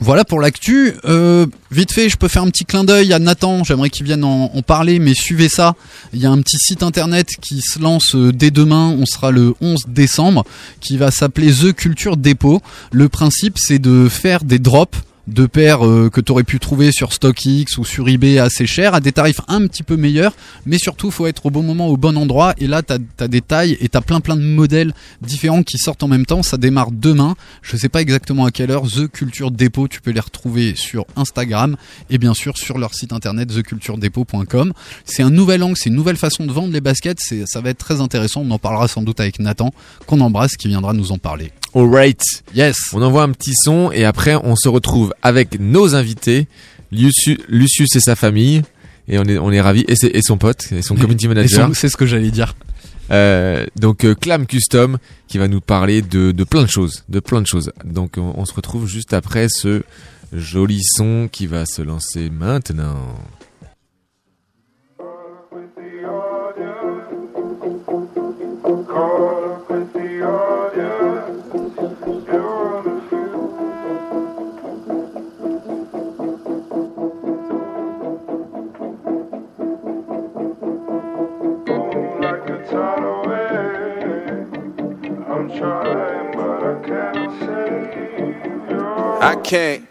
Voilà 0.01 0.25
pour 0.25 0.41
l'actu. 0.41 0.95
Euh, 1.07 1.47
vite 1.73 1.93
fait, 1.93 2.09
je 2.09 2.17
peux 2.17 2.29
faire 2.29 2.43
un 2.43 2.51
petit 2.51 2.65
clin 2.65 2.85
d'œil 2.85 3.13
à 3.13 3.19
Nathan. 3.19 3.65
J'aimerais 3.65 3.91
qu'il 3.91 4.07
vienne 4.07 4.23
en, 4.23 4.45
en 4.55 4.63
parler, 4.63 5.01
mais 5.01 5.13
suivez 5.13 5.49
ça. 5.49 5.75
Il 6.13 6.21
y 6.21 6.27
a 6.27 6.31
un 6.31 6.41
petit 6.41 6.59
site 6.59 6.85
internet 6.85 7.29
qui 7.41 7.61
se 7.61 7.81
lance 7.81 8.15
euh, 8.15 8.33
dès 8.33 8.53
demain. 8.53 8.95
On 8.97 9.07
sera 9.07 9.33
le 9.33 9.55
11 9.61 9.87
décembre, 9.89 10.45
qui 10.81 10.99
va 10.99 11.11
s'appeler 11.11 11.53
The 11.53 11.73
Culture 11.73 12.17
Depot. 12.17 12.63
Le 12.93 13.09
principe, 13.09 13.59
c'est 13.59 13.81
de 13.81 14.09
faire 14.09 14.45
des 14.45 14.61
drops 14.61 14.99
de 15.29 15.47
paires 15.47 15.87
euh, 15.87 16.11
que 16.11 16.21
tu 16.21 16.33
aurais 16.33 16.45
pu 16.45 16.59
trouver 16.59 16.91
sur 16.91 17.13
StockX 17.13 17.79
ou 17.79 17.85
sur 17.85 18.09
eBay 18.09 18.39
assez 18.39 18.67
cher 18.67 18.95
à 18.95 19.01
des 19.01 19.13
tarifs 19.13 19.41
un 19.47 19.67
petit 19.67 19.83
peu 19.83 19.97
meilleurs 19.97 20.35
mais 20.67 20.79
surtout 20.79 21.11
faut 21.11 21.27
être 21.27 21.47
au 21.47 21.51
bon 21.51 21.63
moment 21.63 21.89
au 21.89 21.97
bon 21.97 22.17
endroit 22.17 22.55
et 22.59 22.67
là 22.67 22.83
tu 22.83 22.95
as, 22.95 23.29
des 23.29 23.41
tailles 23.41 23.77
et 23.81 23.89
tu 23.89 24.01
plein 24.01 24.21
plein 24.21 24.37
de 24.37 24.43
modèles 24.43 24.95
différents 25.21 25.63
qui 25.63 25.79
sortent 25.79 26.03
en 26.03 26.09
même 26.09 26.25
temps 26.25 26.43
ça 26.43 26.57
démarre 26.57 26.91
demain. 26.91 27.35
Je 27.63 27.77
sais 27.77 27.89
pas 27.89 28.01
exactement 28.01 28.47
à 28.47 28.51
quelle 28.51 28.71
heure 28.71 28.87
The 28.87 29.09
Culture 29.09 29.51
Depot 29.51 29.89
tu 29.89 30.01
peux 30.01 30.13
les 30.13 30.21
retrouver 30.21 30.75
sur 30.75 31.05
Instagram 31.17 31.77
et 32.11 32.19
bien 32.19 32.35
sûr 32.35 32.57
sur 32.57 32.79
leur 32.79 32.95
site 32.95 33.13
internet 33.13 33.49
theculturedepot.com 33.55 34.73
c'est 35.05 35.23
un 35.23 35.31
nouvel 35.31 35.63
angle 35.63 35.77
c'est 35.77 35.91
une 35.91 35.97
nouvelle 35.97 36.17
façon 36.17 36.47
de 36.47 36.53
vendre 36.53 36.73
les 36.73 36.81
baskets 36.81 37.19
ça 37.47 37.61
va 37.61 37.71
être 37.71 37.79
très 37.79 38.01
intéressant 38.01 38.43
on 38.43 38.51
en 38.51 38.59
parlera 38.59 38.89
sans 38.89 39.03
doute 39.03 39.21
avec 39.21 39.41
Nathan 39.41 39.73
qu'on 40.07 40.21
embrasse 40.21 40.57
qui 40.57 40.69
viendra 40.69 40.93
nous 40.95 41.13
en 41.13 41.19
parler 41.19 41.53
Alright. 41.79 42.23
Yes. 42.57 42.77
On 42.93 43.03
envoie 43.03 43.23
un 43.23 43.31
petit 43.31 43.55
son 43.55 43.93
et 43.93 44.05
après 44.05 44.35
on 44.35 44.57
se 44.57 44.69
retrouve 44.69 45.15
avec 45.23 45.61
nos 45.61 45.95
invités, 45.95 46.49
Lucius, 46.91 47.39
Lucius 47.49 47.95
et 47.95 48.01
sa 48.01 48.17
famille. 48.17 48.63
Et 49.07 49.19
on 49.19 49.25
est, 49.25 49.39
on 49.39 49.53
est 49.53 49.61
ravis. 49.61 49.85
Et, 49.87 50.23
son 50.23 50.39
pote, 50.39 50.71
et 50.73 50.83
son 50.83 50.97
community 50.97 51.29
manager. 51.29 51.71
c'est 51.75 51.89
ce 51.89 51.97
que 51.97 52.05
j'allais 52.05 52.31
dire 52.31 52.57
Euh, 53.11 53.65
donc 53.77 54.05
euh, 54.05 54.15
Clam 54.15 54.45
Custom 54.47 54.99
qui 55.29 55.39
va 55.39 55.49
nous 55.49 55.61
parler 55.63 56.03
de, 56.03 56.33
de 56.33 56.45
plein 56.45 56.63
de 56.63 56.69
choses, 56.69 57.05
de 57.09 57.21
plein 57.21 57.41
de 57.41 57.47
choses. 57.47 57.73
Donc 57.85 58.17
on, 58.19 58.35
on 58.37 58.45
se 58.45 58.53
retrouve 58.53 58.87
juste 58.89 59.15
après 59.15 59.47
ce 59.49 59.83
joli 60.33 60.81
son 60.83 61.29
qui 61.31 61.47
va 61.47 61.65
se 61.65 61.81
lancer 61.81 62.29
maintenant. 62.29 62.99
I 89.21 89.35
can't. 89.35 89.88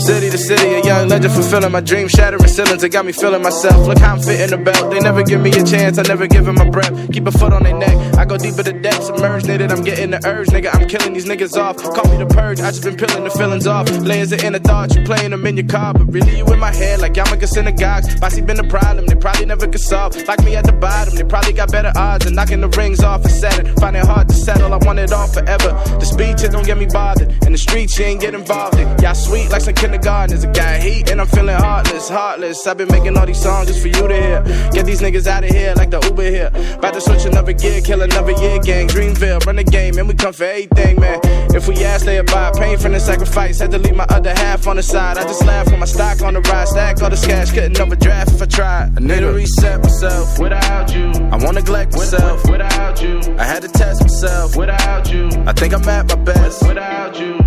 City 0.00 0.30
to 0.30 0.38
city, 0.38 0.74
a 0.74 0.82
young 0.82 1.08
legend 1.08 1.32
fulfilling 1.34 1.70
my 1.70 1.80
dream, 1.80 2.08
shattering 2.08 2.48
ceilings. 2.48 2.82
It 2.82 2.88
got 2.88 3.04
me 3.04 3.12
feeling 3.12 3.42
myself. 3.42 3.86
Look 3.86 3.98
how 3.98 4.14
I'm 4.14 4.20
fitting 4.20 4.50
the 4.50 4.56
belt. 4.56 4.90
They 4.90 4.98
never 4.98 5.22
give 5.22 5.40
me 5.40 5.50
a 5.50 5.62
chance, 5.62 5.98
I 5.98 6.02
never 6.02 6.26
give 6.26 6.48
'em 6.48 6.54
my 6.56 6.68
breath. 6.68 6.92
Keep 7.12 7.26
a 7.26 7.30
foot 7.30 7.52
on 7.52 7.62
their 7.62 7.76
neck. 7.76 7.96
I 8.16 8.24
go 8.24 8.36
deeper 8.38 8.62
to 8.62 8.72
depths, 8.72 9.06
submerged, 9.06 9.46
nigga. 9.46 9.70
I'm 9.70 9.84
getting 9.84 10.10
the 10.10 10.20
urge, 10.26 10.48
nigga. 10.48 10.74
I'm 10.74 10.88
killing 10.88 11.12
these 11.12 11.26
niggas 11.26 11.56
off. 11.56 11.76
Call 11.76 12.10
me 12.10 12.16
the 12.16 12.26
purge, 12.26 12.60
I 12.60 12.70
just 12.70 12.82
been 12.82 12.96
peeling 12.96 13.24
the 13.24 13.30
feelings 13.30 13.66
off. 13.66 13.88
Layers 13.90 14.32
of 14.32 14.42
inner 14.42 14.58
thoughts, 14.58 14.96
you 14.96 15.02
playing 15.02 15.30
them 15.30 15.46
in 15.46 15.56
your 15.56 15.66
car, 15.66 15.92
but 15.92 16.12
really 16.12 16.38
you 16.38 16.46
in 16.46 16.58
my 16.58 16.72
head 16.72 17.00
like 17.00 17.16
I'm 17.18 17.32
a 17.32 17.46
synagogues. 17.46 18.14
Bossy 18.20 18.40
been 18.40 18.58
a 18.58 18.68
problem, 18.68 19.06
they 19.06 19.14
probably 19.14 19.46
never 19.46 19.66
could 19.66 19.80
solve. 19.80 20.16
Like 20.26 20.42
me 20.44 20.56
at 20.56 20.64
the 20.64 20.72
bottom, 20.72 21.14
they 21.14 21.24
probably 21.24 21.52
got 21.52 21.70
better 21.70 21.92
odds 21.94 22.26
of 22.26 22.32
knocking 22.32 22.62
the 22.62 22.68
rings 22.68 23.00
off 23.04 23.24
of 23.24 23.30
Saturn. 23.30 23.66
Find 23.76 23.96
it 23.96 24.06
hard 24.06 24.28
to 24.28 24.34
settle, 24.34 24.72
I 24.72 24.78
want 24.78 24.98
it 24.98 25.12
all 25.12 25.28
forever. 25.28 25.70
The 26.00 26.06
speeches 26.06 26.48
don't 26.48 26.66
get 26.66 26.78
me 26.78 26.86
bothered, 26.86 27.28
and 27.44 27.54
the 27.54 27.58
streets 27.58 27.98
you 27.98 28.06
ain't 28.06 28.20
get 28.20 28.34
involved 28.34 28.78
in. 28.78 28.88
Y'all 29.02 29.14
sweet 29.14 29.50
like 29.50 29.62
some 29.62 29.74
kindergartners. 29.90 30.44
I 30.44 30.52
got 30.52 30.80
heat 30.80 31.10
and 31.10 31.20
I'm 31.20 31.26
feeling 31.26 31.56
heartless, 31.56 32.08
heartless. 32.08 32.66
I've 32.66 32.76
been 32.76 32.88
making 32.88 33.16
all 33.16 33.26
these 33.26 33.42
songs 33.42 33.68
just 33.68 33.80
for 33.82 33.88
you 33.88 34.08
to 34.08 34.14
hear. 34.14 34.42
Get 34.72 34.86
these 34.86 35.00
niggas 35.00 35.26
out 35.26 35.44
of 35.44 35.50
here 35.50 35.74
like 35.76 35.90
the 35.90 36.00
Uber 36.00 36.22
here. 36.22 36.50
About 36.78 36.94
to 36.94 37.00
switch 37.00 37.24
another 37.24 37.52
gear, 37.52 37.80
kill 37.80 38.02
another 38.02 38.32
year 38.32 38.58
gang. 38.60 38.86
Dreamville, 38.88 39.44
run 39.46 39.56
the 39.56 39.64
game, 39.64 39.98
and 39.98 40.06
we 40.08 40.14
come 40.14 40.32
for 40.32 40.44
everything, 40.44 41.00
man. 41.00 41.18
If 41.54 41.66
we 41.66 41.74
ask, 41.84 42.04
they 42.04 42.18
abide. 42.18 42.54
Pain 42.54 42.78
from 42.78 42.92
the 42.92 43.00
sacrifice. 43.00 43.58
Had 43.58 43.72
to 43.72 43.78
leave 43.78 43.96
my 43.96 44.06
other 44.08 44.30
half 44.30 44.66
on 44.66 44.76
the 44.76 44.82
side. 44.82 45.18
I 45.18 45.24
just 45.24 45.44
laugh 45.44 45.66
when 45.70 45.80
my 45.80 45.86
stock 45.86 46.22
on 46.22 46.34
the 46.34 46.40
rise. 46.40 46.70
Stack 46.70 47.02
all 47.02 47.10
this 47.10 47.26
cash, 47.26 47.50
couldn't 47.50 47.80
overdraft 47.80 48.32
if 48.32 48.42
I 48.42 48.46
tried. 48.46 48.92
I 48.96 49.00
need 49.00 49.20
to 49.20 49.32
reset 49.32 49.82
myself 49.82 50.38
without 50.38 50.94
you. 50.94 51.10
I 51.32 51.36
won't 51.36 51.54
neglect 51.54 51.92
myself 51.92 52.48
without 52.48 53.02
you. 53.02 53.20
I 53.38 53.44
had 53.44 53.62
to 53.62 53.68
test 53.68 54.02
myself 54.02 54.56
without 54.56 55.12
you. 55.12 55.28
I 55.46 55.52
think 55.52 55.74
I'm 55.74 55.88
at 55.88 56.08
my 56.08 56.14
best 56.16 56.66
without 56.66 57.18
you. 57.18 57.39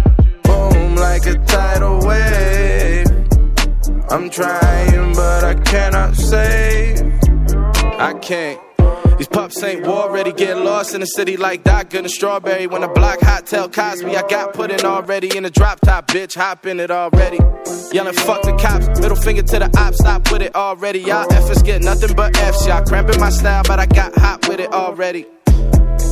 Like 1.04 1.26
a 1.26 1.36
tidal 1.46 2.00
wave. 2.08 3.08
I'm 4.10 4.30
trying, 4.30 5.14
but 5.14 5.44
I 5.44 5.54
cannot 5.66 6.16
save. 6.16 7.02
I 8.00 8.14
can't. 8.22 8.60
These 9.18 9.28
pups 9.28 9.62
ain't 9.64 9.86
war 9.86 10.10
ready. 10.10 10.32
Get 10.32 10.58
lost 10.58 10.96
in 10.96 11.02
the 11.02 11.06
city 11.06 11.36
like 11.36 11.66
Doc 11.66 11.90
Gun 11.90 12.06
and 12.06 12.12
Strawberry. 12.12 12.68
When 12.68 12.86
I 12.86 12.88
block 12.88 13.20
hot, 13.20 13.46
tell 13.46 13.68
Cosby 13.68 14.16
I 14.16 14.26
got 14.30 14.54
put 14.54 14.72
in 14.72 14.86
already. 14.86 15.36
In 15.36 15.44
the 15.44 15.50
drop 15.50 15.82
top, 15.82 16.08
bitch, 16.08 16.36
hop 16.36 16.66
in 16.66 16.80
it 16.80 16.90
already. 16.90 17.40
Yelling 17.92 18.14
fuck 18.14 18.42
the 18.44 18.54
cops, 18.54 18.88
middle 19.02 19.18
finger 19.18 19.42
to 19.44 19.60
the 19.60 19.70
ops, 19.78 19.98
stop 20.00 20.32
with 20.32 20.42
it 20.42 20.56
already. 20.56 21.00
Y'all 21.00 21.32
efforts 21.34 21.62
get 21.64 21.82
nothing 21.82 22.16
but 22.16 22.36
F's. 22.38 22.66
Y'all 22.66 22.84
cramping 22.86 23.20
my 23.20 23.30
style, 23.30 23.64
but 23.68 23.78
I 23.78 23.88
got 23.88 24.16
hot 24.16 24.48
with 24.48 24.62
it 24.62 24.72
already. 24.72 25.26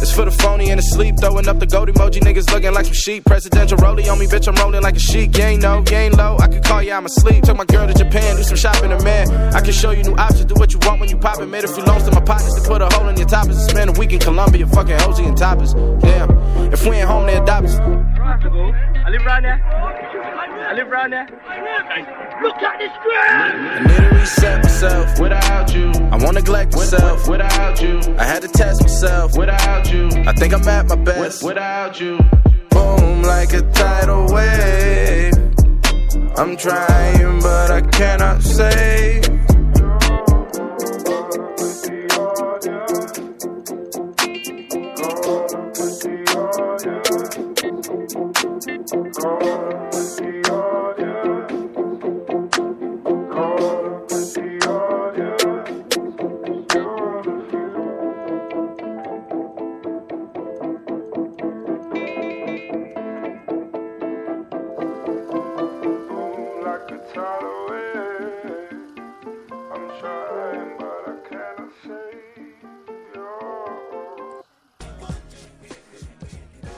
It's 0.01 0.13
for 0.13 0.25
the 0.25 0.31
phony 0.31 0.69
and 0.69 0.79
the 0.79 0.83
sleep, 0.83 1.15
throwing 1.19 1.47
up 1.47 1.59
the 1.59 1.67
gold 1.67 1.89
emoji. 1.89 2.19
Niggas 2.21 2.51
looking 2.51 2.73
like 2.73 2.85
some 2.85 2.93
sheep. 2.93 3.25
Presidential 3.25 3.77
rollie 3.77 4.11
on 4.11 4.19
me, 4.19 4.25
bitch. 4.27 4.47
I'm 4.47 4.55
rolling 4.55 4.83
like 4.83 4.95
a 4.95 4.99
sheep. 4.99 5.37
You 5.37 5.43
ain't 5.43 5.61
know, 5.61 5.83
you 5.89 5.97
ain't 5.97 6.17
low. 6.17 6.37
I 6.39 6.47
could 6.47 6.63
call 6.63 6.81
you, 6.81 6.93
I'm 6.93 7.05
asleep. 7.05 7.43
Took 7.43 7.57
my 7.57 7.65
girl 7.65 7.87
to 7.87 7.93
Japan, 7.93 8.35
do 8.35 8.43
some 8.43 8.57
shopping, 8.57 8.89
man, 9.03 9.31
I 9.53 9.61
can 9.61 9.73
show 9.73 9.91
you 9.91 10.03
new 10.03 10.15
options. 10.15 10.45
Do 10.45 10.55
what 10.55 10.73
you 10.73 10.79
want 10.83 10.99
when 10.99 11.09
you 11.09 11.17
pop 11.17 11.39
it. 11.39 11.45
Made 11.47 11.63
a 11.63 11.67
few 11.67 11.83
loans 11.83 12.03
to 12.03 12.11
my 12.11 12.21
partners 12.21 12.53
to 12.55 12.61
put 12.67 12.81
a 12.81 12.87
hole 12.93 13.07
in 13.09 13.17
your 13.17 13.27
toppers. 13.27 13.57
Spend 13.69 13.89
a 13.89 13.99
week 13.99 14.11
in 14.11 14.19
Colombia, 14.19 14.67
fucking 14.67 14.99
Hosey 14.99 15.25
and 15.25 15.37
toppers. 15.37 15.73
Damn, 15.73 16.29
if 16.73 16.85
we 16.85 16.97
ain't 16.97 17.07
home, 17.07 17.25
they 17.25 17.37
adopt 17.37 17.67
us. 17.67 18.10
I 18.23 19.09
live 19.09 19.25
right 19.25 19.41
there. 19.41 19.61
I 19.63 20.73
live 20.73 20.87
right 20.89 21.09
there. 21.09 21.27
Look 22.43 22.55
at 22.57 22.77
this 22.77 22.91
ground. 23.03 23.67
I 23.67 23.79
need 23.87 24.09
to 24.09 24.15
reset 24.15 24.63
myself 24.63 25.19
without 25.19 25.73
you. 25.73 25.91
I 26.11 26.17
won't 26.17 26.35
neglect 26.35 26.73
myself 26.75 27.27
without 27.27 27.81
you. 27.81 27.99
I 28.17 28.23
had 28.23 28.41
to 28.43 28.47
test 28.47 28.81
myself 28.81 29.37
without 29.37 29.91
you. 29.91 30.09
I 30.27 30.33
think 30.33 30.53
I'm 30.53 30.67
at 30.67 30.87
my 30.87 30.95
best 30.95 31.43
without 31.43 31.99
you. 31.99 32.19
Boom, 32.69 33.23
like 33.23 33.53
a 33.53 33.61
tidal 33.71 34.31
wave. 34.31 35.33
I'm 36.37 36.55
trying, 36.57 37.39
but 37.41 37.71
I 37.71 37.81
cannot 37.81 38.43
save. 38.43 39.30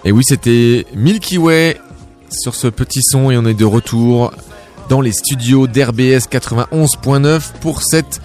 Et 0.06 0.12
oui, 0.12 0.24
c'était 0.26 0.86
Milky 0.94 1.38
Way 1.38 1.78
sur 2.34 2.56
ce 2.56 2.68
petit 2.68 3.02
son 3.04 3.32
et 3.32 3.38
on 3.38 3.46
est 3.46 3.54
de 3.54 3.66
retour 3.66 4.32
dans 4.90 5.02
les 5.02 5.12
studios 5.12 5.68
d'RBS 5.68 6.28
91.9 6.30 7.42
pour 7.62 7.82
cette, 7.84 8.22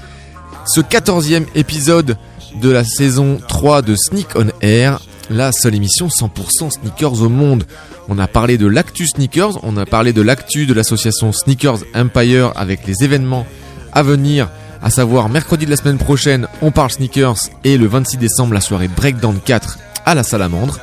ce 0.66 0.81
14e 0.81 1.47
épisode 1.55 2.16
de 2.61 2.71
la 2.71 2.85
saison 2.85 3.38
3 3.49 3.83
de 3.83 3.94
Sneak 3.97 4.29
on 4.37 4.49
Air, 4.61 5.01
la 5.31 5.53
seule 5.53 5.75
émission 5.75 6.09
100% 6.09 6.71
sneakers 6.71 7.23
au 7.23 7.29
monde. 7.29 7.64
On 8.09 8.18
a 8.18 8.27
parlé 8.27 8.59
de 8.59 8.66
l'actu 8.66 9.07
sneakers, 9.07 9.62
on 9.62 9.77
a 9.77 9.87
parlé 9.87 10.12
de 10.12 10.23
l'actu 10.23 10.66
de 10.66 10.75
l'association 10.75 11.33
Sneakers 11.33 11.85
Empire 11.94 12.53
avec 12.57 12.87
les 12.87 13.05
événements 13.05 13.47
à 13.92 14.03
venir, 14.03 14.49
à 14.83 14.90
savoir 14.90 15.29
mercredi 15.29 15.66
de 15.66 15.71
la 15.71 15.77
semaine 15.77 15.99
prochaine, 15.99 16.49
on 16.62 16.71
parle 16.71 16.90
sneakers 16.90 17.37
et 17.64 17.77
le 17.77 17.87
26 17.87 18.16
décembre 18.16 18.55
la 18.55 18.61
soirée 18.61 18.88
Breakdown 18.88 19.38
4 19.44 19.79
à 20.07 20.14
la 20.14 20.23
Salamandre. 20.23 20.79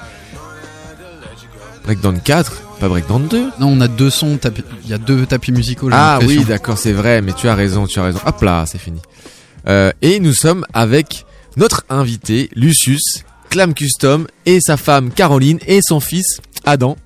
Breakdown 1.84 2.20
4, 2.20 2.65
pas 2.76 2.90
Breakdown 2.90 3.28
2 3.28 3.52
Non, 3.60 3.68
on 3.68 3.82
a 3.82 3.88
deux 3.88 4.10
sons, 4.10 4.38
il 4.84 4.90
y 4.90 4.94
a 4.94 4.98
deux 4.98 5.26
tapis 5.26 5.52
musicaux. 5.52 5.90
Ah 5.92 6.20
oui, 6.26 6.44
d'accord, 6.46 6.78
c'est 6.78 6.94
vrai, 6.94 7.22
mais 7.22 7.34
tu 7.34 7.48
as 7.48 7.56
raison, 7.56 7.88
tu 7.88 8.00
as 8.00 8.04
raison. 8.04 8.20
Hop 8.26 8.42
là, 8.42 8.66
c'est 8.68 8.78
fini. 8.78 9.00
Euh, 9.68 9.92
et 10.02 10.20
nous 10.20 10.34
sommes 10.34 10.66
avec 10.74 11.26
notre 11.58 11.84
invité, 11.90 12.50
Lucius, 12.56 13.24
Clam 13.50 13.74
Custom, 13.74 14.28
et 14.46 14.60
sa 14.62 14.78
femme 14.78 15.12
Caroline, 15.12 15.60
et 15.68 15.80
son 15.82 16.00
fils 16.00 16.40
Adam. 16.66 16.98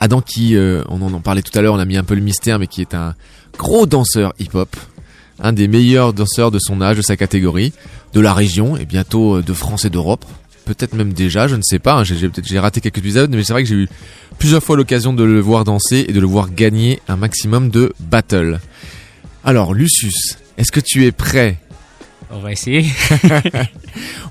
Adam 0.00 0.20
qui, 0.20 0.56
euh, 0.56 0.82
on 0.88 1.00
en 1.02 1.20
parlait 1.20 1.42
tout 1.42 1.56
à 1.56 1.62
l'heure, 1.62 1.74
on 1.74 1.78
a 1.78 1.84
mis 1.84 1.96
un 1.96 2.04
peu 2.04 2.14
le 2.14 2.20
mystère, 2.20 2.58
mais 2.58 2.66
qui 2.66 2.80
est 2.80 2.94
un 2.94 3.14
gros 3.58 3.86
danseur 3.86 4.32
hip-hop. 4.38 4.74
Un 5.40 5.52
des 5.52 5.68
meilleurs 5.68 6.12
danseurs 6.12 6.50
de 6.50 6.58
son 6.58 6.80
âge, 6.80 6.96
de 6.96 7.02
sa 7.02 7.16
catégorie, 7.16 7.72
de 8.12 8.20
la 8.20 8.34
région, 8.34 8.76
et 8.76 8.84
bientôt 8.84 9.36
euh, 9.36 9.42
de 9.42 9.52
France 9.52 9.84
et 9.84 9.90
d'Europe. 9.90 10.24
Peut-être 10.64 10.94
même 10.94 11.12
déjà, 11.12 11.48
je 11.48 11.56
ne 11.56 11.62
sais 11.62 11.78
pas, 11.78 11.94
hein, 11.94 12.04
j'ai 12.04 12.28
peut-être 12.28 12.46
j'ai 12.46 12.58
raté 12.58 12.80
quelques 12.80 12.98
épisodes, 12.98 13.30
mais 13.34 13.42
c'est 13.42 13.52
vrai 13.52 13.62
que 13.62 13.68
j'ai 13.68 13.74
eu 13.74 13.88
plusieurs 14.38 14.62
fois 14.62 14.76
l'occasion 14.76 15.12
de 15.12 15.24
le 15.24 15.40
voir 15.40 15.64
danser 15.64 16.04
et 16.08 16.12
de 16.12 16.20
le 16.20 16.26
voir 16.26 16.50
gagner 16.50 17.00
un 17.08 17.16
maximum 17.16 17.68
de 17.68 17.92
battles. 17.98 18.60
Alors, 19.44 19.74
Lucius, 19.74 20.38
est-ce 20.56 20.70
que 20.70 20.80
tu 20.80 21.04
es 21.04 21.12
prêt? 21.12 21.58
On 22.30 22.38
va 22.38 22.52
essayer. 22.52 22.86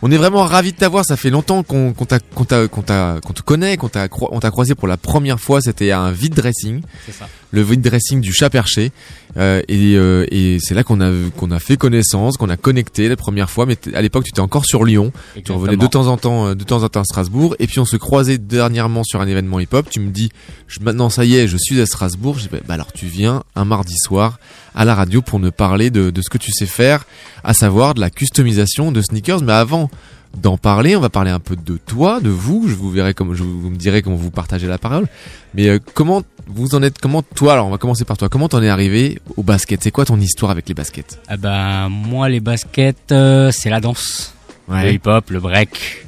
On 0.02 0.12
est 0.12 0.17
vraiment 0.17 0.43
ravis 0.43 0.71
de 0.71 0.78
t'avoir. 0.78 1.06
Ça 1.06 1.17
fait 1.17 1.30
longtemps 1.30 1.63
qu'on 1.63 1.93
te 1.93 3.41
connaît, 3.41 3.78
qu'on 3.78 3.89
t'a 3.89 4.08
croisé 4.08 4.76
pour 4.76 4.88
la 4.88 4.97
première 4.97 5.39
fois. 5.39 5.62
C'était 5.62 5.91
à 5.91 6.00
un 6.00 6.12
vide 6.12 6.34
dressing, 6.34 6.82
ça. 7.12 7.28
le 7.52 7.62
vide 7.62 7.82
dressing 7.82 8.21
du 8.21 8.34
chat 8.34 8.50
perché. 8.50 8.91
Euh, 9.38 9.62
et 9.67 9.95
euh, 9.95 10.26
et 10.30 10.58
c'est 10.60 10.74
là 10.74 10.84
qu'on 10.84 11.00
a 11.00 11.12
qu'on 11.38 11.52
a 11.52 11.60
fait 11.60 11.78
connaissance, 11.78 12.38
qu'on 12.38 12.50
a 12.50 12.58
connecté 12.58 13.08
la 13.08 13.15
première 13.15 13.50
fois. 13.50 13.65
Mais 13.65 13.78
à 13.93 14.02
l'époque, 14.02 14.26
tu 14.26 14.32
étais 14.32 14.41
encore 14.41 14.65
sur 14.65 14.84
Lyon. 14.84 15.12
Tu 15.43 15.52
revenais 15.52 15.78
de 15.78 15.88
temps 15.88 16.08
en 16.08 16.17
temps, 16.17 16.47
euh, 16.47 16.56
de 16.56 16.63
temps 16.63 16.84
en 16.84 16.89
temps 16.89 17.02
à 17.02 17.06
Strasbourg. 17.06 17.56
Et 17.60 17.67
puis 17.67 17.80
on 17.80 17.86
se 17.86 17.97
croisait 17.97 18.38
dernièrement 18.38 19.04
sur 19.04 19.21
un 19.21 19.28
événement 19.28 19.60
hip-hop. 19.60 19.89
Tu 19.89 20.00
me 20.00 20.10
dis, 20.10 20.32
je, 20.67 20.80
maintenant 20.82 21.10
ça 21.10 21.26
y 21.26 21.36
est, 21.36 21.47
je 21.47 21.58
suis 21.58 21.80
à 21.80 21.86
Strasbourg. 21.86 22.38
Je 22.38 22.43
dis, 22.43 22.50
bah, 22.52 22.60
bah 22.67 22.74
alors 22.74 22.91
tu 22.91 23.06
viens 23.06 23.43
un 23.56 23.65
mardi 23.65 23.95
soir 23.97 24.39
à 24.74 24.86
la 24.86 24.95
radio 24.95 25.21
pour 25.21 25.39
nous 25.39 25.52
parler 25.52 25.89
de, 25.89 26.12
de 26.12 26.21
ce 26.21 26.30
que 26.30 26.38
tu 26.38 26.52
sais 26.52 26.65
faire, 26.65 27.06
à 27.43 27.54
savoir 27.54 27.93
de 27.93 28.00
la 28.00 28.10
customisation 28.10 28.91
de 28.91 29.02
sneakers. 29.02 29.41
Mais 29.41 29.50
avant 29.57 29.89
d'en 30.37 30.57
parler, 30.57 30.95
on 30.95 31.01
va 31.01 31.09
parler 31.09 31.31
un 31.31 31.39
peu 31.39 31.55
de 31.55 31.77
toi, 31.77 32.19
de 32.19 32.29
vous. 32.29 32.65
Je 32.67 32.75
vous 32.75 32.89
verrai 32.89 33.13
comme 33.13 33.33
je 33.35 33.43
vous, 33.43 33.69
me 33.69 33.75
direz 33.75 34.01
comment 34.01 34.15
vous 34.15 34.31
partagez 34.31 34.67
la 34.67 34.77
parole. 34.77 35.07
Mais 35.53 35.67
euh, 35.67 35.79
comment 35.93 36.23
vous 36.47 36.75
en 36.75 36.83
êtes 36.83 36.99
Comment 36.99 37.21
toi 37.21 37.53
Alors 37.53 37.67
on 37.67 37.69
va 37.69 37.77
commencer 37.77 38.05
par 38.05 38.17
toi. 38.17 38.29
Comment 38.29 38.47
t'en 38.47 38.61
es 38.61 38.69
arrivé 38.69 39.19
au 39.37 39.43
basket? 39.43 39.83
C'est 39.83 39.91
quoi 39.91 40.05
ton 40.05 40.19
histoire 40.19 40.51
avec 40.51 40.67
les 40.67 40.73
baskets? 40.73 41.19
Ah 41.27 41.37
ben, 41.37 41.89
moi, 41.89 42.29
les 42.29 42.39
baskets, 42.39 43.11
euh, 43.11 43.51
c'est 43.51 43.69
la 43.69 43.79
danse. 43.79 44.33
Ouais. 44.67 44.85
Le 44.85 44.93
hip-hop, 44.93 45.29
le 45.29 45.39
break. 45.39 46.07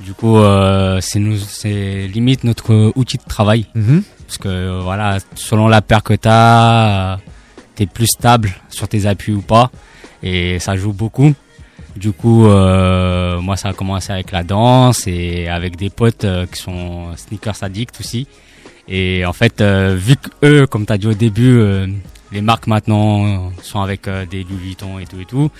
Du 0.00 0.12
coup, 0.12 0.36
euh, 0.36 0.98
c'est 1.00 1.18
nous, 1.18 1.38
c'est 1.38 2.08
limite 2.08 2.44
notre 2.44 2.92
outil 2.96 3.16
de 3.16 3.22
travail. 3.22 3.66
Mhm. 3.74 4.02
Parce 4.26 4.38
que, 4.38 4.80
voilà, 4.82 5.18
selon 5.34 5.68
la 5.68 5.80
paire 5.80 6.02
que 6.02 6.14
t'as, 6.14 7.18
t'es 7.74 7.86
plus 7.86 8.06
stable 8.06 8.52
sur 8.68 8.88
tes 8.88 9.06
appuis 9.06 9.32
ou 9.32 9.42
pas. 9.42 9.70
Et 10.22 10.58
ça 10.58 10.76
joue 10.76 10.92
beaucoup. 10.92 11.34
Du 11.96 12.12
coup, 12.12 12.46
euh, 12.46 13.40
moi, 13.40 13.56
ça 13.56 13.68
a 13.68 13.72
commencé 13.72 14.12
avec 14.12 14.32
la 14.32 14.42
danse 14.42 15.06
et 15.06 15.48
avec 15.48 15.76
des 15.76 15.90
potes 15.90 16.24
euh, 16.24 16.44
qui 16.46 16.60
sont 16.60 17.16
sneakers 17.16 17.62
addicts 17.62 18.00
aussi. 18.00 18.26
Et 18.88 19.24
en 19.24 19.32
fait, 19.32 19.60
euh, 19.60 19.94
vu 19.96 20.16
que 20.16 20.28
eux, 20.44 20.66
comme 20.66 20.86
t'as 20.86 20.98
dit 20.98 21.06
au 21.06 21.14
début, 21.14 21.56
euh, 21.56 21.86
les 22.32 22.40
marques 22.40 22.66
maintenant 22.66 23.52
sont 23.62 23.80
avec 23.80 24.08
des 24.30 24.42
Louis 24.42 24.56
Vuitton 24.56 24.98
et 24.98 25.06
tout 25.06 25.20
et 25.20 25.24
tout, 25.24 25.50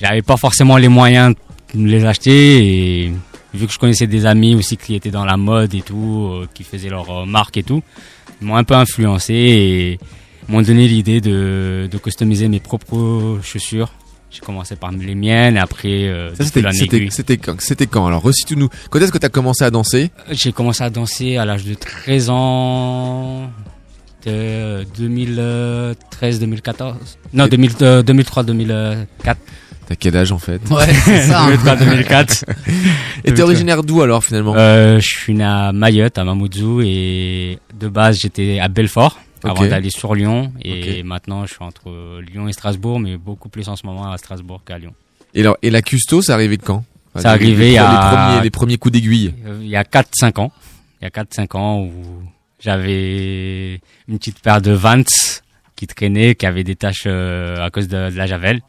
j'avais 0.00 0.22
pas 0.22 0.36
forcément 0.36 0.76
les 0.76 0.88
moyens 0.88 1.36
de 1.72 1.86
les 1.86 2.04
acheter 2.04 3.04
et 3.04 3.12
vu 3.54 3.66
que 3.68 3.72
je 3.72 3.78
connaissais 3.78 4.08
des 4.08 4.26
amis 4.26 4.56
aussi 4.56 4.76
qui 4.76 4.96
étaient 4.96 5.12
dans 5.12 5.24
la 5.24 5.36
mode 5.36 5.72
et 5.72 5.82
tout, 5.82 6.44
qui 6.52 6.64
faisaient 6.64 6.88
leur 6.88 7.26
marque 7.26 7.56
et 7.58 7.62
tout, 7.62 7.82
ils 8.40 8.46
m'ont 8.48 8.56
un 8.56 8.64
peu 8.64 8.74
influencé 8.74 9.34
et 9.34 9.98
m'ont 10.48 10.62
donné 10.62 10.88
l'idée 10.88 11.20
de 11.20 11.98
customiser 12.02 12.48
mes 12.48 12.60
propres 12.60 13.38
chaussures. 13.44 13.92
J'ai 14.34 14.40
commencé 14.40 14.74
par 14.74 14.90
les 14.90 15.14
miennes 15.14 15.56
et 15.56 15.60
après 15.60 16.08
euh, 16.08 16.34
Ça 16.34 16.44
c'était 16.44 17.08
c'était 17.10 17.36
quand 17.36 17.60
C'était 17.60 17.86
quand 17.86 18.06
Alors 18.08 18.20
recite-nous. 18.22 18.68
Quand 18.90 18.98
est-ce 18.98 19.12
que 19.12 19.18
t'as 19.18 19.28
commencé 19.28 19.62
à 19.64 19.70
danser? 19.70 20.10
J'ai 20.32 20.50
commencé 20.52 20.82
à 20.82 20.90
danser 20.90 21.36
à 21.36 21.44
l'âge 21.44 21.64
de 21.64 21.74
13 21.74 22.30
ans, 22.30 23.50
de 24.26 24.84
2013-2014. 24.98 26.94
Non, 27.32 27.46
Et- 27.46 27.48
2003-2004. 27.50 29.06
T'as 29.86 29.96
quel 29.96 30.16
âge 30.16 30.32
en 30.32 30.38
fait? 30.38 30.62
Ouais, 30.70 30.86
c'est 31.04 31.22
ça. 31.24 31.42
hein. 31.44 31.50
2003-2004. 31.54 32.44
Et 33.24 33.34
t'es 33.34 33.42
originaire 33.42 33.82
d'où 33.82 34.00
alors 34.00 34.24
finalement? 34.24 34.54
Euh, 34.56 34.98
je 34.98 35.06
suis 35.06 35.34
né 35.34 35.44
à 35.44 35.72
Mayotte, 35.72 36.16
à 36.16 36.24
Mamoudzou, 36.24 36.80
et 36.82 37.58
de 37.78 37.88
base 37.88 38.18
j'étais 38.18 38.58
à 38.60 38.68
Belfort 38.68 39.20
avant 39.50 39.60
d'aller 39.70 39.90
sur 39.90 40.14
Lyon. 40.14 40.52
Et 40.62 41.02
maintenant 41.02 41.44
je 41.46 41.52
suis 41.54 41.62
entre 41.62 42.20
Lyon 42.20 42.48
et 42.48 42.52
Strasbourg, 42.52 43.00
mais 43.00 43.16
beaucoup 43.16 43.48
plus 43.48 43.68
en 43.68 43.76
ce 43.76 43.86
moment 43.86 44.10
à 44.10 44.16
Strasbourg 44.18 44.62
qu'à 44.66 44.78
Lyon. 44.78 44.94
Et 45.34 45.40
alors 45.40 45.56
et 45.62 45.70
la 45.70 45.82
custo, 45.82 46.22
c'est 46.22 46.32
arrivé 46.32 46.56
quand? 46.58 46.84
C'est 47.16 47.26
arrivé 47.26 47.54
les, 47.64 47.68
il 47.70 47.74
y 47.74 47.78
a- 47.78 47.90
les 47.92 48.16
premiers 48.16 48.42
les 48.44 48.50
premiers 48.50 48.76
coups 48.78 48.92
d'aiguille. 48.92 49.34
Euh, 49.46 49.58
Il 49.62 49.68
y 49.68 49.76
a 49.76 49.84
4-5 49.84 50.40
ans. 50.40 50.50
Il 51.00 51.04
y 51.04 51.06
a 51.06 51.10
4-5 51.10 51.56
ans 51.56 51.80
où 51.82 51.92
j'avais 52.58 53.80
une 54.08 54.18
petite 54.18 54.40
paire 54.40 54.60
de 54.60 54.72
Vans 54.72 55.02
qui 55.76 55.86
traînait, 55.86 56.34
qui 56.34 56.46
avait 56.46 56.64
des 56.64 56.76
taches 56.76 57.04
euh, 57.06 57.64
à 57.64 57.70
cause 57.70 57.88
de, 57.88 58.10
de 58.10 58.16
la 58.16 58.26
javel. 58.26 58.60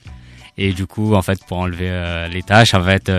Et 0.58 0.74
du 0.74 0.86
coup, 0.88 1.16
en 1.16 1.22
fait, 1.22 1.40
pour 1.48 1.58
enlever 1.58 1.90
euh, 1.90 2.28
les 2.28 2.42
taches, 2.44 2.74
en 2.74 2.84
fait, 2.84 3.12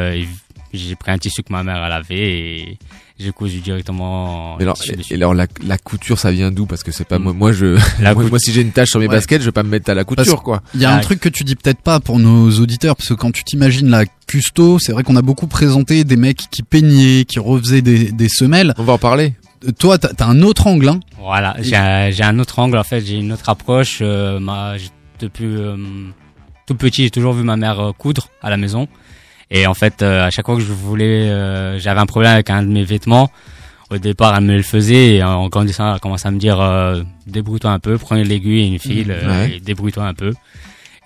j'ai 0.73 0.95
pris 0.97 1.11
un 1.13 1.19
tissu 1.19 1.43
que 1.43 1.53
ma 1.53 1.63
mère 1.63 1.85
elle 1.85 1.93
avait 1.93 2.31
et 2.61 2.79
j'ai 3.19 3.33
cousu 3.33 3.61
directement. 3.61 4.57
Mais 4.59 4.65
alors, 4.65 4.77
et 5.11 5.15
alors 5.15 5.35
la, 5.35 5.47
la 5.65 5.79
couture, 5.79 6.19
ça 6.19 6.31
vient 6.33 6.51
d'où? 6.51 6.67
Parce 6.67 6.83
que 6.83 6.93
c'est 6.93 7.07
pas 7.07 7.19
moi. 7.19 7.33
Moi, 7.33 7.53
je, 7.53 7.79
La 8.03 8.15
moi, 8.15 8.25
moi, 8.25 8.39
si 8.39 8.53
j'ai 8.53 8.61
une 8.61 8.73
tache 8.73 8.91
sur 8.91 9.01
mes 9.01 9.07
Ouais. 9.09 9.15
baskets, 9.15 9.41
je 9.41 9.47
vais 9.47 9.53
pas 9.53 9.63
me 9.63 9.71
mettre 9.71 9.91
à 9.91 9.95
la 9.95 10.05
Parce 10.05 10.17
couture, 10.29 10.43
quoi. 10.43 10.63
Il 10.75 10.81
y 10.81 10.85
a 10.85 10.93
un 10.93 10.99
Ah, 10.99 11.01
truc 11.01 11.21
que 11.21 11.29
tu 11.29 11.43
dis 11.45 11.55
peut-être 11.57 11.81
pas 11.81 12.01
pour 12.01 12.19
nos 12.19 12.51
auditeurs, 12.61 12.95
parce 12.97 13.09
que 13.09 13.15
quand 13.15 13.31
tu 13.33 13.43
t'imagines 13.45 13.89
la 13.89 14.05
custo, 14.27 14.79
c'est 14.79 14.93
vrai 14.93 15.03
qu'on 15.03 15.17
a 15.17 15.23
beaucoup 15.23 15.47
présenté 15.47 16.05
des 16.05 16.17
mecs 16.17 16.45
qui 16.51 16.63
peignaient, 16.63 17.25
qui 17.25 17.39
refaisaient 17.39 17.83
des, 17.83 18.13
des 18.13 18.29
semelles. 18.29 18.75
On 18.79 18.85
va 18.85 18.95
en 18.95 18.99
parler. 18.99 19.35
Euh, 19.67 19.73
Toi, 19.79 19.97
t'as 19.99 20.11
as 20.25 20.29
un 20.29 20.43
autre 20.43 20.67
angle, 20.67 20.89
hein. 20.89 21.01
Voilà, 21.19 21.57
j'ai 21.61 21.77
un, 21.77 22.11
j'ai 22.11 22.23
un 22.23 22.39
autre 22.39 22.59
angle 22.59 22.77
en 22.77 22.85
fait, 22.85 23.01
j'ai 23.01 23.17
une 23.17 23.33
autre 23.33 23.49
approche. 23.49 23.99
Euh, 24.03 24.39
ma, 24.39 24.77
j'ai- 24.77 24.91
depuis 25.21 25.47
euh, 25.47 25.77
tout 26.67 26.75
petit, 26.75 27.05
j'ai 27.05 27.11
toujours 27.11 27.33
vu 27.33 27.43
ma 27.43 27.57
mère 27.57 27.81
euh, 27.81 27.93
coudre 27.93 28.29
à 28.43 28.51
la 28.51 28.59
maison. 28.59 28.87
Et 29.51 29.67
en 29.67 29.75
fait, 29.75 30.03
euh, 30.03 30.27
à 30.27 30.31
chaque 30.31 30.47
fois 30.47 30.57
que 30.57 30.63
je 30.63 30.73
voulais, 30.73 31.29
euh, 31.31 31.79
j'avais 31.79 32.01
un 32.01 32.07
problème 32.07 32.33
avec 32.33 32.51
un 32.51 32.63
de 32.63 32.69
mes 32.69 32.83
vêtements. 32.85 33.31
Au 33.91 33.99
départ, 33.99 34.35
elle 34.37 34.45
me 34.45 34.57
le 34.57 34.63
faisait 34.65 35.15
et 35.17 35.23
en 35.23 35.47
grandissant, 35.49 35.89
elle 35.89 35.97
a 35.97 35.99
commencé 36.01 36.27
à 36.27 36.33
me 36.33 36.39
dire 36.39 36.61
euh, 36.61 37.03
débrouille-toi 37.29 37.71
un 37.71 37.79
peu, 37.79 37.97
prends 37.99 38.17
l'aiguille 38.17 38.63
et 38.63 38.67
une 38.67 38.79
file, 38.81 39.13
Ouais. 39.25 39.57
et 39.57 39.61
débrouille-toi 39.61 40.05
un 40.05 40.15
peu. 40.15 40.33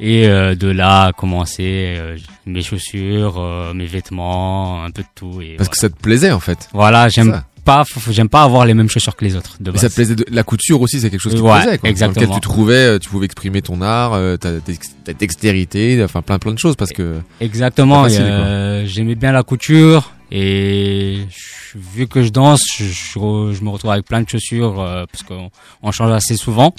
Et 0.02 0.26
euh, 0.26 0.54
de 0.54 0.68
là 0.68 1.02
a 1.08 1.12
commencé 1.12 1.62
euh, 1.98 2.16
mes 2.46 2.62
chaussures, 2.62 3.34
euh, 3.38 3.74
mes 3.74 3.84
vêtements, 3.84 4.82
un 4.82 4.90
peu 4.90 5.02
de 5.02 5.08
tout. 5.14 5.42
Et 5.42 5.56
Parce 5.58 5.68
que 5.68 5.76
ça 5.76 5.90
te 5.90 5.96
plaisait, 6.00 6.32
en 6.32 6.40
fait. 6.40 6.70
voilà, 6.72 7.10
j'aime. 7.10 7.42
Pas, 7.60 7.84
j'aime 8.10 8.28
pas 8.28 8.42
avoir 8.42 8.64
les 8.66 8.74
mêmes 8.74 8.88
chaussures 8.88 9.14
que 9.16 9.24
les 9.24 9.36
autres. 9.36 9.56
De 9.60 9.70
Mais 9.70 9.74
base. 9.74 9.82
ça 9.82 9.88
te 9.88 9.94
plaisait 9.94 10.14
de... 10.16 10.24
La 10.30 10.42
couture 10.42 10.80
aussi, 10.80 11.00
c'est 11.00 11.10
quelque 11.10 11.20
chose 11.20 11.34
qui 11.34 11.38
te 11.40 11.44
Ouais, 11.44 11.52
plaisait, 11.62 11.78
quoi. 11.78 11.88
Dans 11.88 11.90
exactement. 11.90 12.26
lequel 12.26 12.34
tu 12.34 12.40
trouvais, 12.40 12.74
euh, 12.74 12.98
tu 12.98 13.08
pouvais 13.08 13.26
exprimer 13.26 13.62
ton 13.62 13.80
art, 13.82 14.14
euh, 14.14 14.36
ta, 14.36 14.52
dex- 14.60 14.94
ta 15.04 15.12
dextérité, 15.12 16.02
enfin 16.04 16.22
plein 16.22 16.38
plein 16.38 16.52
de 16.52 16.58
choses, 16.58 16.76
parce 16.76 16.90
que. 16.92 17.16
Exactement. 17.40 18.06
Euh, 18.10 18.84
J'aimais 18.86 19.14
bien 19.14 19.32
la 19.32 19.42
couture 19.42 20.12
et 20.32 21.18
je- 21.28 21.78
vu 21.78 22.06
que 22.08 22.22
je 22.22 22.30
danse, 22.30 22.62
je, 22.78 22.84
je 22.84 23.18
re- 23.18 23.52
je 23.52 23.62
me 23.62 23.70
retrouve 23.70 23.90
avec 23.92 24.04
plein 24.06 24.20
de 24.22 24.28
chaussures 24.28 24.80
euh, 24.80 25.04
parce 25.10 25.22
qu'on 25.22 25.50
on 25.82 25.92
change 25.92 26.12
assez 26.12 26.36
souvent. 26.36 26.74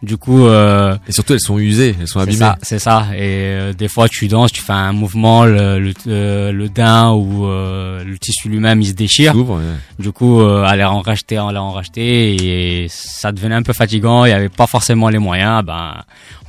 Du 0.00 0.16
coup, 0.16 0.46
euh, 0.46 0.96
Et 1.08 1.12
surtout, 1.12 1.32
elles 1.32 1.40
sont 1.40 1.58
usées, 1.58 1.96
elles 2.00 2.06
sont 2.06 2.20
abîmées. 2.20 2.38
ça, 2.38 2.56
c'est 2.62 2.78
ça. 2.78 3.08
Et 3.14 3.18
euh, 3.20 3.72
des 3.72 3.88
fois, 3.88 4.08
tu 4.08 4.28
danses, 4.28 4.52
tu 4.52 4.62
fais 4.62 4.72
un 4.72 4.92
mouvement, 4.92 5.44
le 5.44 5.80
le, 5.80 5.92
euh, 6.06 6.52
le 6.52 6.68
daim 6.68 7.12
ou 7.12 7.46
euh, 7.46 8.04
le 8.04 8.16
tissu 8.16 8.48
lui-même, 8.48 8.80
il 8.80 8.86
se 8.86 8.92
déchire. 8.92 9.34
Ouais. 9.34 9.60
Du 9.98 10.12
coup, 10.12 10.40
euh, 10.40 10.62
aller 10.64 10.84
en 10.84 11.00
racheter, 11.00 11.36
aller 11.36 11.58
en 11.58 11.72
racheter, 11.72 12.36
et 12.84 12.86
ça 12.88 13.32
devenait 13.32 13.56
un 13.56 13.62
peu 13.62 13.72
fatigant. 13.72 14.24
Il 14.24 14.30
y 14.30 14.32
avait 14.32 14.48
pas 14.48 14.68
forcément 14.68 15.08
les 15.08 15.18
moyens. 15.18 15.64
Ben, 15.64 16.04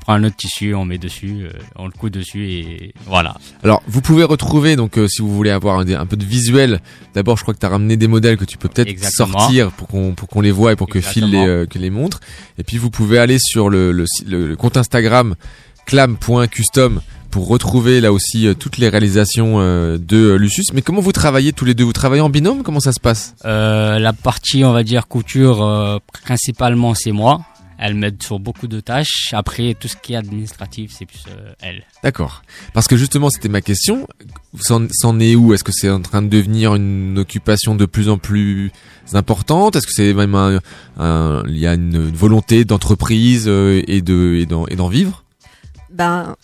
prend 0.09 0.15
un 0.15 0.23
autre 0.23 0.37
tissu, 0.37 0.73
on 0.73 0.85
met 0.85 0.97
dessus, 0.97 1.43
euh, 1.43 1.51
on 1.75 1.85
le 1.85 1.91
coud 1.91 2.11
dessus, 2.11 2.49
et 2.49 2.93
voilà. 3.05 3.35
Alors, 3.63 3.83
vous 3.87 4.01
pouvez 4.01 4.23
retrouver, 4.23 4.75
donc, 4.75 4.97
euh, 4.97 5.07
si 5.07 5.21
vous 5.21 5.31
voulez 5.31 5.51
avoir 5.51 5.77
un, 5.77 5.87
un 5.87 6.05
peu 6.07 6.17
de 6.17 6.25
visuel, 6.25 6.79
d'abord, 7.13 7.37
je 7.37 7.43
crois 7.43 7.53
que 7.53 7.59
tu 7.59 7.65
as 7.67 7.69
ramené 7.69 7.95
des 7.95 8.07
modèles 8.07 8.37
que 8.37 8.45
tu 8.45 8.57
peux 8.57 8.69
peut-être 8.69 9.05
sortir 9.05 9.71
pour 9.71 9.87
qu'on 9.87 10.15
pour 10.15 10.27
qu'on 10.27 10.41
les 10.41 10.49
voit 10.49 10.71
et 10.73 10.75
pour 10.75 10.89
que 10.89 10.99
Phil 10.99 11.29
les, 11.29 11.45
euh, 11.45 11.67
que 11.67 11.77
les 11.77 11.91
montre. 11.91 12.21
Et 12.57 12.63
puis, 12.63 12.79
vous 12.79 12.89
pouvez 12.89 13.19
aller 13.19 13.37
sur 13.39 13.69
le, 13.69 14.05
compte 14.57 14.77
Instagram 14.77 15.35
clam.custom 15.85 17.01
pour 17.29 17.47
retrouver 17.47 18.01
là 18.01 18.11
aussi 18.11 18.47
euh, 18.47 18.53
toutes 18.53 18.77
les 18.77 18.89
réalisations 18.89 19.59
euh, 19.59 19.97
de 19.99 20.17
euh, 20.17 20.35
Lucius. 20.37 20.73
Mais 20.73 20.81
comment 20.81 21.01
vous 21.01 21.11
travaillez 21.11 21.53
tous 21.53 21.65
les 21.65 21.73
deux? 21.73 21.83
Vous 21.83 21.93
travaillez 21.93 22.21
en 22.21 22.29
binôme? 22.29 22.63
Comment 22.63 22.79
ça 22.79 22.91
se 22.91 22.99
passe? 22.99 23.35
La 23.43 24.13
partie, 24.13 24.63
on 24.63 24.73
va 24.73 24.83
dire, 24.83 25.07
couture, 25.07 26.01
principalement, 26.23 26.93
c'est 26.95 27.11
moi. 27.11 27.41
Elle 27.81 27.93
m'aide 27.95 28.21
sur 28.21 28.39
beaucoup 28.39 28.67
de 28.67 28.81
tâches. 28.81 29.29
Après, 29.31 29.73
tout 29.79 29.87
ce 29.87 29.95
qui 29.95 30.11
est 30.13 30.17
administratif, 30.17 30.91
c'est 30.93 31.05
plus 31.05 31.23
euh, 31.29 31.53
elle. 31.61 31.83
D'accord. 32.03 32.43
Parce 32.73 32.87
que 32.87 32.97
justement, 32.97 33.29
c'était 33.29 33.47
ma 33.47 33.61
question. 33.61 34.05
C'en 34.59 35.19
est 35.19 35.35
où? 35.35 35.53
Est-ce 35.53 35.63
que 35.63 35.71
c'est 35.71 35.89
en 35.89 36.01
train 36.01 36.21
de 36.21 36.27
devenir 36.27 36.75
une 36.75 37.17
occupation 37.17 37.75
de 37.75 37.85
plus 37.85 38.09
en 38.09 38.17
plus 38.17 38.71
importante? 39.13 39.75
Est-ce 39.77 39.87
que 39.87 39.93
c'est 39.93 40.13
même 40.13 40.35
un, 40.35 40.59
un- 40.97 41.43
il 41.47 41.57
y 41.57 41.67
a 41.67 41.73
une 41.73 42.11
volonté 42.11 42.65
d'entreprise 42.65 43.45
euh, 43.47 43.81
et 43.87 44.01
de 44.01 44.35
et 44.39 44.45
d'en 44.45 44.67
et 44.67 44.75
d'en 44.75 44.89
vivre? 44.89 45.23
Ben, 45.89 46.35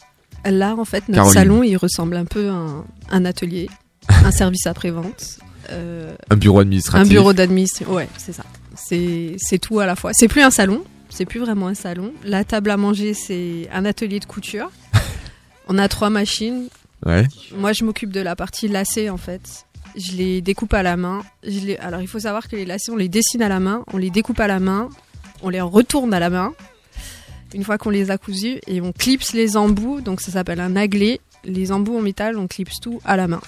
là, 0.45 0.75
en 0.77 0.85
fait, 0.85 1.07
notre 1.09 1.15
Caroline. 1.31 1.33
salon, 1.33 1.63
il 1.63 1.75
ressemble 1.75 2.15
un 2.15 2.25
peu 2.25 2.49
à 2.49 2.53
un, 2.53 2.85
un 3.11 3.25
atelier, 3.25 3.69
un 4.09 4.31
service 4.31 4.65
après-vente. 4.67 5.39
euh, 5.71 6.15
Un 6.29 6.37
bureau 6.37 6.59
administratif. 6.61 7.05
Un 7.05 7.09
bureau 7.09 7.33
d'administration, 7.33 7.93
ouais, 7.93 8.07
c'est 8.17 8.33
ça. 8.33 8.43
C'est 8.75 9.35
c'est 9.37 9.57
tout 9.59 9.79
à 9.79 9.85
la 9.85 9.95
fois. 9.95 10.11
C'est 10.13 10.27
plus 10.27 10.41
un 10.41 10.51
salon, 10.51 10.83
c'est 11.15 11.25
plus 11.25 11.39
vraiment 11.39 11.67
un 11.67 11.73
salon. 11.73 12.11
La 12.25 12.43
table 12.43 12.69
à 12.69 12.75
manger, 12.75 13.13
c'est 13.13 13.69
un 13.71 13.85
atelier 13.85 14.19
de 14.19 14.25
couture. 14.25 14.69
On 15.69 15.77
a 15.77 15.87
trois 15.87 16.09
machines. 16.09 16.67
Ouais. 17.05 17.23
Moi, 17.55 17.71
je 17.71 17.85
m'occupe 17.85 18.11
de 18.11 18.19
la 18.19 18.35
partie 18.35 18.67
lacets, 18.67 19.09
en 19.09 19.15
fait. 19.15 19.65
Je 19.95 20.11
les 20.11 20.41
découpe 20.41 20.73
à 20.73 20.83
la 20.83 20.97
main. 20.97 21.23
Je 21.43 21.59
les... 21.59 21.77
Alors, 21.77 22.01
il 22.01 22.07
faut 22.09 22.19
savoir 22.19 22.49
que 22.49 22.57
les 22.57 22.65
lacets, 22.65 22.91
on 22.91 22.97
les 22.97 23.07
dessine 23.07 23.41
à 23.41 23.47
la 23.47 23.61
main, 23.61 23.85
on 23.93 23.97
les 23.97 24.09
découpe 24.09 24.41
à 24.41 24.47
la 24.47 24.59
main, 24.59 24.89
on 25.41 25.47
les 25.47 25.61
retourne 25.61 26.13
à 26.13 26.19
la 26.19 26.29
main. 26.29 26.53
Une 27.53 27.63
fois 27.63 27.77
qu'on 27.77 27.91
les 27.91 28.11
a 28.11 28.17
cousus, 28.17 28.59
et 28.67 28.81
on 28.81 28.91
clipse 28.91 29.31
les 29.31 29.55
embouts, 29.55 30.01
donc 30.01 30.19
ça 30.19 30.33
s'appelle 30.33 30.59
un 30.59 30.75
aglé. 30.75 31.21
Les 31.45 31.71
embouts 31.71 31.97
en 31.97 32.01
métal, 32.01 32.37
on 32.37 32.47
clipse 32.47 32.79
tout 32.81 32.99
à 33.05 33.15
la 33.17 33.27
main. 33.27 33.41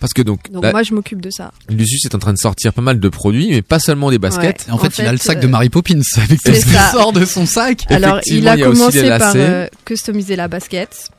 Parce 0.00 0.12
que 0.12 0.22
donc, 0.22 0.48
moi, 0.50 0.82
je 0.82 0.94
m'occupe 0.94 1.20
de 1.20 1.30
ça. 1.30 1.52
Lucius 1.68 2.04
est 2.06 2.14
en 2.14 2.18
train 2.18 2.32
de 2.32 2.38
sortir 2.38 2.72
pas 2.72 2.82
mal 2.82 2.98
de 3.00 3.08
produits, 3.08 3.50
mais 3.50 3.62
pas 3.62 3.78
seulement 3.78 4.10
des 4.10 4.18
baskets. 4.18 4.64
Ouais. 4.66 4.72
En 4.72 4.78
fait, 4.78 4.98
En 5.00 5.02
il 5.02 5.08
a 5.08 5.12
le 5.12 5.18
sac 5.18 5.40
de 5.40 5.46
euh, 5.46 5.50
Mary 5.50 5.68
Poppins 5.68 6.00
avec 6.16 6.42
tout 6.42 6.54
ce 6.54 6.64
qui 6.64 6.70
ça. 6.72 6.90
sort 6.92 7.12
de 7.12 7.24
son 7.24 7.46
sac. 7.46 7.84
Alors, 7.90 8.20
il 8.26 8.38
Effectivement, 8.46 8.50
a 8.50 8.56
il 8.56 8.62
commencé 8.64 9.08
par 9.08 9.32
euh, 9.36 9.66
customiser 9.84 10.36
la 10.36 10.48
basket. 10.48 11.10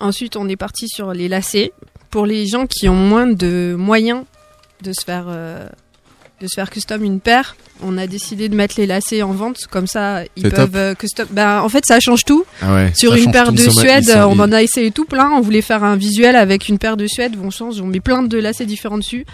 Ensuite, 0.00 0.36
on 0.36 0.48
est 0.48 0.56
parti 0.56 0.88
sur 0.88 1.12
les 1.12 1.28
lacets. 1.28 1.72
Pour 2.10 2.26
les 2.26 2.46
gens 2.46 2.66
qui 2.66 2.88
ont 2.88 2.94
moins 2.96 3.26
de 3.26 3.74
moyens 3.78 4.24
de 4.82 4.92
se 4.92 5.04
faire, 5.04 5.26
euh, 5.28 5.68
de 6.44 6.48
se 6.48 6.54
faire 6.54 6.70
custom 6.70 7.02
une 7.02 7.20
paire, 7.20 7.56
on 7.82 7.98
a 7.98 8.06
décidé 8.06 8.48
de 8.48 8.54
mettre 8.54 8.74
les 8.78 8.86
lacets 8.86 9.22
en 9.22 9.32
vente. 9.32 9.66
Comme 9.70 9.86
ça, 9.86 10.22
ils 10.36 10.42
peuvent 10.44 10.52
top. 10.52 10.70
euh, 10.76 10.94
custom. 10.94 11.26
Ben, 11.30 11.60
en 11.60 11.68
fait, 11.68 11.84
ça 11.86 11.98
change 12.00 12.24
tout. 12.24 12.44
Ah 12.62 12.74
ouais, 12.74 12.92
Sur 12.94 13.14
une 13.14 13.32
paire 13.32 13.52
de 13.52 13.58
Suède, 13.68 14.08
on 14.28 14.38
en 14.38 14.52
a 14.52 14.62
essayé 14.62 14.90
tout 14.90 15.06
plein. 15.06 15.30
On 15.32 15.40
voulait 15.40 15.62
faire 15.62 15.82
un 15.82 15.96
visuel 15.96 16.36
avec 16.36 16.68
une 16.68 16.78
paire 16.78 16.96
de 16.96 17.06
Suède 17.06 17.34
où 17.36 17.44
on 17.44 17.50
change, 17.50 17.80
on 17.80 17.86
met 17.86 18.00
plein 18.00 18.22
de 18.22 18.38
lacets 18.38 18.66
différents 18.66 18.98
dessus. 18.98 19.24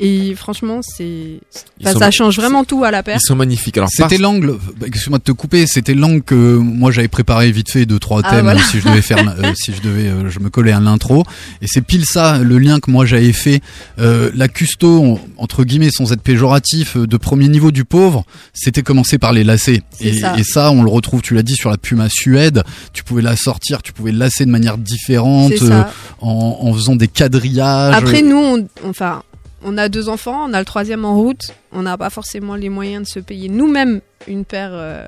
Et 0.00 0.34
franchement, 0.36 0.80
c'est, 0.82 1.04
Ils 1.04 1.40
enfin, 1.82 1.92
sont- 1.92 1.98
ça 1.98 2.10
change 2.12 2.36
vraiment 2.36 2.62
tout 2.64 2.84
à 2.84 2.90
la 2.90 3.02
paire. 3.02 3.18
Ils 3.20 3.26
sont 3.26 3.34
magnifiques. 3.34 3.76
Alors, 3.78 3.88
C'était 3.90 4.16
par- 4.18 4.18
l'angle, 4.32 4.56
bah, 4.78 4.86
excuse-moi 4.86 5.18
de 5.18 5.24
te 5.24 5.32
couper, 5.32 5.66
c'était 5.66 5.94
l'angle 5.94 6.22
que 6.22 6.34
moi 6.56 6.90
j'avais 6.92 7.08
préparé 7.08 7.50
vite 7.50 7.70
fait 7.70 7.84
de 7.84 7.98
trois 7.98 8.20
Ah, 8.24 8.30
thèmes 8.30 8.44
voilà. 8.44 8.62
si 8.62 8.78
je 8.80 8.86
devais 8.88 9.02
faire, 9.02 9.18
euh, 9.44 9.52
si 9.56 9.72
je 9.74 9.80
devais, 9.82 10.06
euh, 10.08 10.30
je 10.30 10.38
me 10.38 10.50
collais 10.50 10.70
à 10.72 10.78
l'intro. 10.80 11.24
Et 11.62 11.66
c'est 11.66 11.80
pile 11.80 12.04
ça, 12.04 12.38
le 12.38 12.58
lien 12.58 12.78
que 12.80 12.90
moi 12.90 13.06
j'avais 13.06 13.32
fait. 13.32 13.60
Euh, 13.98 14.30
la 14.34 14.46
custo, 14.48 15.18
entre 15.36 15.64
guillemets, 15.64 15.90
sans 15.90 16.12
être 16.12 16.22
péjoratif, 16.22 16.96
euh, 16.96 17.06
de 17.06 17.16
premier 17.16 17.48
niveau 17.48 17.70
du 17.72 17.84
pauvre, 17.84 18.24
c'était 18.54 18.82
commencé 18.82 19.18
par 19.18 19.32
les 19.32 19.42
lacets. 19.44 19.82
Et 20.00 20.12
ça. 20.20 20.38
et 20.38 20.44
ça, 20.44 20.70
on 20.70 20.82
le 20.84 20.90
retrouve, 20.90 21.22
tu 21.22 21.34
l'as 21.34 21.42
dit, 21.42 21.56
sur 21.56 21.70
la 21.70 21.76
Puma 21.78 22.08
Suède. 22.08 22.62
Tu 22.92 23.02
pouvais 23.02 23.22
la 23.22 23.34
sortir, 23.36 23.82
tu 23.82 23.92
pouvais 23.92 24.12
lacer 24.12 24.44
de 24.46 24.50
manière 24.50 24.78
différente, 24.78 25.52
euh, 25.62 25.82
en, 26.20 26.58
en 26.60 26.72
faisant 26.72 26.94
des 26.94 27.08
quadrillages. 27.08 27.94
Après, 27.96 28.22
nous, 28.22 28.36
on, 28.36 28.68
enfin, 28.88 29.22
on 29.62 29.76
a 29.78 29.88
deux 29.88 30.08
enfants, 30.08 30.46
on 30.48 30.52
a 30.52 30.58
le 30.58 30.64
troisième 30.64 31.04
en 31.04 31.14
route. 31.16 31.52
On 31.72 31.82
n'a 31.82 31.96
pas 31.98 32.10
forcément 32.10 32.54
les 32.54 32.68
moyens 32.68 33.04
de 33.06 33.08
se 33.08 33.18
payer 33.20 33.48
nous-mêmes 33.48 34.00
une 34.26 34.44
paire 34.44 34.70
euh, 34.72 35.04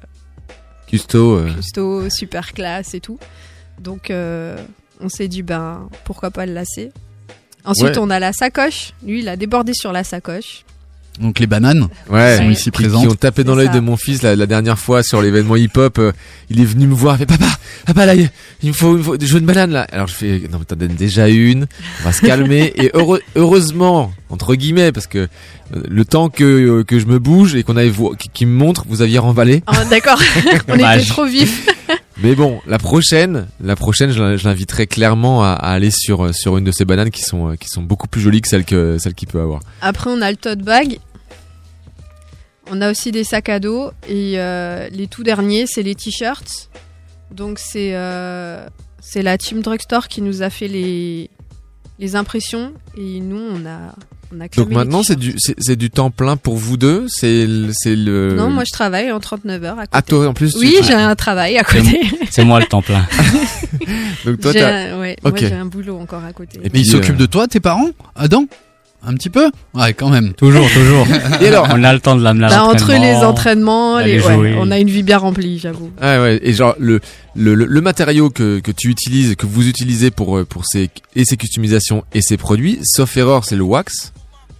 Custo. 0.86 1.36
euh, 1.36 1.52
custo, 1.54 2.10
super 2.10 2.52
classe 2.52 2.94
et 2.94 3.00
tout. 3.00 3.18
Donc, 3.80 4.10
euh, 4.10 4.56
on 5.00 5.08
s'est 5.08 5.28
dit, 5.28 5.42
ben, 5.42 5.88
pourquoi 6.04 6.30
pas 6.30 6.46
le 6.46 6.52
lasser. 6.52 6.90
Ensuite, 7.64 7.90
Ouais. 7.90 7.98
on 7.98 8.10
a 8.10 8.18
la 8.18 8.32
sacoche. 8.32 8.92
Lui, 9.06 9.20
il 9.20 9.28
a 9.28 9.36
débordé 9.36 9.72
sur 9.74 9.92
la 9.92 10.04
sacoche. 10.04 10.64
Donc 11.18 11.38
les 11.38 11.46
bananes 11.46 11.88
Ouais, 12.08 12.38
sont 12.38 12.48
ici 12.48 12.64
qui, 12.64 12.70
présentes. 12.70 13.02
qui 13.02 13.08
ont 13.08 13.14
tapé 13.14 13.44
dans 13.44 13.54
l'œil 13.54 13.68
de 13.68 13.80
mon 13.80 13.96
fils 13.96 14.22
la, 14.22 14.36
la 14.36 14.46
dernière 14.46 14.78
fois 14.78 15.02
sur 15.02 15.20
l'événement 15.20 15.56
hip-hop. 15.56 15.98
euh, 15.98 16.12
il 16.48 16.60
est 16.60 16.64
venu 16.64 16.86
me 16.86 16.94
voir, 16.94 17.16
il 17.16 17.18
fait 17.18 17.26
papa, 17.26 17.46
papa 17.84 18.06
là, 18.06 18.14
il 18.14 18.28
me 18.62 18.72
faut, 18.72 18.96
faut, 19.02 19.16
je 19.20 19.26
veux 19.26 19.40
une 19.40 19.44
banane 19.44 19.72
là. 19.72 19.86
Alors 19.92 20.06
je 20.06 20.14
fais 20.14 20.40
non 20.50 20.58
mais 20.60 20.64
t'en 20.64 20.76
donnes 20.76 20.94
déjà 20.94 21.28
une, 21.28 21.66
on 22.00 22.04
va 22.04 22.12
se 22.12 22.22
calmer 22.24 22.72
et 22.76 22.90
heureux- 22.94 23.20
heureusement 23.36 24.12
entre 24.30 24.54
guillemets 24.54 24.92
parce 24.92 25.06
que 25.06 25.18
euh, 25.18 25.82
le 25.88 26.04
temps 26.04 26.28
que 26.28 26.44
euh, 26.44 26.84
que 26.84 26.98
je 26.98 27.06
me 27.06 27.18
bouge 27.18 27.54
et 27.54 27.62
qu'on 27.62 27.76
aille 27.76 27.90
voir, 27.90 28.12
qui, 28.16 28.46
me 28.46 28.52
montre, 28.54 28.84
vous 28.88 29.02
aviez 29.02 29.18
remballé. 29.18 29.62
Ah, 29.66 29.84
D'accord, 29.86 30.20
on 30.68 30.74
était 30.76 31.04
trop 31.06 31.24
vifs. 31.26 31.68
Mais 32.22 32.34
bon, 32.34 32.60
la 32.66 32.78
prochaine, 32.78 33.46
la 33.62 33.76
prochaine, 33.76 34.10
je 34.12 34.22
l'in- 34.22 34.36
je 34.36 34.46
l'inviterai 34.46 34.86
clairement 34.86 35.42
à, 35.42 35.48
à 35.52 35.70
aller 35.72 35.90
sur 35.90 36.26
euh, 36.26 36.32
sur 36.32 36.56
une 36.58 36.64
de 36.64 36.70
ces 36.72 36.84
bananes 36.84 37.10
qui 37.10 37.22
sont 37.22 37.56
qui 37.58 37.68
sont 37.68 37.82
beaucoup 37.82 38.08
plus 38.08 38.20
jolies 38.20 38.40
que 38.42 38.48
celles 38.48 38.64
que 38.64 38.98
celles 38.98 39.14
qu'il 39.14 39.28
peut 39.28 39.40
avoir. 39.40 39.60
Après, 39.80 40.10
on 40.10 40.20
a 40.22 40.30
le 40.30 40.36
tote 40.36 40.60
bag. 40.60 40.98
On 42.70 42.80
a 42.82 42.90
aussi 42.90 43.10
des 43.10 43.24
sacs 43.24 43.48
à 43.48 43.58
dos. 43.58 43.90
Et 44.08 44.34
euh, 44.38 44.88
les 44.92 45.06
tout 45.08 45.22
derniers, 45.24 45.66
c'est 45.66 45.82
les 45.82 45.94
t-shirts. 45.94 46.70
Donc, 47.32 47.58
c'est 47.58 47.94
euh, 47.94 48.66
c'est 49.00 49.22
la 49.22 49.38
Team 49.38 49.60
Drugstore 49.62 50.08
qui 50.08 50.20
nous 50.22 50.42
a 50.42 50.50
fait 50.50 50.68
les, 50.68 51.30
les 51.98 52.16
impressions. 52.16 52.72
Et 52.96 53.20
nous, 53.20 53.40
on 53.40 53.66
a, 53.66 53.94
On 54.32 54.40
a 54.40 54.46
Donc 54.48 54.70
maintenant, 54.70 55.02
c'est 55.02 55.16
du, 55.16 55.34
c'est 55.38 55.54
c'est 55.58 55.74
du 55.76 55.90
temps 55.90 56.10
plein 56.10 56.36
pour 56.36 56.56
vous 56.56 56.76
deux. 56.76 57.06
C'est 57.08 57.46
le, 57.46 57.70
c'est 57.72 57.96
le. 57.96 58.34
Non, 58.36 58.48
moi 58.50 58.62
je 58.66 58.72
travaille 58.72 59.10
en 59.10 59.18
39 59.18 59.64
heures 59.64 59.72
à 59.78 59.86
côté. 59.86 59.88
Ah, 59.92 60.02
toi, 60.02 60.28
en 60.28 60.34
plus, 60.34 60.52
tu- 60.52 60.58
Oui, 60.60 60.76
j'ai 60.84 60.94
un 60.94 61.16
travail 61.16 61.58
à 61.58 61.64
côté. 61.64 62.00
C'est 62.30 62.44
moi 62.44 62.60
le 62.60 62.66
temps 62.66 62.82
plein. 62.82 63.04
Donc 64.24 64.40
toi, 64.40 64.52
J'ai 64.52 64.60
t'as. 64.60 64.68
un- 64.94 65.00
ouais. 65.00 65.16
Moi 65.22 65.32
j'ai 65.36 65.52
un 65.52 65.64
boulot 65.66 65.98
encore 65.98 66.24
à 66.24 66.32
côté. 66.32 66.58
Et 66.58 66.60
Mais 66.64 66.70
puis, 66.70 66.80
ils 66.82 66.86
s'occupent 66.86 67.14
euh, 67.16 67.18
de 67.18 67.26
toi, 67.26 67.48
tes 67.48 67.60
parents? 67.60 67.88
Adam? 68.14 68.46
Un 69.06 69.14
petit 69.14 69.30
peu 69.30 69.50
Ouais, 69.74 69.94
quand 69.94 70.10
même. 70.10 70.34
Toujours, 70.34 70.68
toujours. 70.70 71.06
Et 71.40 71.48
alors 71.48 71.68
On 71.72 71.82
a 71.84 71.92
le 71.92 72.00
temps 72.00 72.16
de 72.16 72.22
l'amener 72.22 72.44
à 72.46 72.48
Bah, 72.50 72.62
entre 72.64 72.92
les 72.92 73.14
entraînements, 73.16 73.98
les, 73.98 74.20
ouais, 74.20 74.56
on 74.58 74.70
a 74.70 74.78
une 74.78 74.90
vie 74.90 75.02
bien 75.02 75.16
remplie, 75.18 75.58
j'avoue. 75.58 75.90
Ah 76.00 76.20
ouais, 76.20 76.38
et 76.42 76.52
genre 76.52 76.74
le 76.78 77.00
le, 77.34 77.54
le, 77.54 77.80
matériau 77.80 78.28
que, 78.28 78.58
que 78.60 78.70
tu 78.72 78.88
utilises, 78.88 79.36
que 79.36 79.46
vous 79.46 79.66
utilisez 79.68 80.10
pour 80.10 80.36
euh, 80.36 80.44
pour 80.44 80.64
ces 80.66 80.90
et 81.16 81.24
ces 81.24 81.36
customisations 81.38 82.04
et 82.12 82.20
ces 82.20 82.36
produits, 82.36 82.78
sauf 82.82 83.16
erreur, 83.16 83.44
c'est 83.46 83.56
le 83.56 83.62
wax. 83.62 84.12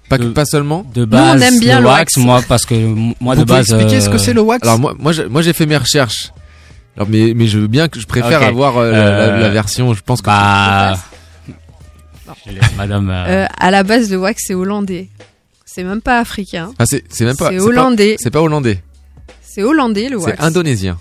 Pas 0.09 0.16
que- 0.18 0.22
De- 0.24 0.28
pas 0.30 0.47
seulement. 0.47 0.86
De 0.95 1.05
base, 1.05 1.43
aime 1.43 1.59
bien 1.61 1.76
le 1.76 1.82
le 1.82 1.88
wax, 1.88 2.16
wax. 2.16 2.24
moi, 2.24 2.41
parce 2.49 2.64
que 2.64 2.74
moi 3.20 3.34
Vous 3.34 3.43
de 3.43 3.47
pouvez 3.47 3.59
base. 3.59 3.70
expliquer 3.72 4.01
ce 4.01 4.09
que 4.09 4.14
euh, 4.14 4.18
c'est 4.18 4.32
le 4.32 4.41
wax? 4.41 4.62
Alors 4.66 4.78
moi 4.78 4.95
moi 4.99 5.12
j'ai, 5.12 5.26
moi 5.28 5.43
j'ai 5.43 5.53
fait 5.53 5.66
mes 5.66 5.76
recherches. 5.76 6.32
Alors 6.97 7.09
mais 7.11 7.34
mais 7.36 7.47
je 7.47 7.59
veux 7.59 7.66
bien 7.68 7.88
que 7.88 8.01
je 8.01 8.07
préfère 8.07 8.43
avoir 8.43 8.78
euh, 8.78 8.91
la, 8.91 8.99
la- 8.99 9.05
Euh, 9.11 9.41
la 9.41 9.49
version, 9.51 9.93
je 9.93 10.01
pense 10.03 10.22
que 10.22 10.26
Bah. 10.26 10.97
Je 12.47 12.53
laisse 12.53 12.74
Madame. 12.76 13.11
euh, 13.11 13.45
Euh, 13.45 13.47
à 13.59 13.70
la 13.70 13.83
base, 13.83 14.11
le 14.11 14.16
wax 14.18 14.43
c'est 14.47 14.55
hollandais. 14.55 15.09
C'est 15.64 15.85
même 15.85 16.01
pas 16.01 16.18
africain. 16.18 16.72
Ah, 16.78 16.85
c'est 16.87 17.05
c'est 17.09 17.24
même 17.24 17.37
pas 17.37 17.51
c'est 17.51 17.57
pas- 17.59 17.62
hollandais. 17.62 18.16
C'est 18.18 18.31
pas 18.31 18.41
hollandais. 18.43 18.83
C'est 19.43 19.62
hollandais 19.62 20.09
le 20.09 20.16
wax. 20.16 20.37
C'est 20.39 20.45
indonésien. 20.45 20.99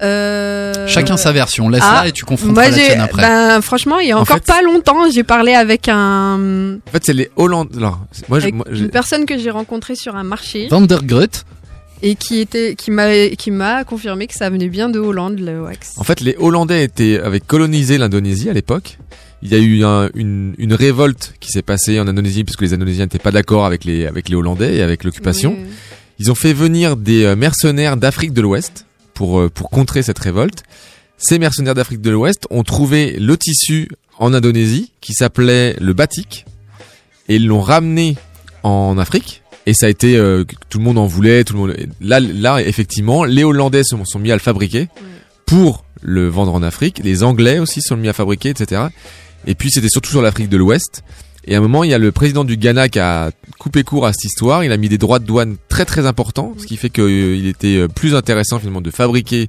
Euh, 0.00 0.86
Chacun 0.86 1.16
sa 1.16 1.32
version. 1.32 1.68
Laisse 1.68 1.82
ah, 1.84 2.02
là 2.02 2.08
et 2.08 2.12
tu 2.12 2.24
confronteras 2.24 2.54
Moi, 2.68 2.70
la 2.70 2.76
tienne 2.84 3.00
après. 3.00 3.22
ben, 3.22 3.60
franchement, 3.60 3.98
il 3.98 4.08
y 4.08 4.12
a 4.12 4.18
En 4.18 4.22
encore 4.22 4.36
fait- 4.36 4.46
pas 4.46 4.62
longtemps, 4.62 5.10
j'ai 5.10 5.24
parlé 5.24 5.54
avec 5.54 5.88
un, 5.88 6.74
En 6.86 6.90
fait, 6.92 7.04
c'est 7.04 7.12
les 7.12 7.30
Hollandais. 7.36 7.76
Alors, 7.76 7.98
moi, 8.28 8.38
je- 8.38 8.44
avec 8.44 8.54
moi, 8.54 8.64
j'ai- 8.70 8.84
une 8.84 8.90
personne 8.90 9.26
que 9.26 9.36
j'ai 9.38 9.50
rencontrée 9.50 9.96
sur 9.96 10.14
un 10.14 10.22
marché 10.22 10.68
Van 10.70 10.80
der 10.82 11.02
Grut. 11.02 11.44
et 12.02 12.14
qui 12.14 12.38
était, 12.38 12.76
qui 12.76 12.92
m'a, 12.92 13.28
qui 13.30 13.50
m'a 13.50 13.82
confirmé 13.82 14.28
que 14.28 14.34
ça 14.34 14.48
venait 14.50 14.68
bien 14.68 14.88
de 14.88 15.00
Hollande 15.00 15.40
le 15.40 15.62
wax. 15.62 15.94
En 15.96 16.04
fait, 16.04 16.20
les 16.20 16.36
Hollandais 16.38 16.84
étaient, 16.84 17.18
avaient 17.18 17.40
colonisé 17.40 17.98
l'Indonésie 17.98 18.48
à 18.48 18.52
l'époque. 18.52 18.98
Il 19.42 19.50
y 19.50 19.54
a 19.54 19.58
eu 19.58 19.84
un- 19.84 20.10
une, 20.14 20.54
une 20.58 20.74
révolte 20.74 21.34
qui 21.40 21.50
s'est 21.52 21.62
passée 21.62 22.00
en 22.00 22.08
Indonésie 22.08 22.44
puisque 22.44 22.62
les 22.62 22.74
Indonésiens 22.74 23.04
n'étaient 23.04 23.18
pas 23.18 23.30
d'accord 23.30 23.64
avec 23.66 23.84
les, 23.84 24.06
avec 24.06 24.28
les 24.28 24.34
Hollandais 24.34 24.76
et 24.76 24.82
avec 24.82 25.04
l'occupation. 25.04 25.56
Oui. 25.58 25.66
Ils 26.18 26.30
ont 26.32 26.34
fait 26.34 26.52
venir 26.52 26.96
des 26.96 27.24
euh, 27.24 27.36
mercenaires 27.36 27.96
d'Afrique 27.96 28.32
de 28.32 28.40
l'Ouest 28.40 28.86
pour, 29.14 29.38
euh, 29.38 29.48
pour 29.48 29.70
contrer 29.70 30.02
cette 30.02 30.18
révolte. 30.18 30.64
Ces 31.16 31.38
mercenaires 31.38 31.74
d'Afrique 31.74 32.00
de 32.00 32.10
l'Ouest 32.10 32.46
ont 32.50 32.62
trouvé 32.64 33.16
le 33.18 33.36
tissu 33.36 33.88
en 34.18 34.34
Indonésie 34.34 34.92
qui 35.00 35.12
s'appelait 35.12 35.76
le 35.80 35.92
batik 35.92 36.44
et 37.28 37.36
ils 37.36 37.46
l'ont 37.46 37.60
ramené 37.60 38.16
en 38.64 38.98
Afrique. 38.98 39.42
Et 39.66 39.74
ça 39.74 39.86
a 39.86 39.88
été 39.90 40.16
euh, 40.16 40.44
tout 40.70 40.78
le 40.78 40.84
monde 40.84 40.98
en 40.98 41.06
voulait, 41.06 41.44
tout 41.44 41.52
le 41.54 41.58
monde. 41.60 41.76
Là, 42.00 42.18
là, 42.20 42.60
effectivement, 42.62 43.22
les 43.24 43.44
Hollandais 43.44 43.84
se 43.84 43.96
sont 44.04 44.18
mis 44.18 44.32
à 44.32 44.34
le 44.34 44.40
fabriquer 44.40 44.88
pour 45.46 45.84
le 46.00 46.28
vendre 46.28 46.54
en 46.54 46.62
Afrique. 46.62 47.00
Les 47.04 47.22
Anglais 47.22 47.58
aussi 47.58 47.80
se 47.82 47.88
sont 47.88 47.96
mis 47.96 48.08
à 48.08 48.12
fabriquer, 48.12 48.48
etc. 48.50 48.82
Et 49.46 49.54
puis 49.54 49.70
c'était 49.70 49.88
surtout 49.88 50.10
sur 50.10 50.22
l'Afrique 50.22 50.48
de 50.48 50.56
l'Ouest. 50.56 51.02
Et 51.44 51.54
à 51.54 51.58
un 51.58 51.60
moment, 51.62 51.82
il 51.82 51.90
y 51.90 51.94
a 51.94 51.98
le 51.98 52.12
président 52.12 52.44
du 52.44 52.56
Ghana 52.58 52.88
qui 52.90 52.98
a 52.98 53.30
coupé 53.58 53.82
court 53.82 54.04
à 54.06 54.12
cette 54.12 54.24
histoire. 54.24 54.64
Il 54.64 54.72
a 54.72 54.76
mis 54.76 54.90
des 54.90 54.98
droits 54.98 55.18
de 55.18 55.24
douane 55.24 55.56
très 55.68 55.86
très 55.86 56.04
importants, 56.04 56.54
ce 56.58 56.66
qui 56.66 56.76
fait 56.76 56.90
qu'il 56.90 57.46
était 57.46 57.78
euh, 57.78 57.88
plus 57.88 58.14
intéressant 58.14 58.58
finalement 58.58 58.82
de 58.82 58.90
fabriquer 58.90 59.48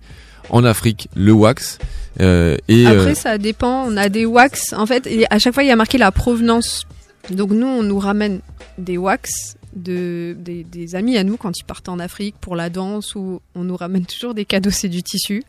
en 0.50 0.64
Afrique 0.64 1.10
le 1.16 1.34
wax. 1.34 1.78
Euh, 2.22 2.58
et 2.70 2.86
Après, 2.86 3.12
euh, 3.12 3.16
ça 3.16 3.38
dépend. 3.38 3.84
On 3.86 3.98
a 3.98 4.08
des 4.08 4.26
wax. 4.26 4.72
En 4.74 4.86
fait, 4.86 5.10
à 5.30 5.40
chaque 5.40 5.54
fois, 5.54 5.64
il 5.64 5.68
y 5.68 5.72
a 5.72 5.76
marqué 5.76 5.98
la 5.98 6.12
provenance. 6.12 6.86
Donc, 7.32 7.52
nous, 7.52 7.68
on 7.68 7.84
nous 7.84 8.00
ramène 8.00 8.40
des 8.78 8.98
wax 8.98 9.58
de, 9.76 10.36
des, 10.40 10.64
des 10.64 10.96
amis 10.96 11.18
à 11.18 11.24
nous 11.24 11.38
quand 11.38 11.52
ils 11.58 11.66
partent 11.66 11.90
en 11.90 12.00
Afrique 12.00 12.36
pour 12.40 12.56
la 12.56 12.70
danse 12.70 13.14
ou 13.16 13.42
on 13.56 13.64
nous 13.64 13.76
ramène 13.76 14.06
toujours 14.06 14.34
des 14.34 14.46
cadeaux, 14.46 14.72
c'est 14.72 14.88
du 14.88 15.04
tissu. 15.04 15.44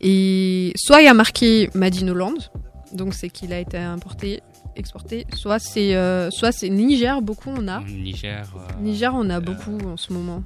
Et 0.00 0.72
soit 0.76 1.02
il 1.02 1.06
y 1.06 1.08
a 1.08 1.14
marqué 1.14 1.68
Made 1.74 2.02
in 2.02 2.08
Holland, 2.08 2.38
donc 2.92 3.14
c'est 3.14 3.28
qu'il 3.28 3.52
a 3.52 3.58
été 3.60 3.76
importé, 3.78 4.40
exporté. 4.76 5.26
Soit 5.34 5.58
c'est 5.58 5.94
euh, 5.94 6.30
soit 6.30 6.52
c'est 6.52 6.68
Niger, 6.68 7.20
beaucoup 7.22 7.50
on 7.56 7.68
a. 7.68 7.80
Niger. 7.82 8.44
euh, 8.56 8.82
Niger, 8.82 9.12
on 9.14 9.28
a 9.30 9.40
beaucoup 9.40 9.78
en 9.86 9.96
ce 9.96 10.12
moment. 10.12 10.42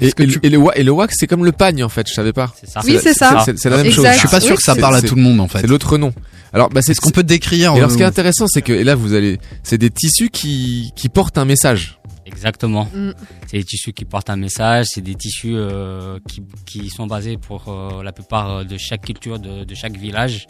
et, 0.00 0.08
et 0.18 0.26
le- 0.26 0.46
et 0.46 0.48
le, 0.50 0.58
wa- 0.58 0.76
et 0.76 0.82
le 0.82 0.90
wax, 0.92 1.14
c'est 1.18 1.26
comme 1.26 1.44
le 1.44 1.52
pagne 1.52 1.82
en 1.84 1.88
fait. 1.88 2.08
Je 2.08 2.14
savais 2.14 2.32
pas. 2.32 2.52
C'est 2.60 2.68
ça. 2.68 2.80
Oui, 2.84 2.98
c'est 3.02 3.14
ça. 3.14 3.44
C'est 3.56 3.70
la 3.70 3.76
même 3.78 3.86
Exact. 3.86 4.02
chose. 4.04 4.12
Je 4.14 4.18
suis 4.18 4.28
pas 4.28 4.40
sûr 4.40 4.50
Oui, 4.52 4.56
que 4.56 4.62
ça 4.62 4.74
parle 4.76 4.96
à 4.96 5.02
tout 5.02 5.14
le 5.14 5.22
monde 5.22 5.40
en 5.40 5.48
fait. 5.48 5.60
C'est 5.60 5.66
l'autre 5.66 5.98
nom. 5.98 6.12
Alors, 6.52 6.70
bah, 6.70 6.80
c'est 6.82 6.92
Est-ce 6.92 7.00
qu'on 7.00 7.10
peut 7.10 7.24
décrire 7.24 7.72
Et 7.74 7.76
alors, 7.78 7.90
ce 7.90 7.96
qui 7.96 8.02
est 8.02 8.06
euh, 8.06 8.08
intéressant, 8.08 8.46
c'est 8.46 8.62
que 8.62 8.72
et 8.72 8.84
là, 8.84 8.94
vous 8.94 9.12
allez, 9.14 9.38
c'est 9.62 9.76
des 9.78 9.90
tissus 9.90 10.30
qui 10.30 10.92
qui 10.96 11.08
portent 11.08 11.36
un 11.38 11.44
message. 11.44 11.98
Exactement. 12.24 12.88
Mm. 12.94 13.10
C'est 13.46 13.58
des 13.58 13.64
tissus 13.64 13.92
qui 13.92 14.04
portent 14.04 14.30
un 14.30 14.36
message, 14.36 14.86
c'est 14.88 15.00
des 15.00 15.14
tissus 15.14 15.54
euh, 15.54 16.18
qui, 16.28 16.42
qui 16.64 16.88
sont 16.88 17.06
basés 17.06 17.36
pour 17.36 17.64
euh, 17.68 18.02
la 18.02 18.10
plupart 18.12 18.50
euh, 18.50 18.64
de 18.64 18.76
chaque 18.78 19.02
culture, 19.02 19.38
de, 19.38 19.64
de 19.64 19.74
chaque 19.74 19.96
village. 19.96 20.46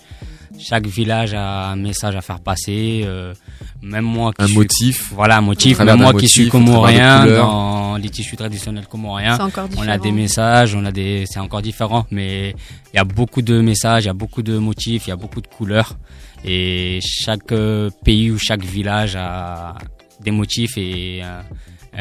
Chaque 0.59 0.87
village 0.87 1.35
a 1.35 1.69
un 1.71 1.77
message 1.77 2.17
à 2.17 2.21
faire 2.21 2.41
passer. 2.41 3.03
euh, 3.05 3.35
même 3.83 4.05
moi 4.05 4.33
qui 4.33 4.43
Un 4.43 4.47
suis- 4.47 4.57
motif. 4.57 5.13
Voilà, 5.15 5.39
un 5.39 5.41
motif. 5.43 5.79
Même 5.81 5.99
moi 6.01 6.13
qui 6.15 6.29
suis 6.29 6.49
comorien, 6.49 7.27
dans 7.27 7.97
les 7.97 8.09
tissus 8.11 8.37
traditionnels 8.37 8.87
comoriens, 8.87 9.37
C'est 9.37 9.43
encore 9.43 9.69
on 9.77 9.87
a 9.89 9.99
des 9.99 10.13
messages, 10.13 10.75
on 10.75 10.85
a 10.85 10.93
des, 10.93 11.25
c'est 11.27 11.39
encore 11.41 11.63
différent, 11.63 12.07
mais 12.11 12.55
il 12.93 12.97
y 12.97 12.99
a 12.99 13.05
beaucoup 13.05 13.43
de 13.43 13.61
messages, 13.61 14.05
il 14.05 14.07
y 14.07 14.11
a 14.11 14.15
beaucoup 14.15 14.43
de 14.43 14.59
motifs, 14.59 15.07
il 15.07 15.11
y 15.11 15.13
a 15.13 15.17
beaucoup 15.17 15.41
de 15.41 15.47
couleurs, 15.47 15.97
et 16.45 16.99
chaque 17.03 17.53
euh, 17.53 17.91
pays 18.05 18.31
ou 18.31 18.39
chaque 18.39 18.65
village 18.65 19.15
a 19.17 19.75
des 20.23 20.31
motifs 20.31 20.77
et 20.79 21.21
euh, 21.23 21.41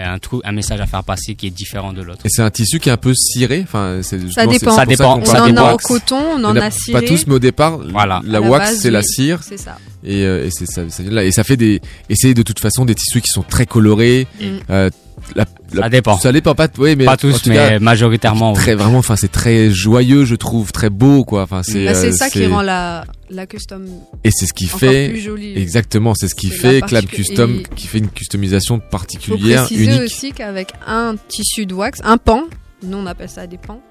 un, 0.03 0.19
trou, 0.19 0.41
un 0.43 0.51
message 0.51 0.79
à 0.81 0.85
faire 0.85 1.03
passer 1.03 1.35
qui 1.35 1.47
est 1.47 1.51
différent 1.51 1.93
de 1.93 2.01
l'autre. 2.01 2.21
Et 2.25 2.29
c'est 2.29 2.41
un 2.41 2.49
tissu 2.51 2.79
qui 2.79 2.89
est 2.89 2.91
un 2.91 2.97
peu 2.97 3.13
ciré. 3.13 3.61
Enfin, 3.63 3.99
c'est 4.01 4.19
Ça 4.31 4.45
dépend. 4.45 4.75
Ça 4.75 4.85
dépend, 4.85 5.19
On 5.19 5.25
ça 5.25 5.43
en 5.43 5.55
a 5.55 5.61
en 5.61 5.71
wax. 5.73 5.85
coton, 5.85 6.21
on 6.37 6.43
en 6.43 6.51
en 6.51 6.55
a 6.57 6.71
ciré. 6.71 7.01
Pas 7.01 7.07
tous, 7.07 7.27
mais 7.27 7.35
au 7.35 7.39
départ, 7.39 7.77
Voilà. 7.77 8.21
la 8.25 8.41
wax 8.41 8.77
c'est 8.79 8.91
la 8.91 9.01
cire. 9.01 9.39
C'est 9.43 9.57
ça. 9.57 9.77
Et, 10.03 10.23
euh, 10.23 10.45
et 10.45 10.49
c'est 10.51 10.65
ça, 10.65 10.87
ça 10.89 11.01
vient 11.01 11.11
de 11.11 11.15
là. 11.15 11.23
Et 11.23 11.31
ça 11.31 11.43
fait 11.43 11.57
des, 11.57 11.81
et 12.09 12.15
c'est 12.15 12.33
de 12.33 12.43
toute 12.43 12.59
façon 12.59 12.85
des 12.85 12.93
tissus 12.95 13.21
qui 13.21 13.29
sont 13.31 13.43
très 13.43 13.65
colorés. 13.65 14.27
Mm. 14.39 14.45
Euh, 14.69 14.89
la, 15.35 15.45
la- 15.73 15.81
Ça 15.83 15.89
dépend. 15.89 16.17
Ça 16.19 16.31
dépend 16.31 16.53
pas, 16.55 16.67
oui, 16.77 16.95
mais 16.95 17.05
Pas 17.05 17.17
tous, 17.17 17.45
mais 17.47 17.55
cas, 17.55 17.79
majoritairement. 17.79 18.51
oui. 18.51 18.57
très 18.57 18.75
vraiment. 18.75 18.99
Enfin, 18.99 19.15
c'est 19.15 19.31
très 19.31 19.71
joyeux, 19.71 20.25
je 20.25 20.35
trouve, 20.35 20.71
très 20.71 20.89
beau, 20.89 21.23
quoi. 21.25 21.43
Enfin, 21.43 21.63
c'est. 21.63 21.85
Bah, 21.85 21.93
c'est 21.95 22.07
euh, 22.07 22.11
ça 22.11 22.29
qui 22.29 22.45
rend 22.45 22.61
la, 22.61 23.05
la 23.29 23.45
custom 23.47 23.85
Et 24.23 24.29
c'est 24.31 24.45
ce 24.45 24.53
qui 24.53 24.67
fait. 24.67 25.09
plus 25.09 25.19
jolie. 25.21 25.57
Exactement, 25.57 26.13
c'est 26.15 26.27
ce 26.27 26.35
qui 26.35 26.49
fait 26.49 26.79
particu- 26.81 27.07
Custom, 27.15 27.59
et- 27.61 27.75
qui 27.75 27.87
fait 27.87 27.97
une 27.97 28.09
customisation 28.09 28.75
faut 28.79 28.89
particulière, 28.91 29.65
préciser 29.65 29.85
unique. 29.85 30.01
aussi 30.01 30.31
qu'avec 30.31 30.73
un 30.85 31.15
tissu 31.27 31.65
de 31.65 31.73
wax, 31.73 31.99
un 32.03 32.17
pan, 32.17 32.43
nous 32.83 32.97
on 32.97 33.05
appelle 33.07 33.29
ça 33.29 33.47
des 33.47 33.57
pans, 33.57 33.81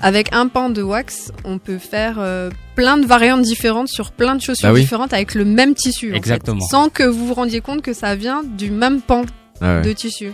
avec 0.00 0.34
un 0.34 0.48
pan 0.48 0.68
de 0.70 0.82
wax, 0.82 1.30
on 1.44 1.58
peut 1.58 1.78
faire 1.78 2.16
euh, 2.18 2.50
plein 2.74 2.98
de 2.98 3.06
variantes 3.06 3.42
différentes 3.42 3.88
sur 3.88 4.10
plein 4.10 4.34
de 4.34 4.42
chaussures 4.42 4.68
Bah 4.68 4.74
oui. 4.74 4.80
différentes 4.82 5.12
avec 5.14 5.34
le 5.34 5.44
même 5.44 5.74
tissu. 5.74 6.08
en 6.08 6.12
fait, 6.12 6.16
Exactement. 6.18 6.60
sans 6.68 6.88
que 6.90 7.04
vous 7.04 7.26
vous 7.28 7.34
rendiez 7.34 7.60
compte 7.60 7.80
que 7.82 7.92
ça 7.94 8.14
vient 8.16 8.42
du 8.42 8.70
même 8.70 9.00
pan 9.00 9.22
Ah 9.60 9.76
ouais. 9.76 9.82
de 9.82 9.92
tissu. 9.92 10.32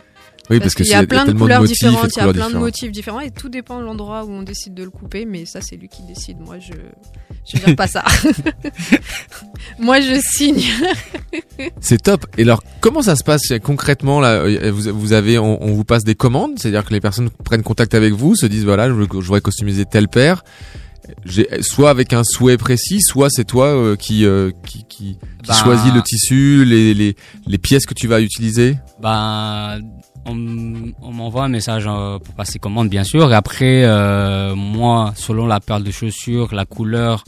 Oui, 0.50 0.58
parce, 0.58 0.74
que 0.74 0.82
qu'il 0.82 0.92
y 0.92 0.94
a 0.94 1.00
c'est- 1.00 1.06
plein 1.06 1.24
de 1.24 1.32
couleurs 1.32 1.62
différentes, 1.64 2.10
il 2.16 2.18
y 2.18 2.22
a 2.28 2.32
plein 2.32 2.50
de 2.50 2.56
motifs 2.56 2.90
différents 2.90 3.20
et 3.20 3.30
tout 3.30 3.48
dépend 3.48 3.78
de 3.78 3.84
l'endroit 3.84 4.24
où 4.24 4.30
on 4.30 4.42
décide 4.42 4.74
de 4.74 4.82
le 4.82 4.90
couper, 4.90 5.24
mais 5.24 5.46
ça 5.46 5.60
c'est 5.60 5.76
lui 5.76 5.88
qui 5.88 6.02
décide. 6.02 6.38
Moi 6.40 6.58
je 6.58 6.72
je 7.52 7.58
gère 7.58 7.76
pas 7.76 7.86
ça. 7.86 8.04
Moi 9.78 10.00
je 10.00 10.20
signe. 10.36 10.62
C'est 11.80 12.02
top. 12.02 12.26
Et 12.38 12.42
alors, 12.42 12.62
comment 12.80 13.02
ça 13.02 13.16
se 13.16 13.24
passe 13.24 13.42
concrètement 13.62 14.20
là 14.20 14.34
euh, 14.42 14.70
vous, 14.72 14.92
vous 14.98 15.12
avez, 15.12 15.38
on, 15.38 15.62
on 15.62 15.72
vous 15.72 15.84
passe 15.84 16.04
des 16.04 16.14
commandes, 16.14 16.58
c'est-à-dire 16.58 16.84
que 16.84 16.92
les 16.92 17.00
personnes 17.00 17.30
prennent 17.44 17.62
contact 17.62 17.94
avec 17.94 18.14
vous, 18.14 18.34
se 18.34 18.46
disent 18.46 18.64
voilà, 18.64 18.88
je, 18.88 18.94
voudrais 18.94 19.40
customiser 19.40 19.84
telle 19.84 20.08
paire. 20.08 20.42
Soit 21.60 21.90
avec 21.90 22.12
un 22.12 22.22
souhait 22.24 22.56
précis, 22.56 23.00
soit 23.00 23.30
c'est 23.30 23.44
toi 23.44 23.66
euh, 23.66 23.96
qui 23.96 24.24
euh, 24.24 24.52
qui, 24.66 24.84
qui, 24.88 25.18
qui 25.42 25.48
Bah. 25.48 25.54
choisis 25.54 25.92
le 25.92 26.02
tissu, 26.02 26.64
les, 26.64 26.94
les, 26.94 27.16
les 27.46 27.58
pièces 27.58 27.84
que 27.84 27.94
tu 27.94 28.06
vas 28.06 28.20
utiliser. 28.20 28.76
Ben, 29.02 29.80
on, 30.26 31.12
m'envoie 31.12 31.44
un 31.44 31.48
message 31.48 31.84
euh, 31.86 32.18
pour 32.18 32.34
passer 32.34 32.58
commande, 32.58 32.88
bien 32.88 33.04
sûr. 33.04 33.30
Et 33.32 33.34
après, 33.34 33.84
euh, 33.84 34.54
moi, 34.54 35.12
selon 35.16 35.46
la 35.46 35.60
paire 35.60 35.80
de 35.80 35.90
chaussures, 35.90 36.54
la 36.54 36.64
couleur, 36.64 37.24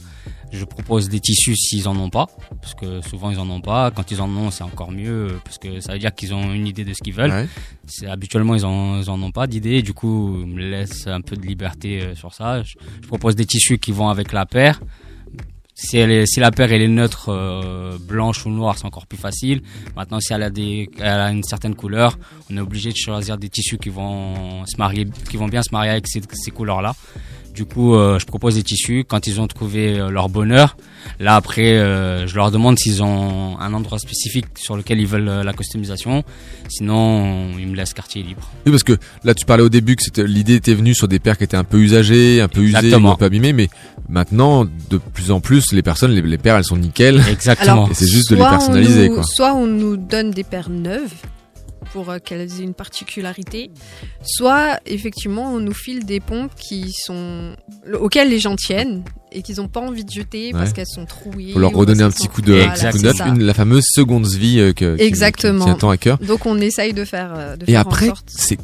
je 0.51 0.65
propose 0.65 1.09
des 1.09 1.19
tissus 1.19 1.55
s'ils 1.55 1.87
en 1.87 1.97
ont 1.97 2.09
pas, 2.09 2.27
parce 2.61 2.75
que 2.75 3.01
souvent 3.01 3.31
ils 3.31 3.39
en 3.39 3.49
ont 3.49 3.61
pas. 3.61 3.89
Quand 3.89 4.11
ils 4.11 4.21
en 4.21 4.29
ont, 4.29 4.51
c'est 4.51 4.63
encore 4.63 4.91
mieux, 4.91 5.39
parce 5.43 5.57
que 5.57 5.79
ça 5.79 5.93
veut 5.93 5.99
dire 5.99 6.13
qu'ils 6.13 6.33
ont 6.33 6.53
une 6.53 6.67
idée 6.67 6.85
de 6.85 6.93
ce 6.93 7.01
qu'ils 7.01 7.13
veulent. 7.13 7.31
Ouais. 7.31 7.47
C'est 7.87 8.07
habituellement 8.07 8.53
ils 8.53 8.65
en, 8.65 8.99
ils 9.01 9.09
en 9.09 9.21
ont 9.21 9.31
pas 9.31 9.47
d'idée. 9.47 9.81
Du 9.81 9.93
coup, 9.93 10.37
ils 10.41 10.47
me 10.47 10.59
laissent 10.59 11.07
un 11.07 11.21
peu 11.21 11.35
de 11.35 11.45
liberté 11.45 12.01
euh, 12.01 12.15
sur 12.15 12.33
ça. 12.33 12.61
Je, 12.61 12.73
je 13.01 13.07
propose 13.07 13.35
des 13.35 13.45
tissus 13.45 13.79
qui 13.79 13.91
vont 13.91 14.09
avec 14.09 14.31
la 14.31 14.45
paire. 14.45 14.79
Si, 15.75 15.97
elle 15.97 16.11
est, 16.11 16.25
si 16.27 16.39
la 16.39 16.51
paire 16.51 16.71
elle 16.71 16.83
est 16.83 16.87
neutre, 16.87 17.29
euh, 17.29 17.97
blanche 17.99 18.45
ou 18.45 18.49
noire, 18.49 18.77
c'est 18.77 18.85
encore 18.85 19.07
plus 19.07 19.17
facile. 19.17 19.61
Maintenant, 19.95 20.19
si 20.19 20.31
elle 20.31 20.43
a, 20.43 20.49
des, 20.51 20.89
elle 20.99 21.19
a 21.19 21.31
une 21.31 21.43
certaine 21.43 21.73
couleur, 21.75 22.17
on 22.51 22.57
est 22.57 22.61
obligé 22.61 22.91
de 22.91 22.95
choisir 22.95 23.37
des 23.37 23.49
tissus 23.49 23.77
qui 23.79 23.89
vont 23.89 24.65
se 24.67 24.77
marier, 24.77 25.07
qui 25.29 25.37
vont 25.37 25.47
bien 25.47 25.63
se 25.63 25.71
marier 25.71 25.91
avec 25.91 26.07
ces, 26.07 26.21
ces 26.31 26.51
couleurs-là. 26.51 26.95
Du 27.53 27.65
coup, 27.65 27.93
euh, 27.93 28.17
je 28.17 28.25
propose 28.25 28.55
des 28.55 28.63
tissus. 28.63 29.05
Quand 29.07 29.27
ils 29.27 29.39
ont 29.39 29.47
trouvé 29.47 29.99
euh, 29.99 30.09
leur 30.09 30.27
bonheur, 30.27 30.75
là 31.19 31.35
après, 31.35 31.77
euh, 31.77 32.25
je 32.25 32.35
leur 32.35 32.49
demande 32.49 32.79
s'ils 32.79 33.03
ont 33.03 33.59
un 33.59 33.73
endroit 33.75 33.99
spécifique 33.99 34.47
sur 34.55 34.75
lequel 34.75 34.99
ils 34.99 35.05
veulent 35.05 35.29
euh, 35.29 35.43
la 35.43 35.53
customisation. 35.53 36.23
Sinon, 36.67 37.49
ils 37.59 37.67
me 37.67 37.75
laissent 37.75 37.93
quartier 37.93 38.23
libre. 38.23 38.49
Oui, 38.65 38.71
parce 38.71 38.81
que 38.83 38.97
là, 39.23 39.35
tu 39.35 39.45
parlais 39.45 39.63
au 39.63 39.69
début 39.69 39.95
que 39.95 40.21
l'idée 40.21 40.55
était 40.55 40.73
venue 40.73 40.95
sur 40.95 41.07
des 41.07 41.19
paires 41.19 41.37
qui 41.37 41.43
étaient 41.43 41.57
un 41.57 41.63
peu 41.63 41.77
usagées, 41.77 42.41
un 42.41 42.47
peu 42.47 42.61
usées, 42.61 42.93
un 42.93 43.15
peu 43.15 43.25
abîmées, 43.25 43.53
mais 43.53 43.69
maintenant, 44.09 44.65
de 44.65 44.97
plus 44.97 45.29
en 45.29 45.39
plus, 45.39 45.71
les 45.73 45.83
personnes, 45.83 46.11
les, 46.11 46.21
les 46.23 46.37
paires, 46.39 46.55
elles 46.57 46.63
sont 46.63 46.77
nickel. 46.77 47.21
Exactement. 47.29 47.87
Et 47.89 47.93
c'est 47.93 48.07
juste 48.07 48.31
de 48.31 48.35
les 48.35 48.41
personnaliser, 48.41 49.09
nous- 49.09 49.15
quoi. 49.15 49.23
Soit 49.23 49.53
on 49.53 49.67
nous 49.67 49.95
donne 49.97 50.31
des 50.31 50.43
paires 50.43 50.69
neuves 50.71 51.13
pour 51.93 52.09
euh, 52.09 52.17
qu'elles 52.19 52.41
aient 52.59 52.63
une 52.63 52.73
particularité, 52.73 53.71
soit 54.25 54.79
effectivement 54.85 55.53
on 55.53 55.59
nous 55.59 55.73
file 55.73 56.05
des 56.05 56.19
pompes 56.19 56.51
qui 56.55 56.91
sont 56.91 57.55
auxquelles 57.99 58.29
les 58.29 58.39
gens 58.39 58.55
tiennent 58.57 59.03
et 59.31 59.41
qu'ils 59.41 59.55
n'ont 59.57 59.67
pas 59.67 59.79
envie 59.79 60.03
de 60.03 60.11
jeter 60.11 60.51
parce 60.51 60.69
Ouais. 60.69 60.73
qu'elles 60.75 60.87
sont 60.87 61.05
trouées. 61.05 61.51
Faut 61.53 61.59
leur 61.59 61.71
redonner 61.71 62.03
un 62.03 62.11
petit 62.11 62.27
coup 62.27 62.41
de, 62.41 62.53
Voilà, 62.53 62.91
coup 62.91 62.97
une- 63.29 63.43
la 63.43 63.53
fameuse 63.53 63.85
seconde 63.87 64.27
vie 64.27 64.59
euh, 64.59 64.73
que, 64.73 64.95
qui- 64.95 65.01
Exactement. 65.03 65.59
qui 65.59 65.65
tient 65.65 65.75
tant 65.75 65.89
à 65.89 65.97
cœur. 65.97 66.17
Donc 66.19 66.45
on 66.45 66.59
essaye 66.59 66.93
de 66.93 67.05
faire. 67.05 67.33
euh, 67.35 67.55
de 67.55 67.63
Et 67.63 67.71
faire 67.71 67.81
après, 67.81 68.11
c'est 68.27 68.57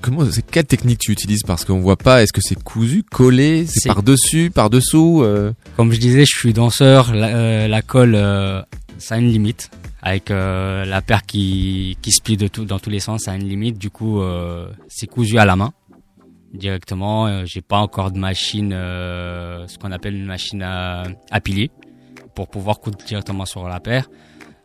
comment 0.00 0.24
c'est 0.30 0.44
quelle 0.44 0.64
technique 0.64 0.98
tu 1.00 1.12
utilises? 1.12 1.42
Parce 1.46 1.64
qu'on 1.64 1.80
voit 1.80 1.96
pas 1.96 2.22
est-ce 2.22 2.32
que 2.32 2.40
c'est 2.42 2.60
cousu, 2.60 3.02
collé, 3.02 3.66
c'est 3.66 3.80
C'est- 3.80 3.88
par 3.88 4.02
dessus, 4.02 4.50
par 4.54 4.70
dessous 4.70 5.22
euh... 5.22 5.52
Comme 5.76 5.92
je 5.92 5.98
disais, 5.98 6.24
je 6.24 6.38
suis 6.38 6.52
danseur. 6.52 7.12
La, 7.14 7.28
euh, 7.28 7.68
la 7.68 7.82
colle, 7.82 8.14
euh, 8.14 8.62
ça 8.98 9.16
a 9.16 9.18
une 9.18 9.28
limite. 9.30 9.70
Avec 10.06 10.30
euh, 10.30 10.84
la 10.84 11.00
paire 11.00 11.24
qui, 11.24 11.96
qui 12.02 12.12
se 12.12 12.20
plie 12.22 12.36
de 12.36 12.46
tout, 12.46 12.66
dans 12.66 12.78
tous 12.78 12.90
les 12.90 13.00
sens, 13.00 13.26
a 13.26 13.34
une 13.34 13.48
limite. 13.48 13.78
Du 13.78 13.88
coup, 13.88 14.20
euh, 14.20 14.68
c'est 14.88 15.06
cousu 15.06 15.38
à 15.38 15.46
la 15.46 15.56
main 15.56 15.72
directement. 16.52 17.26
Euh, 17.26 17.44
J'ai 17.46 17.62
pas 17.62 17.78
encore 17.78 18.10
de 18.10 18.18
machine, 18.18 18.72
euh, 18.74 19.66
ce 19.66 19.78
qu'on 19.78 19.92
appelle 19.92 20.14
une 20.14 20.26
machine 20.26 20.62
à, 20.62 21.04
à 21.30 21.40
pilier, 21.40 21.70
pour 22.34 22.48
pouvoir 22.48 22.80
coudre 22.80 22.98
directement 23.04 23.46
sur 23.46 23.66
la 23.68 23.80
paire. 23.80 24.08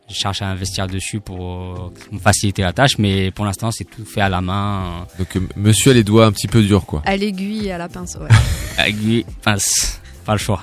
Je 0.09 0.15
cherche 0.15 0.41
à 0.41 0.47
investir 0.47 0.87
dessus 0.87 1.19
pour 1.21 1.39
euh, 1.45 1.93
me 2.11 2.19
faciliter 2.19 2.63
la 2.63 2.73
tâche, 2.73 2.97
mais 2.97 3.31
pour 3.31 3.45
l'instant, 3.45 3.71
c'est 3.71 3.83
tout 3.85 4.03
fait 4.05 4.21
à 4.21 4.27
la 4.29 4.41
main. 4.41 5.05
Donc 5.19 5.37
monsieur 5.55 5.91
a 5.91 5.93
les 5.93 6.03
doigts 6.03 6.25
un 6.25 6.31
petit 6.31 6.47
peu 6.47 6.61
durs 6.63 6.85
quoi. 6.85 7.01
À 7.05 7.15
l'aiguille 7.15 7.67
et 7.67 7.71
à 7.71 7.77
la 7.77 7.87
pince, 7.87 8.17
ouais. 8.19 8.27
Aiguille, 8.87 9.23
pince, 9.43 10.01
pas 10.25 10.33
le 10.33 10.39
choix. 10.39 10.61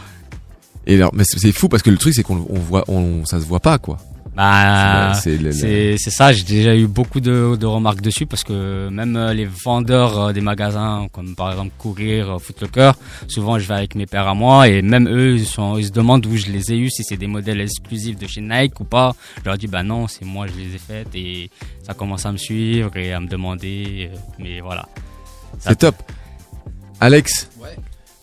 Et 0.87 0.97
alors 0.97 1.15
mais 1.15 1.23
c'est 1.25 1.39
c'est 1.39 1.53
fou 1.53 1.69
parce 1.69 1.83
que 1.83 1.91
le 1.91 1.97
truc 1.99 2.13
c'est 2.15 2.23
qu'on 2.23 2.45
on 2.49 2.59
voit 2.59 2.85
on 2.89 3.25
ça 3.25 3.41
se 3.41 3.47
voit 3.47 3.61
pas 3.61 3.79
quoi. 3.79 3.99
Bah, 4.37 5.15
C'est- 5.15 5.39
le- 5.39 5.97
ça. 5.97 6.33
J'ai 6.33 6.45
déjà 6.45 6.77
eu 6.77 6.87
beaucoup 6.87 7.21
de, 7.21 7.57
de 7.57 7.67
remarques 7.67 8.03
dessus 8.03 8.27
parce 8.27 8.45
que 8.45 8.89
même 8.91 9.17
euh, 9.17 9.33
les 9.33 9.47
vendeurs 9.47 10.19
euh, 10.21 10.33
des 10.33 10.43
magasins, 10.43 11.09
comme 11.13 11.35
par 11.35 11.51
exemple 11.53 11.71
Courir, 11.79 12.31
euh, 12.35 12.39
Foot 12.39 12.61
Locker, 12.61 12.93
souvent 13.29 13.59
je 13.59 13.67
vais 13.67 13.75
avec 13.75 13.95
mes 13.95 14.05
pères 14.07 14.29
à 14.29 14.35
moi 14.35 14.69
et 14.69 14.83
même 14.83 15.09
eux 15.09 15.37
ils, 15.37 15.47
sont, 15.47 15.79
ils 15.79 15.87
se 15.87 15.91
demandent 15.93 16.27
où 16.27 16.37
je 16.37 16.47
les 16.49 16.71
ai 16.73 16.77
eus, 16.77 16.91
si 16.91 17.03
c'est 17.03 17.17
des 17.17 17.27
modèles 17.27 17.61
exclusifs 17.63 18.19
de 18.19 18.27
chez 18.27 18.43
Nike 18.43 18.79
ou 18.81 18.85
pas. 18.85 19.15
Je 19.41 19.45
leur 19.49 19.57
dis 19.57 19.67
bah 19.69 19.83
non, 19.83 20.07
c'est 20.07 20.25
moi 20.27 20.47
je 20.47 20.53
les 20.61 20.75
ai 20.75 20.79
faites 20.79 21.15
et 21.15 21.51
ça 21.83 21.95
commence 21.95 22.27
à 22.27 22.33
me 22.33 22.37
suivre 22.37 22.95
et 22.97 23.13
à 23.15 23.21
me 23.21 23.29
demander. 23.29 24.11
Mais 24.39 24.61
voilà. 24.61 24.87
C'est 25.61 25.79
top. 25.79 25.95
Alex, 27.01 27.49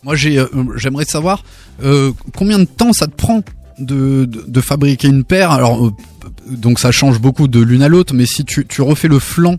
Moi, 0.04 0.16
j'ai, 0.16 0.38
euh, 0.38 0.48
j'aimerais 0.78 1.06
savoir 1.06 1.44
euh, 1.82 2.12
combien 2.36 2.60
de 2.60 2.66
temps 2.66 2.92
ça 2.92 3.08
te 3.08 3.16
prend 3.16 3.42
de, 3.80 4.62
fabriquer 4.62 5.08
une 5.08 5.24
paire. 5.24 5.52
Euh, 5.52 5.90
donc 6.50 6.80
ça 6.80 6.92
change 6.92 7.20
beaucoup 7.20 7.48
de 7.48 7.60
l'une 7.60 7.84
à 7.84 7.88
l'autre, 7.88 8.14
mais 8.14 8.26
si 8.26 8.46
tu, 8.46 8.82
refais 8.82 9.08
le 9.08 9.20
flanc 9.20 9.58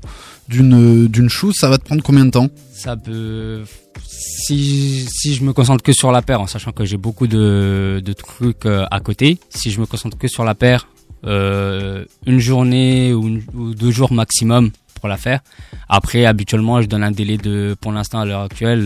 d'une 0.48 1.08
d'une 1.08 1.28
chose, 1.28 1.54
ça 1.58 1.68
va 1.68 1.78
te 1.78 1.84
prendre 1.84 2.02
combien 2.02 2.24
de 2.24 2.30
temps? 2.30 2.48
Ça 2.72 2.96
peut. 2.96 3.62
Si, 4.06 5.06
je 5.24 5.42
me 5.42 5.52
concentre 5.52 5.82
que 5.82 5.92
sur 5.92 6.12
la 6.12 6.22
paire, 6.22 6.40
en 6.40 6.46
sachant 6.46 6.72
que 6.72 6.84
j'ai 6.84 6.96
beaucoup 6.96 7.26
de, 7.26 8.02
trucs 8.16 8.66
euh, 8.66 8.84
à 8.90 9.00
côté, 9.00 9.38
si 9.48 9.70
je 9.70 9.80
me 9.80 9.86
concentre 9.86 10.18
que 10.18 10.28
sur 10.28 10.44
la 10.44 10.54
paire, 10.54 10.88
euh, 11.24 12.04
une 12.26 12.40
journée 12.40 13.14
ou, 13.14 13.40
deux 13.74 13.90
jours 13.90 14.12
maximum 14.12 14.70
pour 15.00 15.08
la 15.08 15.16
faire. 15.16 15.40
Après, 15.88 16.26
habituellement, 16.26 16.82
je 16.82 16.86
donne 16.86 17.02
un 17.02 17.10
délai 17.10 17.38
de, 17.38 17.76
pour 17.80 17.92
l'instant 17.92 18.20
à 18.20 18.24
l'heure 18.24 18.42
actuelle, 18.42 18.82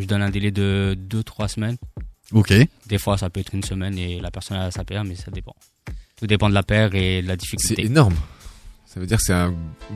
je 0.00 0.06
donne 0.06 0.22
un 0.22 0.30
délai 0.30 0.50
de 0.50 0.96
deux 0.98 1.22
trois 1.22 1.48
semaines. 1.48 1.76
Ok. 2.32 2.52
Des 2.86 2.98
fois, 2.98 3.16
ça 3.18 3.30
peut 3.30 3.40
être 3.40 3.54
une 3.54 3.62
semaine 3.64 3.96
et 3.98 4.20
la 4.20 4.30
personne 4.30 4.56
a 4.58 4.70
sa 4.70 4.84
paire, 4.84 5.04
mais 5.04 5.14
ça 5.14 5.30
dépend. 5.30 5.54
Tout 6.16 6.26
dépend 6.26 6.48
de 6.48 6.54
la 6.54 6.62
paire 6.62 6.94
et 6.94 7.22
de 7.22 7.28
la 7.28 7.36
difficulté. 7.36 7.74
c'est 7.76 7.82
énorme. 7.86 8.14
Ça 8.86 9.00
veut 9.00 9.06
dire 9.06 9.18
que 9.18 9.24
c'est 9.24 9.32
un 9.32 9.54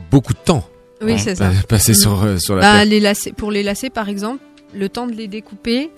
beaucoup 0.09 0.33
de 0.33 0.39
temps. 0.39 0.67
Oui, 1.01 1.13
hein, 1.13 1.17
c'est 1.17 1.35
ça. 1.35 1.49
pa- 1.51 1.67
Passer 1.67 1.91
Mm. 1.91 1.95
sur 1.95 2.23
euh, 2.23 2.37
sur 2.37 2.55
la 2.55 2.61
Bah, 2.61 2.71
paire. 2.77 2.85
les 2.85 2.99
lacets, 2.99 3.33
pour 3.33 3.51
les 3.51 3.61
lacets, 3.63 3.89
par 3.89 4.07
exemple, 4.09 4.41
le 4.73 4.87
temps 4.89 5.05
de 5.07 5.13
les 5.13 5.27
découper, 5.27 5.91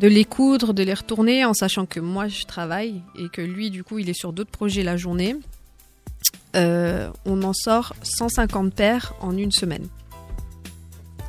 de 0.00 0.06
les 0.08 0.24
coudre, 0.24 0.72
de 0.74 0.82
les 0.82 0.94
retourner, 0.94 1.44
en 1.44 1.54
sachant 1.54 1.86
que 1.86 2.00
moi 2.00 2.28
je 2.28 2.44
travaille 2.44 3.02
et 3.18 3.28
que 3.28 3.40
lui, 3.42 3.70
du 3.70 3.82
coup, 3.82 3.98
il 3.98 4.08
est 4.08 4.18
sur 4.18 4.32
d'autres 4.32 4.50
projets 4.50 4.82
la 4.82 4.96
journée. 4.96 5.36
euh, 6.54 7.10
on 7.26 7.42
en 7.42 7.52
sort 7.52 7.94
150 8.02 8.72
paires 8.72 9.12
en 9.20 9.36
une 9.36 9.52
semaine. 9.52 9.86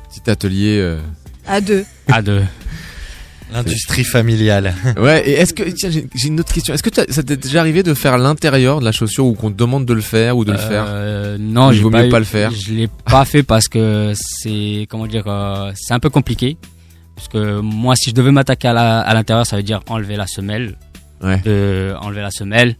Petit 0.08 0.30
atelier. 0.30 0.78
euh. 0.80 1.00
À 1.46 1.60
deux. 1.60 1.84
À 2.06 2.22
deux. 2.22 2.42
L'industrie 3.52 4.04
familiale. 4.04 4.74
Ouais, 4.98 5.28
et 5.28 5.32
est-ce 5.32 5.54
que 5.54 5.62
tiens, 5.70 5.90
j'ai 5.90 6.06
une 6.26 6.40
autre 6.40 6.52
question. 6.52 6.74
Est-ce 6.74 6.82
que 6.82 6.90
ça 6.94 7.22
t'est 7.22 7.36
déjà 7.36 7.60
arrivé 7.60 7.82
de 7.82 7.94
faire 7.94 8.18
l'intérieur 8.18 8.80
de 8.80 8.84
la 8.84 8.92
chaussure 8.92 9.26
ou 9.26 9.32
qu'on 9.34 9.50
te 9.50 9.56
demande 9.56 9.86
de 9.86 9.92
le 9.94 10.00
faire 10.00 10.36
ou 10.36 10.44
de 10.44 10.52
le 10.52 10.58
faire? 10.58 10.84
Euh, 10.88 11.36
non, 11.40 11.70
Il 11.72 11.80
vaut 11.80 11.90
pas 11.90 12.02
mieux 12.02 12.08
eu- 12.08 12.10
pas 12.10 12.18
le 12.18 12.24
faire. 12.24 12.50
Je 12.50 12.72
l'ai 12.72 12.88
pas 13.06 13.24
fait 13.24 13.42
parce 13.42 13.68
que 13.68 14.12
c'est 14.14 14.86
comment 14.90 15.06
dire, 15.06 15.24
euh, 15.26 15.72
c'est 15.74 15.94
un 15.94 16.00
peu 16.00 16.10
compliqué. 16.10 16.56
Parce 17.16 17.28
que 17.28 17.60
moi, 17.60 17.94
si 17.96 18.10
je 18.10 18.14
devais 18.14 18.30
m'attaquer 18.30 18.68
à 18.68 19.12
l'intérieur, 19.14 19.44
ça 19.46 19.56
veut 19.56 19.62
dire 19.64 19.80
enlever 19.88 20.16
la 20.16 20.26
semelle, 20.26 20.76
Ouais. 21.22 21.40
de 21.44 21.94
enlever 22.00 22.20
la 22.22 22.30
semelle, 22.30 22.76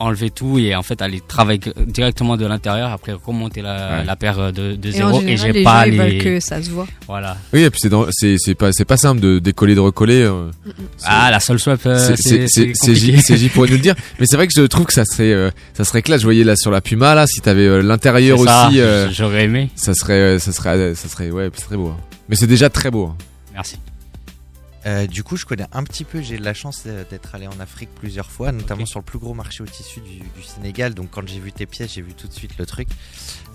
enlever 0.00 0.30
tout 0.30 0.58
et 0.58 0.74
en 0.74 0.82
fait 0.82 1.00
aller 1.02 1.20
travailler 1.26 1.60
directement 1.86 2.36
de 2.36 2.44
l'intérieur. 2.46 2.90
Après 2.90 3.12
remonter 3.12 3.62
la, 3.62 3.74
Ouais. 3.98 4.04
la 4.04 4.16
paire 4.16 4.52
de, 4.52 4.74
de 4.74 4.88
Et 4.88 4.92
zéro 4.92 5.20
et 5.20 5.36
général, 5.36 5.38
j'ai 5.46 5.52
les 5.52 5.62
pas 5.64 5.84
gens, 5.84 5.90
ils 5.90 5.90
les. 5.92 5.98
veulent 5.98 6.18
que 6.24 6.40
ça 6.40 6.62
se 6.62 6.70
voit. 6.70 6.86
Voilà. 7.06 7.36
Oui, 7.52 7.62
et 7.62 7.70
puis 7.70 7.80
c'est 7.82 7.88
dans- 7.88 8.06
c'est 8.10 8.36
c'est 8.38 8.54
pas 8.54 8.70
c'est 8.72 8.84
pas 8.84 8.96
simple 8.96 9.20
de 9.20 9.38
décoller 9.38 9.74
de 9.74 9.80
recoller. 9.80 10.22
euh. 10.22 10.50
C'est- 10.96 11.06
Ah, 11.06 11.30
la 11.30 11.40
seule 11.40 11.58
swap, 11.58 11.80
euh, 11.86 11.98
c'est- 11.98 12.16
c'est 12.16 12.46
c'est 12.46 12.48
c'est 12.48 12.72
c'est 12.74 12.94
J 12.94 13.06
compliqué. 13.06 13.22
c'est 13.26 13.36
J 13.36 13.48
pourrait 13.48 13.68
nous 13.68 13.76
le 13.76 13.80
dire. 13.82 13.94
Mais 14.18 14.26
c'est 14.26 14.36
vrai 14.36 14.46
que 14.46 14.52
je 14.56 14.62
trouve 14.62 14.86
que 14.86 14.92
ça 14.92 15.04
serait 15.04 15.32
euh, 15.32 15.50
ça 15.74 15.84
serait 15.84 16.02
classe. 16.02 16.20
Je 16.20 16.26
voyais 16.26 16.44
là 16.44 16.56
sur 16.56 16.70
la 16.70 16.80
Puma 16.80 17.14
là, 17.14 17.26
si 17.26 17.40
t'avais 17.40 17.66
euh, 17.66 17.80
l'intérieur 17.82 18.38
C'est 18.38 18.44
ça, 18.46 18.68
aussi. 18.68 18.80
euh, 18.80 19.10
J'aurais 19.12 19.44
aimé. 19.44 19.70
Ça 19.76 19.94
serait 19.94 20.12
euh, 20.20 20.38
ça 20.38 20.52
serait 20.52 20.70
euh, 20.76 20.94
ça 20.94 21.08
serait 21.08 21.30
ouais, 21.30 21.50
c'est 21.54 21.64
très 21.66 21.76
beau. 21.76 21.88
hein. 21.88 21.96
Mais 22.28 22.36
c'est 22.36 22.46
déjà 22.46 22.68
très 22.70 22.90
beau. 22.90 23.06
hein. 23.06 23.16
Merci. 23.54 23.76
Euh, 24.86 25.06
du 25.06 25.22
coup, 25.22 25.36
je 25.36 25.46
connais 25.46 25.66
un 25.72 25.82
petit 25.84 26.04
peu. 26.04 26.20
J'ai 26.20 26.36
de 26.36 26.44
la 26.44 26.54
chance 26.54 26.82
euh, 26.86 27.04
d'être 27.08 27.34
allé 27.34 27.46
en 27.46 27.58
Afrique 27.58 27.88
plusieurs 27.94 28.30
fois, 28.30 28.52
notamment 28.52 28.84
sur 28.86 29.00
le 29.00 29.04
plus 29.04 29.18
gros 29.18 29.32
marché 29.32 29.62
au 29.62 29.66
tissu 29.66 30.00
du, 30.00 30.18
du 30.18 30.42
Sénégal. 30.46 30.94
Donc, 30.94 31.10
quand 31.10 31.26
j'ai 31.26 31.40
vu 31.40 31.52
tes 31.52 31.66
pièces, 31.66 31.94
j'ai 31.94 32.02
vu 32.02 32.12
tout 32.12 32.28
de 32.28 32.32
suite 32.32 32.58
le 32.58 32.66
truc. 32.66 32.88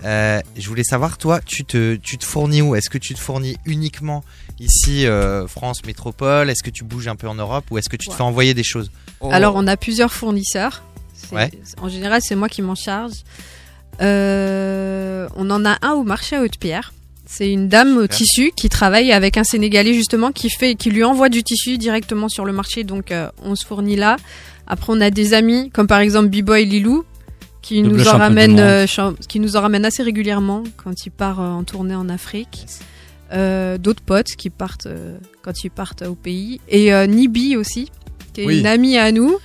Euh, 0.04 0.40
je 0.56 0.68
voulais 0.68 0.84
savoir, 0.84 1.18
toi, 1.18 1.40
tu 1.44 1.64
te, 1.64 1.94
tu 1.96 2.18
te 2.18 2.24
fournis 2.24 2.62
où? 2.62 2.74
Est-ce 2.74 2.90
que 2.90 2.98
tu 2.98 3.14
te 3.14 3.20
fournis 3.20 3.56
uniquement 3.64 4.24
ici, 4.58 5.06
euh, 5.06 5.46
France 5.46 5.84
métropole? 5.84 6.50
Est-ce 6.50 6.62
que 6.62 6.70
tu 6.70 6.84
bouges 6.84 7.08
un 7.08 7.16
peu 7.16 7.28
en 7.28 7.34
Europe 7.34 7.66
ou 7.70 7.78
est-ce 7.78 7.88
que 7.88 7.96
tu 7.96 8.08
te 8.08 8.14
fais 8.14 8.22
envoyer 8.22 8.54
des 8.54 8.64
choses? 8.64 8.90
Alors, 9.30 9.54
on 9.56 9.66
a 9.66 9.76
plusieurs 9.76 10.12
fournisseurs. 10.12 10.82
Ouais. 11.32 11.50
En 11.80 11.88
général, 11.88 12.20
c'est 12.24 12.34
moi 12.34 12.48
qui 12.48 12.62
m'en 12.62 12.74
charge. 12.74 13.12
Euh, 14.00 15.28
on 15.36 15.50
en 15.50 15.64
a 15.64 15.78
un 15.82 15.92
au 15.92 16.02
marché 16.02 16.34
à 16.36 16.42
Haute-Pierre. 16.42 16.92
C'est 17.32 17.52
une 17.52 17.68
dame 17.68 17.96
au 17.96 18.08
tissu 18.08 18.50
qui 18.56 18.68
travaille 18.68 19.12
avec 19.12 19.36
un 19.36 19.44
Sénégalais 19.44 19.94
justement 19.94 20.32
qui 20.32 20.50
fait, 20.50 20.74
qui 20.74 20.90
lui 20.90 21.04
envoie 21.04 21.28
du 21.28 21.44
tissu 21.44 21.78
directement 21.78 22.28
sur 22.28 22.44
le 22.44 22.52
marché. 22.52 22.82
Donc, 22.82 23.12
euh, 23.12 23.28
on 23.44 23.54
se 23.54 23.64
fournit 23.64 23.94
là. 23.94 24.16
Après, 24.66 24.92
on 24.92 25.00
a 25.00 25.10
des 25.10 25.32
amis 25.32 25.70
comme 25.70 25.86
par 25.86 26.00
exemple 26.00 26.28
B-Boy 26.28 26.64
Lilou 26.64 27.04
qui 27.62 27.82
Double 27.82 27.98
nous 27.98 28.08
en 28.08 28.18
ramène, 28.18 28.58
euh, 28.58 28.86
qui 29.28 29.38
nous 29.38 29.56
en 29.56 29.60
ramène 29.60 29.84
assez 29.84 30.02
régulièrement 30.02 30.64
quand 30.76 30.92
il 31.06 31.10
part 31.10 31.40
euh, 31.40 31.50
en 31.50 31.62
tournée 31.62 31.94
en 31.94 32.08
Afrique. 32.08 32.66
Euh, 33.32 33.78
D'autres 33.78 34.02
potes 34.02 34.34
qui 34.36 34.50
partent 34.50 34.88
quand 35.42 35.62
ils 35.62 35.70
partent 35.70 36.02
au 36.02 36.16
pays 36.16 36.60
et 36.68 36.90
Nibi 37.06 37.56
aussi 37.56 37.90
qui 38.32 38.40
est 38.40 38.46
Oui. 38.46 38.58
une 38.58 38.66
amie 38.66 38.96
à 38.98 39.12
nous 39.12 39.36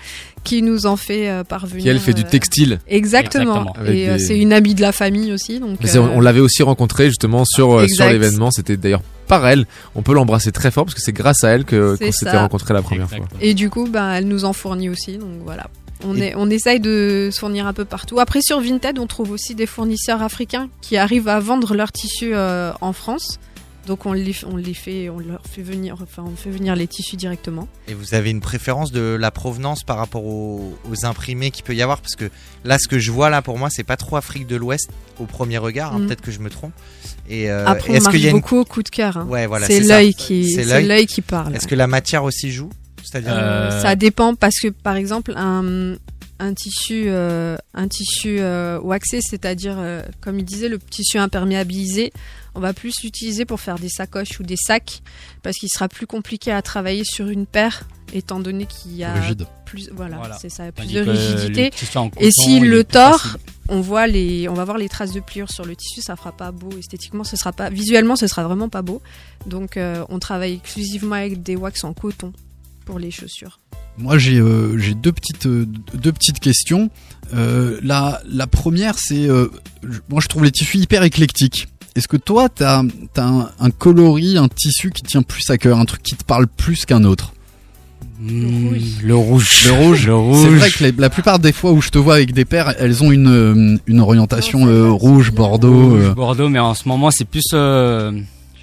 qui 0.46 0.62
nous 0.62 0.86
en 0.86 0.96
fait 0.96 1.28
euh, 1.28 1.44
parvenir. 1.44 1.84
Qui 1.84 1.90
elle 1.90 2.00
fait 2.00 2.14
du 2.14 2.22
euh, 2.22 2.30
textile. 2.30 2.80
Exactement. 2.88 3.74
Et 3.86 4.08
euh, 4.10 4.14
des- 4.18 4.20
c'est 4.20 4.40
une 4.40 4.54
amie 4.54 4.76
de 4.76 4.82
la 4.82 4.94
famille 4.94 5.34
aussi. 5.34 5.60
Donc, 5.60 5.78
euh, 5.84 6.00
on 6.00 6.22
l'avait 6.22 6.40
aussi 6.40 6.64
rencontré 6.64 7.08
justement 7.08 7.44
sur 7.46 7.80
euh, 7.80 7.88
sur 7.88 8.08
l'événement. 8.08 8.52
C'était 8.52 8.78
d'ailleurs 8.78 9.02
par 9.28 9.46
elle. 9.46 9.66
On 9.96 10.02
peut 10.04 10.14
l'embrasser 10.14 10.52
très 10.54 10.72
fort 10.72 10.86
parce 10.86 10.96
que 10.96 11.02
c'est 11.02 11.12
grâce 11.14 11.44
à 11.44 11.50
elle 11.50 11.66
que 11.66 11.98
qu'on 11.98 12.12
s'était 12.12 12.32
ça. 12.32 12.40
rencontré 12.42 12.74
la 12.74 12.82
première 12.82 13.10
fois. 13.10 13.26
Et 13.42 13.54
du 13.54 13.70
coup, 13.70 13.88
ben, 13.90 14.14
elle 14.14 14.28
nous 14.28 14.46
en 14.46 14.54
fournit 14.54 14.88
aussi. 14.90 15.18
Donc 15.18 15.32
voilà. 15.44 15.68
On, 16.06 16.16
est, 16.18 16.34
on 16.36 16.50
essaye 16.50 16.80
de 16.80 17.30
se 17.32 17.40
fournir 17.40 17.66
un 17.66 17.74
peu 17.74 17.86
partout. 17.86 18.20
Après, 18.20 18.40
sur 18.42 18.60
Vinted, 18.62 19.00
on 19.00 19.08
trouve 19.08 19.32
aussi 19.32 19.56
des 19.56 19.66
fournisseurs 19.66 20.22
africains 20.22 20.68
qui 20.82 20.98
arrivent 20.98 21.30
à 21.30 21.40
vendre 21.40 21.74
leurs 21.74 21.92
tissus 21.92 22.32
euh, 22.36 22.72
en 22.82 22.94
France 22.94 23.40
Donc 23.86 24.06
on 24.08 24.14
les, 24.14 24.34
on 24.46 24.56
les 24.58 24.74
fait, 24.74 25.10
on 25.10 25.20
leur 25.20 25.42
fait 25.50 25.62
venir, 25.62 25.96
enfin 26.02 26.24
on 26.26 26.36
fait 26.36 26.50
venir 26.50 26.76
les 26.76 26.88
tissus 26.88 27.16
directement. 27.18 27.68
Et 27.88 27.94
vous 27.94 28.14
avez 28.16 28.32
une 28.32 28.42
préférence 28.42 28.92
de 28.92 29.02
la 29.20 29.30
provenance 29.32 29.84
par 29.84 29.98
rapport 29.98 30.26
aux, 30.26 30.74
aux 30.90 31.06
imprimés 31.06 31.52
qu'il 31.52 31.64
peut 31.64 31.76
y 31.76 31.82
avoir? 31.84 32.02
Parce 32.02 32.16
que 32.16 32.30
là, 32.64 32.78
ce 32.80 32.88
que 32.88 32.98
je 32.98 33.12
vois 33.12 33.30
là, 33.30 33.42
pour 33.44 33.58
moi, 33.60 33.70
c'est 33.72 33.84
pas 33.84 33.98
trop 33.98 34.16
Afrique 34.16 34.48
de 34.48 34.56
l'Ouest 34.56 34.90
au 35.20 35.26
premier 35.26 35.58
regard. 35.60 35.94
hein, 35.94 36.00
Mm. 36.00 36.08
Peut-être 36.08 36.22
que 36.22 36.32
je 36.32 36.40
me 36.40 36.50
trompe. 36.50 36.74
Et 37.30 37.50
euh, 37.52 37.66
Après, 37.68 37.92
on 37.92 37.96
est-ce 37.96 38.10
qu'il 38.10 38.22
y 38.22 38.28
a 38.28 38.32
une- 38.32 38.38
beaucoup 38.38 38.58
au 38.58 38.66
coup 38.66 38.82
de 38.84 38.90
cœur. 38.90 39.18
hein. 39.18 39.28
Ouais, 39.30 39.46
voilà, 39.48 39.68
c'est 39.68 39.82
l'œil 39.82 40.14
qui, 40.14 40.50
C'est 40.50 40.64
c'est 40.64 40.70
l'œil. 40.70 40.88
l'œil 40.88 41.06
qui 41.06 41.22
parle. 41.22 41.56
Est-ce 41.56 41.68
que 41.68 41.76
la 41.76 41.88
matière 41.88 42.24
aussi 42.24 42.52
joue? 42.52 42.70
C'est-à-dire 43.04 43.34
Euh, 43.36 43.82
Ça 43.82 43.96
dépend 43.96 44.34
parce 44.34 44.60
que 44.60 44.70
par 44.70 44.96
exemple 44.96 45.34
un, 45.36 45.96
un 46.40 46.54
tissu 46.56 47.04
euh, 47.08 47.56
un 47.76 47.88
tissu 47.88 48.38
euh, 48.40 48.80
waxé, 48.80 49.20
c'est-à-dire 49.22 49.76
euh, 49.78 50.02
comme 50.22 50.40
il 50.40 50.46
disait 50.46 50.70
le 50.70 50.80
tissu 50.80 51.20
imperméabilisé, 51.20 52.12
on 52.56 52.60
va 52.62 52.74
plus 52.74 52.94
l'utiliser 53.04 53.46
pour 53.46 53.60
faire 53.60 53.78
des 53.78 53.90
sacoches 53.90 54.40
ou 54.40 54.44
des 54.44 54.56
sacs 54.58 55.02
parce 55.44 55.58
qu'il 55.58 55.70
sera 55.70 55.88
plus 55.90 56.08
compliqué 56.08 56.52
à 56.52 56.62
travailler 56.62 57.04
sur 57.04 57.28
une 57.28 57.46
paire 57.46 57.88
étant 58.14 58.40
donné 58.40 58.66
qu'il 58.66 58.96
y 58.96 59.04
a 59.04 59.14
Rigide. 59.14 59.46
plus 59.66 59.90
voilà, 59.94 60.18
Voilà. 60.18 60.38
c'est 60.40 60.50
ça 60.50 60.72
plus 60.72 60.84
Tandis 60.84 60.94
de 60.94 61.02
rigidité 61.02 61.72
et 62.20 62.32
si 62.32 62.60
le 62.60 62.84
tord 62.84 63.38
on 63.68 63.82
voit 63.82 64.08
les 64.08 64.48
on 64.48 64.54
va 64.54 64.64
voir 64.64 64.78
les 64.78 64.88
traces 64.90 65.12
de 65.12 65.20
pliure 65.20 65.50
sur 65.52 65.66
le 65.66 65.76
tissu 65.76 66.02
ça 66.02 66.16
fera 66.16 66.32
pas 66.32 66.52
beau 66.52 66.70
esthétiquement 66.78 67.24
ce 67.24 67.36
sera 67.36 67.52
pas 67.52 67.70
visuellement 67.70 68.16
ce 68.16 68.28
sera 68.28 68.44
vraiment 68.44 68.70
pas 68.70 68.82
beau 68.84 69.02
donc 69.48 69.76
euh, 69.76 70.06
on 70.10 70.20
travaille 70.20 70.54
exclusivement 70.54 71.16
avec 71.16 71.44
des 71.44 71.56
wax 71.56 71.84
en 71.84 71.94
coton 71.94 72.32
pour 72.86 73.00
les 73.00 73.10
chaussures 73.12 73.60
Moi, 73.98 74.18
j'ai 74.20 74.38
euh, 74.40 74.78
j'ai 74.78 74.94
deux 74.94 75.12
petites 75.12 75.48
euh, 75.48 75.66
deux 75.96 76.12
petites 76.12 76.40
questions. 76.40 76.92
Euh, 77.34 77.80
la 77.82 78.22
la 78.28 78.46
première, 78.46 79.00
c'est 79.00 79.28
euh, 79.28 79.50
moi 80.10 80.22
je 80.22 80.28
trouve 80.28 80.44
les 80.44 80.52
tissus 80.52 80.78
hyper 80.78 81.02
éclectiques. 81.02 81.68
Est-ce 81.96 82.08
que 82.08 82.18
toi, 82.18 82.50
t'as 82.50 82.82
as 83.18 83.22
un, 83.22 83.50
un 83.60 83.70
coloris, 83.72 84.38
un 84.38 84.48
tissu 84.50 84.92
qui 84.92 85.02
tient 85.04 85.22
plus 85.22 85.50
à 85.50 85.58
cœur, 85.58 85.80
un 85.80 85.86
truc 85.86 86.04
qui 86.04 86.16
te 86.16 86.24
parle 86.26 86.48
plus 86.48 86.86
qu'un 86.86 87.04
autre 87.06 87.32
Hmm, 88.18 88.70
le 89.04 89.14
rouge. 89.16 89.66
Le 89.66 89.72
rouge. 89.74 90.08
Le 90.08 90.16
rouge. 90.16 90.38
C'est 90.44 90.56
vrai 90.56 90.70
que 90.70 90.84
les- 90.86 90.92
la 90.94 91.10
plupart 91.10 91.38
des 91.38 91.52
fois 91.52 91.74
où 91.74 91.82
je 91.82 91.90
te 91.90 91.98
vois 91.98 92.14
avec 92.16 92.32
des 92.34 92.46
paires, 92.46 92.74
elles 92.80 93.04
ont 93.04 93.12
une 93.12 93.28
euh, 93.28 93.78
une 93.88 94.00
orientation 94.00 94.68
euh, 94.68 94.90
rouge, 94.90 95.32
bordeaux. 95.34 95.90
Rouge, 95.90 96.00
euh. 96.02 96.14
Bordeaux, 96.14 96.48
mais 96.48 96.60
en 96.60 96.74
ce 96.74 96.88
moment, 96.88 97.12
c'est 97.12 97.26
plus. 97.26 97.44
euh, 97.54 98.14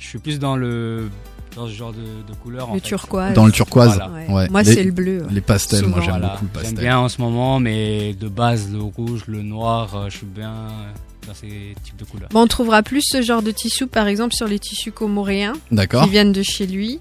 je 0.00 0.06
suis 0.06 0.18
plus 0.18 0.38
dans 0.38 0.56
le. 0.56 1.10
Dans 1.54 1.66
ce 1.66 1.72
genre 1.72 1.92
de, 1.92 1.98
de 1.98 2.34
couleur. 2.42 2.70
en 2.70 2.74
Le 2.74 2.80
fait. 2.80 2.86
turquoise. 2.86 3.34
Dans 3.34 3.44
le 3.44 3.52
turquoise, 3.52 3.94
Voilà. 3.98 4.10
ouais. 4.34 4.48
Moi, 4.48 4.64
c'est 4.64 4.82
le 4.84 4.90
bleu. 4.90 5.26
les 5.30 5.42
pastels, 5.42 5.84
moi, 5.86 6.00
j'aime 6.00 6.12
Voilà. 6.12 6.28
beaucoup 6.28 6.44
le 6.46 6.50
pastel. 6.50 6.70
J'aime 6.74 6.80
bien 6.84 6.98
en 6.98 7.08
ce 7.10 7.20
moment, 7.20 7.60
mais 7.60 8.14
de 8.18 8.28
base, 8.28 8.68
le 8.72 8.80
rouge, 8.80 9.24
le 9.26 9.42
noir, 9.42 9.94
euh, 9.94 10.06
je 10.08 10.16
suis 10.16 10.26
bien 10.26 10.48
euh, 10.50 10.92
dans 11.26 11.34
ces 11.34 11.74
types 11.84 11.96
de 11.96 12.04
couleurs. 12.04 12.28
Bon, 12.30 12.42
on 12.42 12.46
trouvera 12.46 12.82
plus 12.82 13.02
ce 13.04 13.22
genre 13.22 13.42
de 13.42 13.50
tissu, 13.50 13.86
par 13.86 14.06
exemple, 14.08 14.34
sur 14.34 14.46
les 14.48 14.58
tissus 14.58 14.92
comoréens, 14.92 15.54
D'accord. 15.70 16.04
qui 16.04 16.10
viennent 16.10 16.32
de 16.32 16.42
chez 16.42 16.66
lui. 16.66 17.00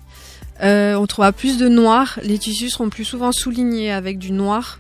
Euh, 0.63 0.95
on 0.95 1.07
trouvera 1.07 1.31
plus 1.31 1.57
de 1.57 1.67
noir. 1.67 2.19
Les 2.23 2.37
tissus 2.37 2.69
seront 2.69 2.89
plus 2.89 3.05
souvent 3.05 3.31
soulignés 3.31 3.91
avec 3.91 4.19
du 4.19 4.31
noir. 4.31 4.79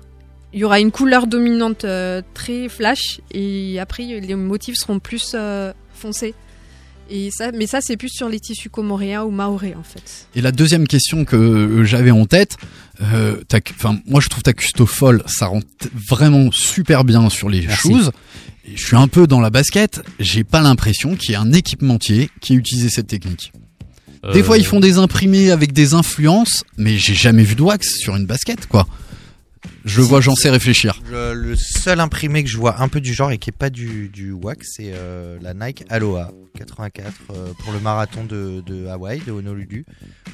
Il 0.53 0.59
y 0.59 0.63
aura 0.63 0.79
une 0.79 0.91
couleur 0.91 1.27
dominante 1.27 1.85
euh, 1.85 2.21
très 2.33 2.67
flash, 2.69 3.21
et 3.31 3.79
après 3.79 4.03
les 4.03 4.35
motifs 4.35 4.75
seront 4.75 4.99
plus 4.99 5.31
euh, 5.33 5.71
foncés. 5.93 6.33
Et 7.09 7.29
ça, 7.31 7.51
mais 7.51 7.67
ça, 7.67 7.79
c'est 7.81 7.97
plus 7.97 8.09
sur 8.09 8.29
les 8.29 8.39
tissus 8.39 8.69
comoréens 8.69 9.23
ou 9.23 9.31
maorais 9.31 9.75
en 9.77 9.83
fait. 9.83 10.27
Et 10.35 10.39
la 10.41 10.51
deuxième 10.53 10.87
question 10.87 11.25
que 11.25 11.83
j'avais 11.83 12.11
en 12.11 12.25
tête, 12.25 12.55
euh, 13.01 13.37
ta 13.49 13.59
moi 14.05 14.21
je 14.21 14.29
trouve 14.29 14.43
ta 14.43 14.53
custo 14.53 14.85
folle, 14.85 15.23
ça 15.27 15.47
rend 15.47 15.59
t- 15.61 15.89
vraiment 15.93 16.51
super 16.53 17.03
bien 17.03 17.29
sur 17.29 17.49
les 17.49 17.65
Merci. 17.67 17.89
choses. 17.91 18.11
Je 18.75 18.85
suis 18.85 18.95
un 18.95 19.07
peu 19.07 19.27
dans 19.27 19.39
la 19.41 19.49
basket, 19.49 20.01
j'ai 20.19 20.43
pas 20.43 20.61
l'impression 20.61 21.15
qu'il 21.15 21.31
y 21.31 21.33
ait 21.33 21.37
un 21.37 21.51
équipementier 21.51 22.29
qui 22.41 22.53
ait 22.53 22.55
utilisé 22.55 22.89
cette 22.89 23.07
technique. 23.07 23.51
Des 24.33 24.41
Euh, 24.41 24.43
fois 24.43 24.57
ils 24.59 24.65
font 24.65 24.79
des 24.79 24.97
imprimés 24.99 25.49
avec 25.49 25.73
des 25.73 25.95
influences, 25.95 26.63
mais 26.77 26.97
j'ai 26.99 27.15
jamais 27.15 27.43
vu 27.43 27.55
de 27.55 27.61
wax 27.63 27.95
sur 27.97 28.15
une 28.15 28.27
basket 28.27 28.67
quoi. 28.67 28.87
Je 29.85 30.01
vois, 30.01 30.21
j'en 30.21 30.35
sais 30.35 30.49
réfléchir. 30.49 31.01
Le, 31.09 31.33
le 31.33 31.55
seul 31.55 31.99
imprimé 31.99 32.43
que 32.43 32.49
je 32.49 32.57
vois 32.57 32.81
un 32.81 32.87
peu 32.87 33.01
du 33.01 33.13
genre 33.13 33.31
et 33.31 33.37
qui 33.37 33.49
est 33.49 33.57
pas 33.57 33.69
du, 33.69 34.09
du 34.09 34.31
wax, 34.31 34.67
c'est 34.75 34.91
euh, 34.93 35.37
la 35.41 35.53
Nike 35.53 35.83
Aloha 35.89 36.31
84 36.57 37.11
euh, 37.31 37.53
pour 37.59 37.73
le 37.73 37.79
marathon 37.79 38.23
de, 38.25 38.61
de 38.65 38.87
Hawaï, 38.87 39.19
de 39.25 39.31
Honolulu, 39.31 39.85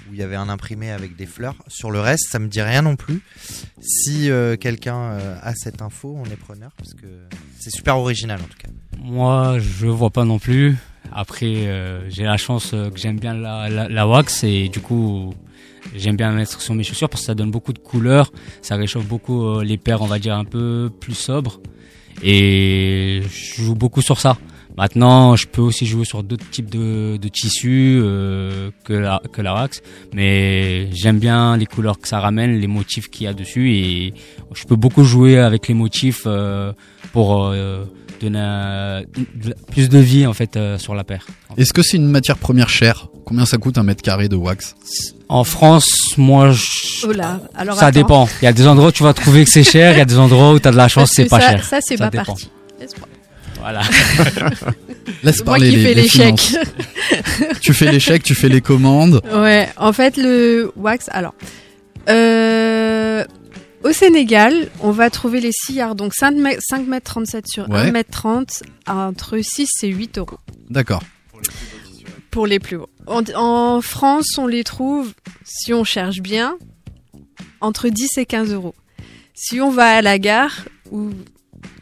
où 0.09 0.13
il 0.13 0.19
y 0.19 0.23
avait 0.23 0.35
un 0.35 0.49
imprimé 0.49 0.91
avec 0.91 1.15
des 1.15 1.25
fleurs. 1.25 1.55
Sur 1.67 1.91
le 1.91 1.99
reste, 1.99 2.27
ça 2.29 2.39
me 2.39 2.47
dit 2.47 2.61
rien 2.61 2.81
non 2.81 2.95
plus. 2.95 3.21
Si 3.79 4.29
euh, 4.29 4.57
quelqu'un 4.57 4.97
euh, 4.97 5.37
a 5.41 5.53
cette 5.55 5.81
info, 5.81 6.17
on 6.17 6.25
est 6.25 6.35
preneur 6.37 6.71
parce 6.77 6.93
que 6.93 7.07
c'est 7.59 7.71
super 7.71 7.97
original 7.97 8.39
en 8.41 8.47
tout 8.47 8.57
cas. 8.57 8.69
Moi, 8.99 9.57
je 9.59 9.87
vois 9.87 10.09
pas 10.09 10.25
non 10.25 10.39
plus. 10.39 10.75
Après, 11.13 11.67
euh, 11.67 12.09
j'ai 12.09 12.23
la 12.23 12.37
chance 12.37 12.71
euh, 12.73 12.89
que 12.89 12.99
j'aime 12.99 13.19
bien 13.19 13.33
la, 13.33 13.69
la, 13.69 13.87
la 13.87 14.07
wax 14.07 14.43
et 14.43 14.67
du 14.69 14.81
coup, 14.81 15.33
j'aime 15.97 16.15
bien 16.15 16.31
mettre 16.31 16.61
sur 16.61 16.73
mes 16.73 16.83
chaussures 16.83 17.09
parce 17.09 17.21
que 17.21 17.27
ça 17.27 17.35
donne 17.35 17.51
beaucoup 17.51 17.73
de 17.73 17.79
couleurs. 17.79 18.31
Ça 18.61 18.75
réchauffe 18.75 19.05
beaucoup 19.05 19.45
euh, 19.45 19.63
les 19.63 19.77
paires, 19.77 20.01
on 20.01 20.07
va 20.07 20.19
dire, 20.19 20.35
un 20.35 20.45
peu 20.45 20.89
plus 20.99 21.15
sobres. 21.15 21.59
Et 22.23 23.21
je 23.29 23.61
joue 23.61 23.75
beaucoup 23.75 24.01
sur 24.01 24.19
ça. 24.19 24.37
Maintenant, 24.77 25.35
je 25.35 25.47
peux 25.47 25.61
aussi 25.61 25.87
jouer 25.87 26.05
sur 26.05 26.21
d'autres 26.21 26.47
types 26.51 26.69
de, 26.69 27.17
tissus 27.29 27.99
euh, 27.99 28.69
que, 28.83 28.93
la, 28.93 29.21
que. 29.33 29.41
Mais 30.13 30.87
j'aime 30.93 31.17
bien 31.17 31.57
les 31.57 31.65
couleurs 31.65 31.99
que 31.99 32.07
ça 32.07 32.19
ramène, 32.19 32.59
les 32.59 32.67
motifs 32.67 33.09
qu'il 33.09 33.25
y 33.25 33.27
a 33.27 33.33
dessus. 33.33 33.71
Et 33.73 34.13
je 34.53 34.65
peux 34.65 34.75
beaucoup 34.75 35.03
jouer 35.03 35.39
avec 35.39 35.67
les 35.67 35.73
motifs 35.73 36.23
euh, 36.27 36.73
pour 37.11 37.51
donner 38.19 39.05
plus 39.71 39.89
de 39.89 39.99
vie 39.99 40.25
en 40.25 40.33
fait 40.33 40.55
euh, 40.57 40.77
sur 40.77 40.95
la 40.95 41.03
paire. 41.03 41.25
Est-ce 41.57 41.73
que 41.73 41.81
c'est 41.81 41.97
une 41.97 42.07
matière 42.09 42.37
première 42.37 42.69
chère? 42.69 43.07
Combien 43.25 43.45
ça 43.45 43.57
coûte 43.57 43.77
un 43.77 43.83
mètre 43.83 44.01
carré 44.01 44.29
de 44.29 44.35
wax? 44.35 44.75
En 45.29 45.43
France, 45.43 45.89
moi, 46.17 46.51
je- 46.51 47.05
Oh 47.05 47.11
alors 47.55 47.77
ça 47.77 47.87
attends. 47.87 47.99
dépend. 47.99 48.29
Il 48.41 48.45
y 48.45 48.47
a 48.47 48.53
des 48.53 48.65
endroits 48.67 48.89
où 48.89 48.91
tu 48.91 49.03
vas 49.03 49.13
trouver 49.13 49.43
que 49.43 49.49
c'est 49.51 49.63
cher, 49.63 49.93
il 49.93 49.97
y 49.97 50.01
a 50.01 50.05
des 50.05 50.17
endroits 50.17 50.53
où 50.53 50.59
tu 50.59 50.67
as 50.67 50.71
de 50.71 50.77
la 50.77 50.87
chance, 50.87 51.11
c'est 51.13 51.25
pas 51.25 51.39
ça- 51.41 51.49
cher. 51.49 51.63
Ça, 51.65 51.79
c'est 51.81 51.97
pas 51.97 52.09
dépend. 52.09 52.23
parti. 52.25 52.49
Laisse-moi. 52.79 53.07
Voilà. 53.59 53.81
Laisse 55.23 55.37
Moi 55.37 55.45
parler 55.45 55.69
qui 55.69 55.75
les, 55.75 55.83
fais 55.83 55.93
les 55.95 56.01
l'échec. 56.03 56.39
finances. 56.39 56.55
tu 57.61 57.73
fais 57.73 57.91
l'échec, 57.91 58.23
tu 58.23 58.35
fais 58.35 58.49
les 58.49 58.61
commandes. 58.61 59.21
Ouais, 59.33 59.67
en 59.77 59.91
fait, 59.93 60.15
le 60.17 60.71
wax. 60.77 61.07
Alors, 61.11 61.33
euh, 62.09 62.76
au 63.87 63.93
Sénégal, 63.93 64.69
on 64.81 64.91
va 64.91 65.09
trouver 65.09 65.39
les 65.39 65.51
sciards, 65.53 65.95
donc 65.95 66.13
5 66.13 66.35
mètres 66.35 66.61
5 66.69 66.87
mètres 66.87 67.05
37 67.05 67.47
sur 67.47 67.69
Ouais. 67.69 67.79
1 67.87 67.91
mètre 67.91 68.11
30, 68.11 68.63
à 68.85 68.95
entre 69.07 69.39
6 69.41 69.67
et 69.83 69.87
8 69.87 70.17
euros 70.17 70.37
D'accord. 70.69 71.01
pour 72.31 72.47
les 72.47 72.59
plus 72.59 72.75
hauts. 72.77 72.89
En, 73.05 73.21
en 73.35 73.81
France, 73.81 74.37
on 74.37 74.47
les 74.47 74.63
trouve, 74.63 75.13
si 75.43 75.73
on 75.73 75.83
cherche 75.83 76.19
bien, 76.21 76.57
entre 77.61 77.89
10 77.89 78.17
et 78.17 78.25
15 78.25 78.51
euros. 78.53 78.75
Si 79.33 79.61
on 79.61 79.69
va 79.69 79.97
à 79.97 80.01
la 80.01 80.19
gare 80.19 80.65
ou 80.91 81.11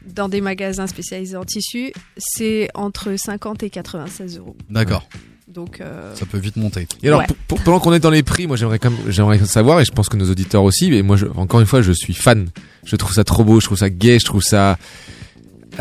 dans 0.05 0.29
des 0.29 0.41
magasins 0.41 0.87
spécialisés 0.87 1.35
en 1.37 1.43
tissu, 1.43 1.91
c'est 2.17 2.69
entre 2.73 3.15
50 3.17 3.63
et 3.63 3.69
96 3.69 4.37
euros. 4.37 4.55
D'accord. 4.69 5.07
Donc, 5.47 5.79
euh, 5.79 6.13
Ça 6.15 6.25
peut 6.25 6.39
vite 6.39 6.55
monter. 6.57 6.87
Et 7.03 7.07
alors, 7.07 7.19
Ouais. 7.21 7.27
pour- 7.27 7.37
pour- 7.47 7.59
pendant 7.61 7.79
qu'on 7.79 7.93
est 7.93 7.99
dans 7.99 8.09
les 8.09 8.23
prix, 8.23 8.47
moi 8.47 8.57
j'aimerais 8.57 8.79
quand 8.79 8.89
même, 8.89 8.99
j'aimerais 9.09 9.37
savoir, 9.45 9.79
et 9.79 9.85
je 9.85 9.91
pense 9.91 10.09
que 10.09 10.17
nos 10.17 10.29
auditeurs 10.29 10.63
aussi, 10.63 10.89
mais 10.89 11.01
moi, 11.03 11.17
je- 11.17 11.27
encore 11.35 11.59
une 11.59 11.67
fois, 11.67 11.81
je 11.83 11.91
suis 11.91 12.13
fan. 12.15 12.49
Je 12.83 12.95
trouve 12.95 13.13
ça 13.13 13.23
trop 13.23 13.43
beau, 13.43 13.59
je 13.59 13.65
trouve 13.67 13.77
ça 13.77 13.89
gay, 13.89 14.17
je 14.19 14.25
trouve 14.25 14.41
ça 14.41 14.77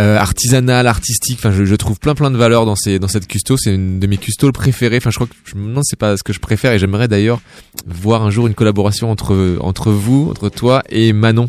euh, 0.00 0.18
artisanal, 0.18 0.88
artistique. 0.88 1.36
Enfin, 1.38 1.52
je, 1.52 1.64
je 1.64 1.74
trouve 1.76 2.00
plein 2.00 2.16
plein 2.16 2.32
de 2.32 2.36
valeurs 2.36 2.66
dans 2.66 2.74
ces 2.74 2.98
dans 2.98 3.06
cette 3.06 3.28
custo. 3.28 3.56
C'est 3.56 3.72
une 3.72 4.00
de 4.00 4.06
mes 4.08 4.16
custos 4.16 4.50
préférées. 4.50 4.96
Enfin, 4.96 5.10
je 5.10 5.14
crois 5.14 5.28
que 5.28 5.34
je 5.44 5.54
demande 5.54 5.84
c'est 5.84 5.98
pas 5.98 6.16
ce 6.16 6.24
que 6.24 6.32
je 6.32 6.40
préfère, 6.40 6.72
et 6.72 6.80
j'aimerais 6.80 7.06
d'ailleurs 7.06 7.40
voir 7.86 8.22
un 8.24 8.30
jour 8.30 8.48
une 8.48 8.54
collaboration 8.54 9.08
entre 9.10 9.56
entre 9.60 9.92
vous, 9.92 10.26
entre 10.30 10.48
toi 10.48 10.82
et 10.88 11.12
Manon. 11.12 11.48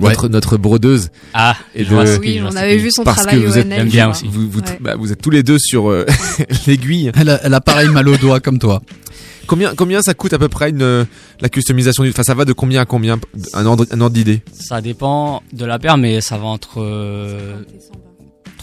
Ouais. 0.00 0.08
Notre, 0.10 0.28
notre 0.28 0.56
brodeuse. 0.56 1.10
Ah, 1.34 1.56
et 1.74 1.84
ce 1.84 2.18
Oui, 2.18 2.40
on 2.42 2.54
avait 2.56 2.76
vu 2.76 2.90
son 2.90 3.04
parce 3.04 3.22
travail 3.22 3.40
que 3.42 3.46
vous 3.46 3.58
êtes 3.58 3.68
bien 3.88 4.10
aussi. 4.10 4.26
vous, 4.28 4.48
vous, 4.48 4.60
Ouais. 4.60 4.78
bah, 4.80 4.94
vous 4.96 5.12
êtes 5.12 5.20
tous 5.20 5.30
les 5.30 5.42
deux 5.42 5.58
sur 5.58 5.90
euh, 5.90 6.06
l'aiguille. 6.66 7.10
Elle 7.14 7.28
a, 7.30 7.40
elle 7.44 7.54
a 7.54 7.60
pareil 7.60 7.88
mal 7.88 8.08
au 8.08 8.16
doigt 8.16 8.40
comme 8.40 8.58
toi. 8.58 8.82
Combien, 9.46 9.74
combien 9.74 10.00
ça 10.02 10.14
coûte 10.14 10.32
à 10.32 10.38
peu 10.38 10.48
près 10.48 10.70
une, 10.70 11.06
la 11.40 11.48
customisation 11.48 12.04
du, 12.04 12.10
enfin, 12.10 12.22
ça 12.22 12.34
va 12.34 12.44
de 12.44 12.52
combien 12.52 12.80
à 12.82 12.84
combien, 12.84 13.18
un 13.54 13.66
ordre, 13.66 13.84
un 13.90 14.00
ordre 14.00 14.14
d'idée? 14.14 14.40
Ça 14.52 14.80
dépend 14.80 15.42
de 15.52 15.64
la 15.64 15.78
paire, 15.78 15.98
mais 15.98 16.20
ça 16.20 16.38
va 16.38 16.44
entre 16.46 16.80
euh, 16.80 17.56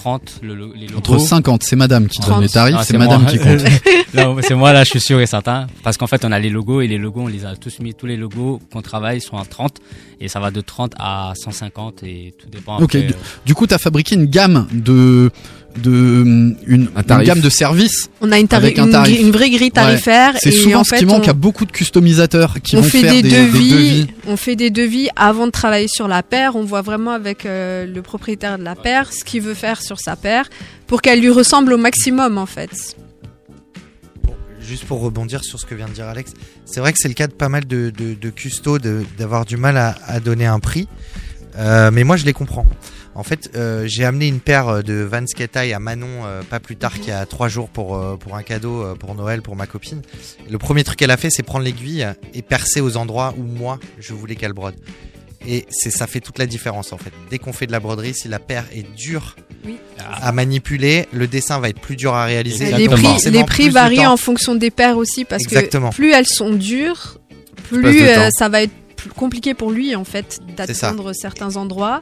30 0.02 0.39
le, 0.43 0.56
le- 0.56 0.72
les 0.76 0.88
logos. 0.88 0.97
Entre 1.00 1.18
50, 1.20 1.64
c'est 1.64 1.76
madame 1.76 2.08
qui 2.08 2.20
donne 2.20 2.30
30. 2.30 2.41
les 2.41 2.50
tarifs, 2.50 2.76
Ah, 2.80 2.84
c'est 2.84 2.97
madame 2.97 3.24
moi. 3.24 3.32
qui 3.32 3.38
compte. 3.38 3.60
C'est 4.47 4.56
moi 4.56 4.74
là, 4.74 4.84
je 4.84 4.89
suis 4.89 5.00
sûr 5.02 5.20
et 5.20 5.26
certain. 5.28 5.68
Parce 5.84 5.97
qu'en 5.97 6.08
fait, 6.08 6.26
on 6.26 6.32
a 6.32 6.39
les 6.39 6.50
logos 6.50 6.82
et 6.82 6.88
les 6.88 6.97
logos, 6.97 7.22
on 7.22 7.28
les 7.28 7.45
a 7.45 7.56
tous 7.56 7.80
mis. 7.80 7.93
Tous 7.93 8.06
les 8.08 8.18
logos 8.18 8.60
qu'on 8.74 8.82
travaille 8.82 9.22
sont 9.22 9.38
à 9.38 9.45
30 9.45 9.78
et 10.20 10.28
ça 10.28 10.39
va 10.39 10.50
de 10.52 10.62
30 10.62 10.93
à 10.97 11.34
150 11.36 12.04
et 12.04 12.34
tout 12.39 12.47
dépend. 12.50 12.78
Ok, 12.78 12.95
après, 12.95 13.02
du, 13.04 13.14
euh, 13.14 13.18
du 13.45 13.54
coup, 13.56 13.68
tu 13.68 13.74
as 13.74 13.78
fabriqué 13.78 14.16
une 14.16 14.26
gamme 14.26 14.68
de, 14.72 15.30
de 15.78 15.91
hum, 16.22 16.55
une, 16.67 16.89
Un 16.95 17.20
une 17.20 17.24
gamme 17.24 17.41
de 17.41 17.49
services. 17.49 18.09
On 18.22 18.32
a 18.32 18.39
une, 18.39 18.47
Avec 18.51 18.80
un 18.80 18.86
une 18.86 18.91
tarif. 18.91 19.15
gri- 19.17 19.22
une 19.24 19.32
vraie 19.32 19.49
grille 19.49 19.72
tarifaire. 19.72 20.34
C'est 20.41 20.51
souvent 20.51 20.80
en 20.80 20.84
ce 20.84 20.89
fait, 20.95 20.97
qui 20.99 21.05
manque 21.05 21.26
on- 21.26 21.30
à 21.30 21.34
beaucoup 21.34 21.65
de 21.65 21.72
customisateurs 21.72 22.55
qui 22.61 22.76
on 22.76 22.82
vont 22.82 22.88
fait 22.88 23.01
faire 23.01 23.13
des, 23.13 23.22
des, 23.22 23.30
devis, 23.30 23.70
des 23.70 23.76
devis. 23.76 24.07
on 24.28 24.36
fait 24.38 24.55
des 24.55 24.70
devis 24.72 25.09
avant 25.15 25.45
de 25.45 25.51
travailler 25.51 25.88
sur 25.88 26.07
la 26.07 26.24
paire. 26.24 26.55
On 26.55 26.63
voit 26.63 26.82
vraiment 26.82 27.11
avec 27.11 27.45
euh, 27.45 27.86
le 27.86 28.01
propriétaire 28.01 28.57
de 28.57 28.63
la 28.63 28.76
paire 28.76 29.13
ce 29.13 29.24
qu'il 29.24 29.41
veut 29.41 29.53
faire 29.53 29.82
sur 29.82 29.99
sa 29.99 30.15
paire 30.15 30.49
pour 30.88 31.01
qu'elle 31.01 31.22
lui 31.22 31.30
ressemble 31.30 31.72
au 31.74 31.78
maximum 31.78 32.38
en 32.38 32.45
fait. 32.47 32.95
juste 34.61 34.86
pour 34.86 34.99
rebondir 35.01 35.43
sur 35.43 35.59
ce 35.59 35.65
que 35.65 35.74
vient 35.76 35.88
de 35.88 35.93
dire 35.93 36.05
Alex, 36.07 36.34
c'est 36.65 36.80
vrai 36.80 36.93
que 36.93 36.99
c'est 36.99 37.07
le 37.07 37.13
cas 37.15 37.28
de 37.28 37.34
pas 37.34 37.49
mal 37.49 37.65
de, 37.65 37.91
de, 37.95 38.13
de 38.13 38.30
custos 38.30 38.80
de- 38.80 39.03
d'avoir 39.17 39.45
du 39.45 39.57
mal 39.57 39.78
à, 39.78 39.95
à 40.05 40.20
donner 40.20 40.45
un 40.45 40.59
prix. 40.59 40.88
Euh, 41.57 41.89
mais 41.91 42.03
moi, 42.03 42.15
je 42.17 42.26
les 42.26 42.34
comprends. 42.34 42.65
En 43.20 43.24
fait, 43.24 43.51
euh, 43.55 43.84
j'ai 43.86 44.05
amené 44.05 44.28
une 44.28 44.39
paire 44.39 44.82
de 44.82 44.93
Vans 45.03 45.26
Ketai 45.26 45.74
à 45.74 45.80
Manon 45.80 46.07
euh, 46.24 46.41
pas 46.41 46.61
plus 46.61 46.78
tard 46.78 46.93
qu'il 46.93 47.09
y 47.09 47.11
a 47.11 47.26
trois 47.26 47.49
jours 47.49 47.67
pour, 47.67 47.97
euh, 47.97 48.15
pour 48.15 48.36
un 48.38 48.43
cadeau 48.43 48.82
euh, 48.82 48.95
pour 48.95 49.13
Noël 49.13 49.41
pour 49.41 49.57
ma 49.57 49.67
copine. 49.67 50.01
Et 50.47 50.51
le 50.51 50.57
premier 50.57 50.86
truc 50.86 50.99
qu'elle 50.99 51.11
a 51.11 51.17
fait, 51.17 51.30
c'est 51.30 51.43
prendre 51.43 51.65
l'aiguille 51.65 52.07
et 52.34 52.41
percer 52.41 52.80
aux 52.80 52.95
endroits 52.95 53.34
où 53.38 53.43
moi, 53.43 53.78
je 53.99 54.13
voulais 54.13 54.36
qu'elle 54.36 54.53
brode. 54.53 54.76
Et 55.45 55.65
c'est 55.70 55.91
ça 55.91 56.07
fait 56.07 56.22
toute 56.22 56.39
la 56.39 56.45
différence 56.45 56.93
en 56.93 56.97
fait. 56.97 57.11
Dès 57.30 57.39
qu'on 57.39 57.51
fait 57.51 57.67
de 57.67 57.74
la 57.74 57.82
broderie, 57.82 58.13
si 58.13 58.30
la 58.30 58.39
paire 58.39 58.65
est 58.74 58.89
dure 58.95 59.36
Oui. 59.65 59.78
à 60.22 60.32
manipuler, 60.32 61.05
le 61.11 61.28
dessin 61.28 61.59
va 61.59 61.67
être 61.67 61.82
plus 61.82 61.97
dur 61.97 62.13
à 62.13 62.24
réaliser. 62.24 62.72
Les 62.72 62.88
prix, 62.88 63.05
les 63.32 63.43
prix 63.43 63.67
de 63.67 63.74
varient 63.74 64.07
en 64.07 64.17
fonction 64.17 64.55
des 64.55 64.72
paires 64.72 64.97
aussi 64.97 65.26
parce 65.26 65.43
Exactement. 65.43 65.89
que 65.89 65.95
plus 65.95 66.11
elles 66.11 66.28
sont 66.28 66.51
dures, 66.51 67.17
de 67.72 67.78
plus 67.80 68.01
euh, 68.01 68.30
ça 68.38 68.47
va 68.47 68.63
être 68.63 68.74
plus 68.95 69.09
compliqué 69.09 69.53
pour 69.53 69.72
lui 69.72 69.95
en 69.95 70.03
fait 70.05 70.39
d'atteindre 70.55 71.11
certains 71.13 71.57
endroits. 71.57 72.01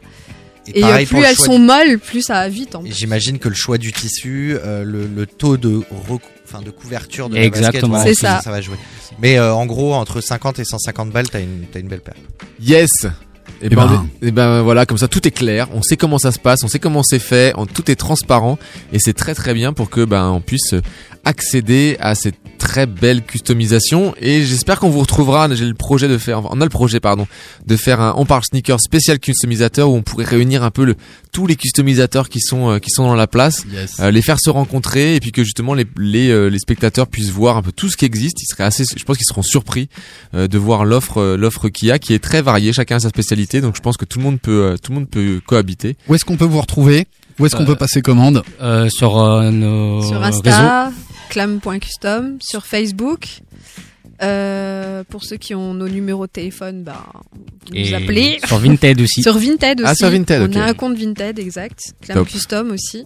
Et 0.68 0.80
Et, 0.80 0.82
pareil 0.82 1.06
pour 1.06 1.18
plus 1.20 1.24
le 1.26 1.30
elles 1.30 1.36
sont 1.38 1.60
du- 1.60 1.66
molles, 1.66 2.00
plus 2.00 2.22
ça 2.22 2.34
va 2.34 2.50
vite. 2.50 2.76
En 2.76 2.82
Et 2.82 2.90
plus. 2.90 2.94
j'imagine 2.98 3.40
que 3.40 3.50
le 3.50 3.56
choix 3.56 3.78
du 3.78 3.92
tissu, 3.94 4.56
euh, 4.64 4.84
le, 4.84 5.08
le 5.08 5.26
taux 5.26 5.58
de, 5.58 5.80
recou- 6.08 6.22
enfin, 6.46 6.62
de 6.62 6.72
couverture 6.72 7.30
de 7.30 7.36
la 7.38 7.50
basket, 7.50 7.84
voilà, 7.86 8.14
ça. 8.14 8.42
ça 8.42 8.52
va 8.52 8.62
jouer. 8.62 8.78
Mais 9.20 9.38
euh, 9.38 9.54
en 9.54 9.66
gros, 9.66 9.94
entre 9.94 10.22
50 10.22 10.60
et 10.60 10.66
150 10.66 11.12
balles, 11.12 11.30
t'as 11.30 11.40
une, 11.42 11.66
t'as 11.72 11.80
une 11.80 11.88
belle 11.88 12.02
paire. 12.02 12.16
Yes 12.62 12.90
et 13.62 13.68
Eh 13.72 13.76
ben, 13.76 13.88
ben. 13.88 13.94
est- 14.22 14.28
eh 14.28 14.32
ben 14.32 14.62
voilà, 14.62 14.86
comme 14.86 14.98
ça 14.98 15.08
tout 15.08 15.28
est 15.28 15.32
clair, 15.32 15.68
on 15.74 15.82
sait 15.82 15.98
comment 15.98 16.18
ça 16.20 16.32
se 16.32 16.40
passe, 16.40 16.60
on 16.64 16.68
sait 16.68 16.80
comment 16.80 17.04
c'est 17.04 17.20
fait, 17.20 17.54
on- 17.58 17.66
tout 17.66 17.90
est 17.92 17.96
transparent. 17.96 18.58
Et 18.94 19.00
c'est 19.00 19.14
très 19.14 19.34
très 19.36 19.54
bien 19.54 19.74
pour 19.74 19.90
que 19.90 20.06
ben 20.06 20.30
on 20.30 20.42
puisse 20.42 20.74
accéder 21.26 21.98
à 22.00 22.16
cette 22.16 22.36
très 22.58 22.86
belle 22.86 23.22
customisation. 23.24 24.16
Et 24.22 24.44
j'espère 24.44 24.80
qu'on 24.80 24.90
vous 24.90 25.00
retrouvera, 25.02 25.54
j'ai 25.54 25.66
le 25.66 25.74
projet 25.74 26.08
de 26.08 26.18
faire 26.18 26.44
on 26.52 26.62
a 26.62 26.64
le 26.64 26.70
projet 26.70 27.00
pardon, 27.00 27.28
de 27.66 27.76
faire 27.76 28.00
un 28.02 28.14
on 28.18 28.26
parle 28.26 28.44
sneaker 28.44 28.80
spécial 28.80 29.20
customisateur 29.20 29.90
où 29.90 29.96
on 29.96 30.02
pourrait 30.02 30.24
réunir 30.26 30.64
un 30.64 30.72
peu 30.72 30.86
le, 30.86 30.96
tous 31.32 31.46
les 31.48 31.56
customisateurs 31.56 32.30
qui 32.30 32.40
sont 32.40 32.72
euh, 32.72 32.80
qui 32.80 32.90
sont 32.90 33.06
dans 33.06 33.16
la 33.16 33.28
place, 33.28 33.64
Yes. 33.72 34.00
euh, 34.00 34.10
les 34.12 34.22
faire 34.22 34.40
se 34.40 34.50
rencontrer 34.50 35.16
et 35.16 35.20
puis 35.20 35.32
que 35.32 35.44
justement 35.44 35.74
les 35.74 35.86
les, 35.98 36.30
euh, 36.30 36.48
les 36.48 36.60
spectateurs 36.60 37.08
puissent 37.08 37.30
voir 37.30 37.58
un 37.58 37.62
peu 37.62 37.72
tout 37.72 37.90
ce 37.90 37.98
qui 37.98 38.06
existe, 38.06 38.42
ils 38.42 38.48
seraient 38.50 38.64
assez 38.64 38.84
je 38.96 39.04
pense 39.04 39.18
qu'ils 39.18 39.26
seront 39.28 39.44
surpris 39.44 39.90
euh, 40.34 40.48
de 40.48 40.58
voir 40.58 40.86
l'offre 40.86 41.36
l'offre 41.36 41.70
qu'il 41.70 41.90
y 41.90 41.92
a 41.92 42.00
qui 42.00 42.14
est 42.14 42.20
très 42.24 42.42
variée, 42.42 42.74
chacun 42.74 42.96
a 42.96 43.00
sa 43.00 43.10
spécialité 43.10 43.47
donc 43.62 43.76
je 43.76 43.82
pense 43.82 43.98
que 43.98 44.06
tout 44.06 44.20
le 44.20 44.26
monde 44.26 44.40
peut 44.40 44.64
euh, 44.64 44.78
tout 44.78 44.92
le 44.92 45.00
monde 45.00 45.10
peut 45.10 45.42
cohabiter. 45.46 45.96
Où 46.08 46.16
est-ce 46.16 46.26
qu'on 46.26 46.38
peut 46.38 46.46
vous 46.46 46.62
retrouver? 46.62 47.08
Où 47.40 47.46
est-ce 47.46 47.56
qu'on 47.56 47.64
Euh, 47.64 47.68
peut 47.68 47.76
passer 47.76 48.02
commande? 48.02 48.44
Euh, 48.62 48.90
sur 48.90 49.20
euh, 49.22 49.52
nos 49.52 50.02
Sur. 50.02 50.24
Insta, 50.24 50.92
clam.custom, 51.30 52.38
sur 52.42 52.66
Facebook. 52.66 53.28
Euh, 54.24 55.04
pour 55.08 55.24
ceux 55.24 55.38
qui 55.38 55.54
ont 55.54 55.76
nos 55.76 55.88
numéros 55.88 56.26
de 56.26 56.32
téléphone, 56.32 56.82
bah, 56.84 57.06
vous 57.70 57.78
nous 57.78 57.94
appelez. 57.94 58.40
sur 58.48 58.58
Vinted 58.58 59.00
aussi. 59.00 59.22
sur 59.24 59.38
Vinted 59.38 59.80
aussi. 59.82 59.90
Ah, 59.92 59.94
sur 59.96 60.10
Vinted, 60.10 60.42
On 60.42 60.46
ok. 60.46 60.56
a 60.56 60.66
un 60.66 60.74
compte 60.74 60.98
Vinted, 60.98 61.38
exact. 61.38 61.80
Clam 62.02 62.18
Top. 62.18 62.28
Custom 62.28 62.72
aussi. 62.72 63.06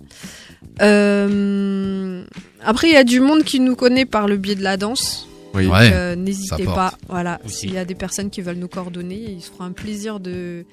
Euh, 0.82 2.24
après, 2.64 2.88
il 2.88 2.94
y 2.94 2.98
a 2.98 3.04
du 3.04 3.20
monde 3.20 3.44
qui 3.44 3.60
nous 3.60 3.76
connaît 3.76 4.06
par 4.06 4.28
le 4.28 4.38
biais 4.38 4.56
de 4.56 4.64
la 4.64 4.78
danse. 4.78 5.28
Oui. 5.54 5.68
Ouais, 5.68 5.92
euh, 5.94 6.16
N'hésitez 6.16 6.64
pas. 6.66 6.94
Voilà. 7.10 7.40
S'il 7.46 7.74
y 7.74 7.78
a 7.78 7.86
des 7.86 7.96
personnes 7.96 8.30
qui 8.30 8.42
veulent 8.42 8.58
nous 8.58 8.68
coordonner, 8.68 9.20
il 9.38 9.42
se 9.42 9.52
fera 9.52 9.66
un 9.66 9.72
plaisir 9.72 10.20
de 10.20 10.66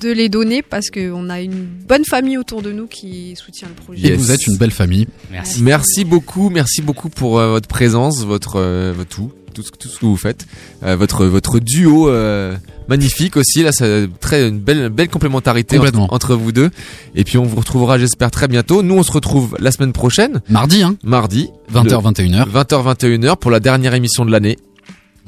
de 0.00 0.10
les 0.10 0.28
donner 0.28 0.60
parce 0.62 0.90
qu'on 0.90 1.30
a 1.30 1.40
une 1.40 1.64
bonne 1.64 2.04
famille 2.04 2.36
autour 2.36 2.62
de 2.62 2.72
nous 2.72 2.86
qui 2.88 3.34
soutient 3.36 3.68
le 3.68 3.74
projet. 3.74 4.06
Et 4.06 4.10
Yes. 4.10 4.18
vous 4.18 4.32
êtes 4.32 4.46
une 4.48 4.56
belle 4.56 4.72
famille. 4.72 5.06
Merci. 5.30 5.62
Merci 5.62 6.04
beaucoup, 6.04 6.50
merci 6.50 6.82
beaucoup 6.82 7.08
pour 7.08 7.38
euh, 7.38 7.50
votre 7.50 7.68
présence, 7.68 8.24
votre, 8.24 8.56
euh, 8.56 8.92
votre 8.94 9.08
tout, 9.08 9.30
tout 9.54 9.62
ce, 9.62 9.70
tout 9.70 9.88
ce 9.88 9.98
que 10.00 10.06
vous 10.06 10.16
faites, 10.16 10.46
Euh, 10.82 10.96
votre 10.96 11.26
votre 11.26 11.58
duo 11.60 12.08
euh, 12.08 12.56
magnifique 12.88 13.36
aussi 13.36 13.62
là, 13.62 13.70
c'est 13.72 14.08
très 14.20 14.48
une 14.48 14.58
belle 14.58 14.88
belle 14.88 15.08
complémentarité 15.08 15.78
entre, 15.78 16.34
vous 16.34 16.52
deux. 16.52 16.70
Et 17.14 17.24
puis 17.24 17.38
on 17.38 17.44
vous 17.44 17.56
retrouvera, 17.56 17.98
j'espère 17.98 18.30
très 18.30 18.48
bientôt. 18.48 18.82
Nous 18.82 18.94
on 18.94 19.02
se 19.02 19.12
retrouve 19.12 19.56
la 19.60 19.70
semaine 19.70 19.92
prochaine, 19.92 20.40
Mardi, 20.48 20.82
hein 20.82 20.96
mardi, 21.02 21.50
20h, 21.72 22.02
21h. 22.14 22.50
20h 22.50 22.94
21h 22.96 23.36
pour 23.36 23.50
la 23.50 23.60
dernière 23.60 23.94
émission 23.94 24.24
de 24.24 24.30
l'année. 24.32 24.58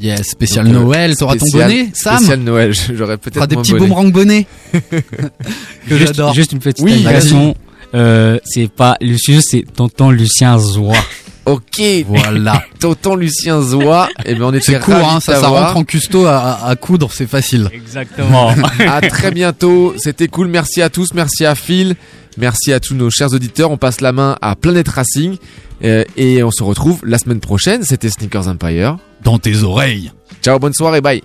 Yes, 0.01 0.29
spécial 0.31 0.65
Donc, 0.67 0.75
euh, 0.75 0.79
Noël. 0.81 1.15
T'auras 1.17 1.37
ton 1.37 1.47
bonnet, 1.53 1.91
Sam 1.93 2.17
Spécial 2.17 2.41
Noël, 2.41 2.73
j'aurais 2.95 3.19
peut-être 3.19 3.35
Fera 3.35 3.47
des 3.47 3.57
petits 3.57 3.73
bonnet. 3.73 3.85
boomerang 3.87 4.11
bonnets. 4.13 4.47
que 4.73 4.79
Juste, 5.89 6.07
j'adore. 6.07 6.33
juste 6.35 6.53
une 6.53 6.59
petite 6.59 6.83
Oui, 6.83 6.95
indication. 6.95 7.55
Euh, 7.93 8.39
c'est 8.45 8.71
pas 8.71 8.97
Lucius, 9.03 9.45
c'est 9.51 9.65
tonton 9.75 10.11
Lucien 10.11 10.59
Zoua. 10.59 10.95
Ok, 11.47 11.81
Voilà. 12.07 12.63
tonton 12.81 13.15
Lucien 13.17 13.63
Zoua. 13.63 14.09
Et 14.25 14.35
ben 14.35 14.43
on 14.45 14.53
était 14.53 14.73
C'est 14.73 14.81
court, 14.81 14.95
ravis 14.95 15.07
hein, 15.07 15.19
de 15.19 15.23
ça, 15.23 15.41
ça 15.41 15.49
rentre 15.49 15.77
en 15.77 15.85
custo 15.85 16.27
à, 16.27 16.37
à- 16.39 16.69
à 16.71 16.77
coudre, 16.77 17.11
c'est 17.13 17.27
facile. 17.27 17.69
Exactement. 17.73 18.55
à 18.89 19.01
très 19.01 19.31
bientôt. 19.31 19.95
C'était 19.97 20.29
cool. 20.29 20.49
Merci 20.49 20.83
à 20.83 20.91
tous. 20.91 21.15
Merci 21.15 21.45
à 21.47 21.55
Phil. 21.55 21.97
Merci 22.37 22.73
à 22.73 22.79
tous 22.81 22.95
nos 22.95 23.11
chers 23.11 23.33
auditeurs. 23.33 23.71
On 23.71 23.77
passe 23.77 24.01
la 24.01 24.13
main 24.13 24.37
à 24.43 24.55
Planet 24.55 24.87
Racing. 24.89 25.37
Euh, 25.83 26.05
et 26.17 26.43
on 26.43 26.51
se 26.51 26.63
retrouve 26.63 27.01
la 27.05 27.19
semaine 27.19 27.41
prochaine. 27.41 27.83
C'était 27.85 28.11
Sneakers 28.11 28.47
Empire. 28.49 28.99
Dans 29.25 29.39
tes 29.39 29.63
oreilles. 29.63 30.13
Ciao, 30.43 30.59
bonne 30.59 30.75
soirée. 30.75 31.01
Bye. 31.01 31.23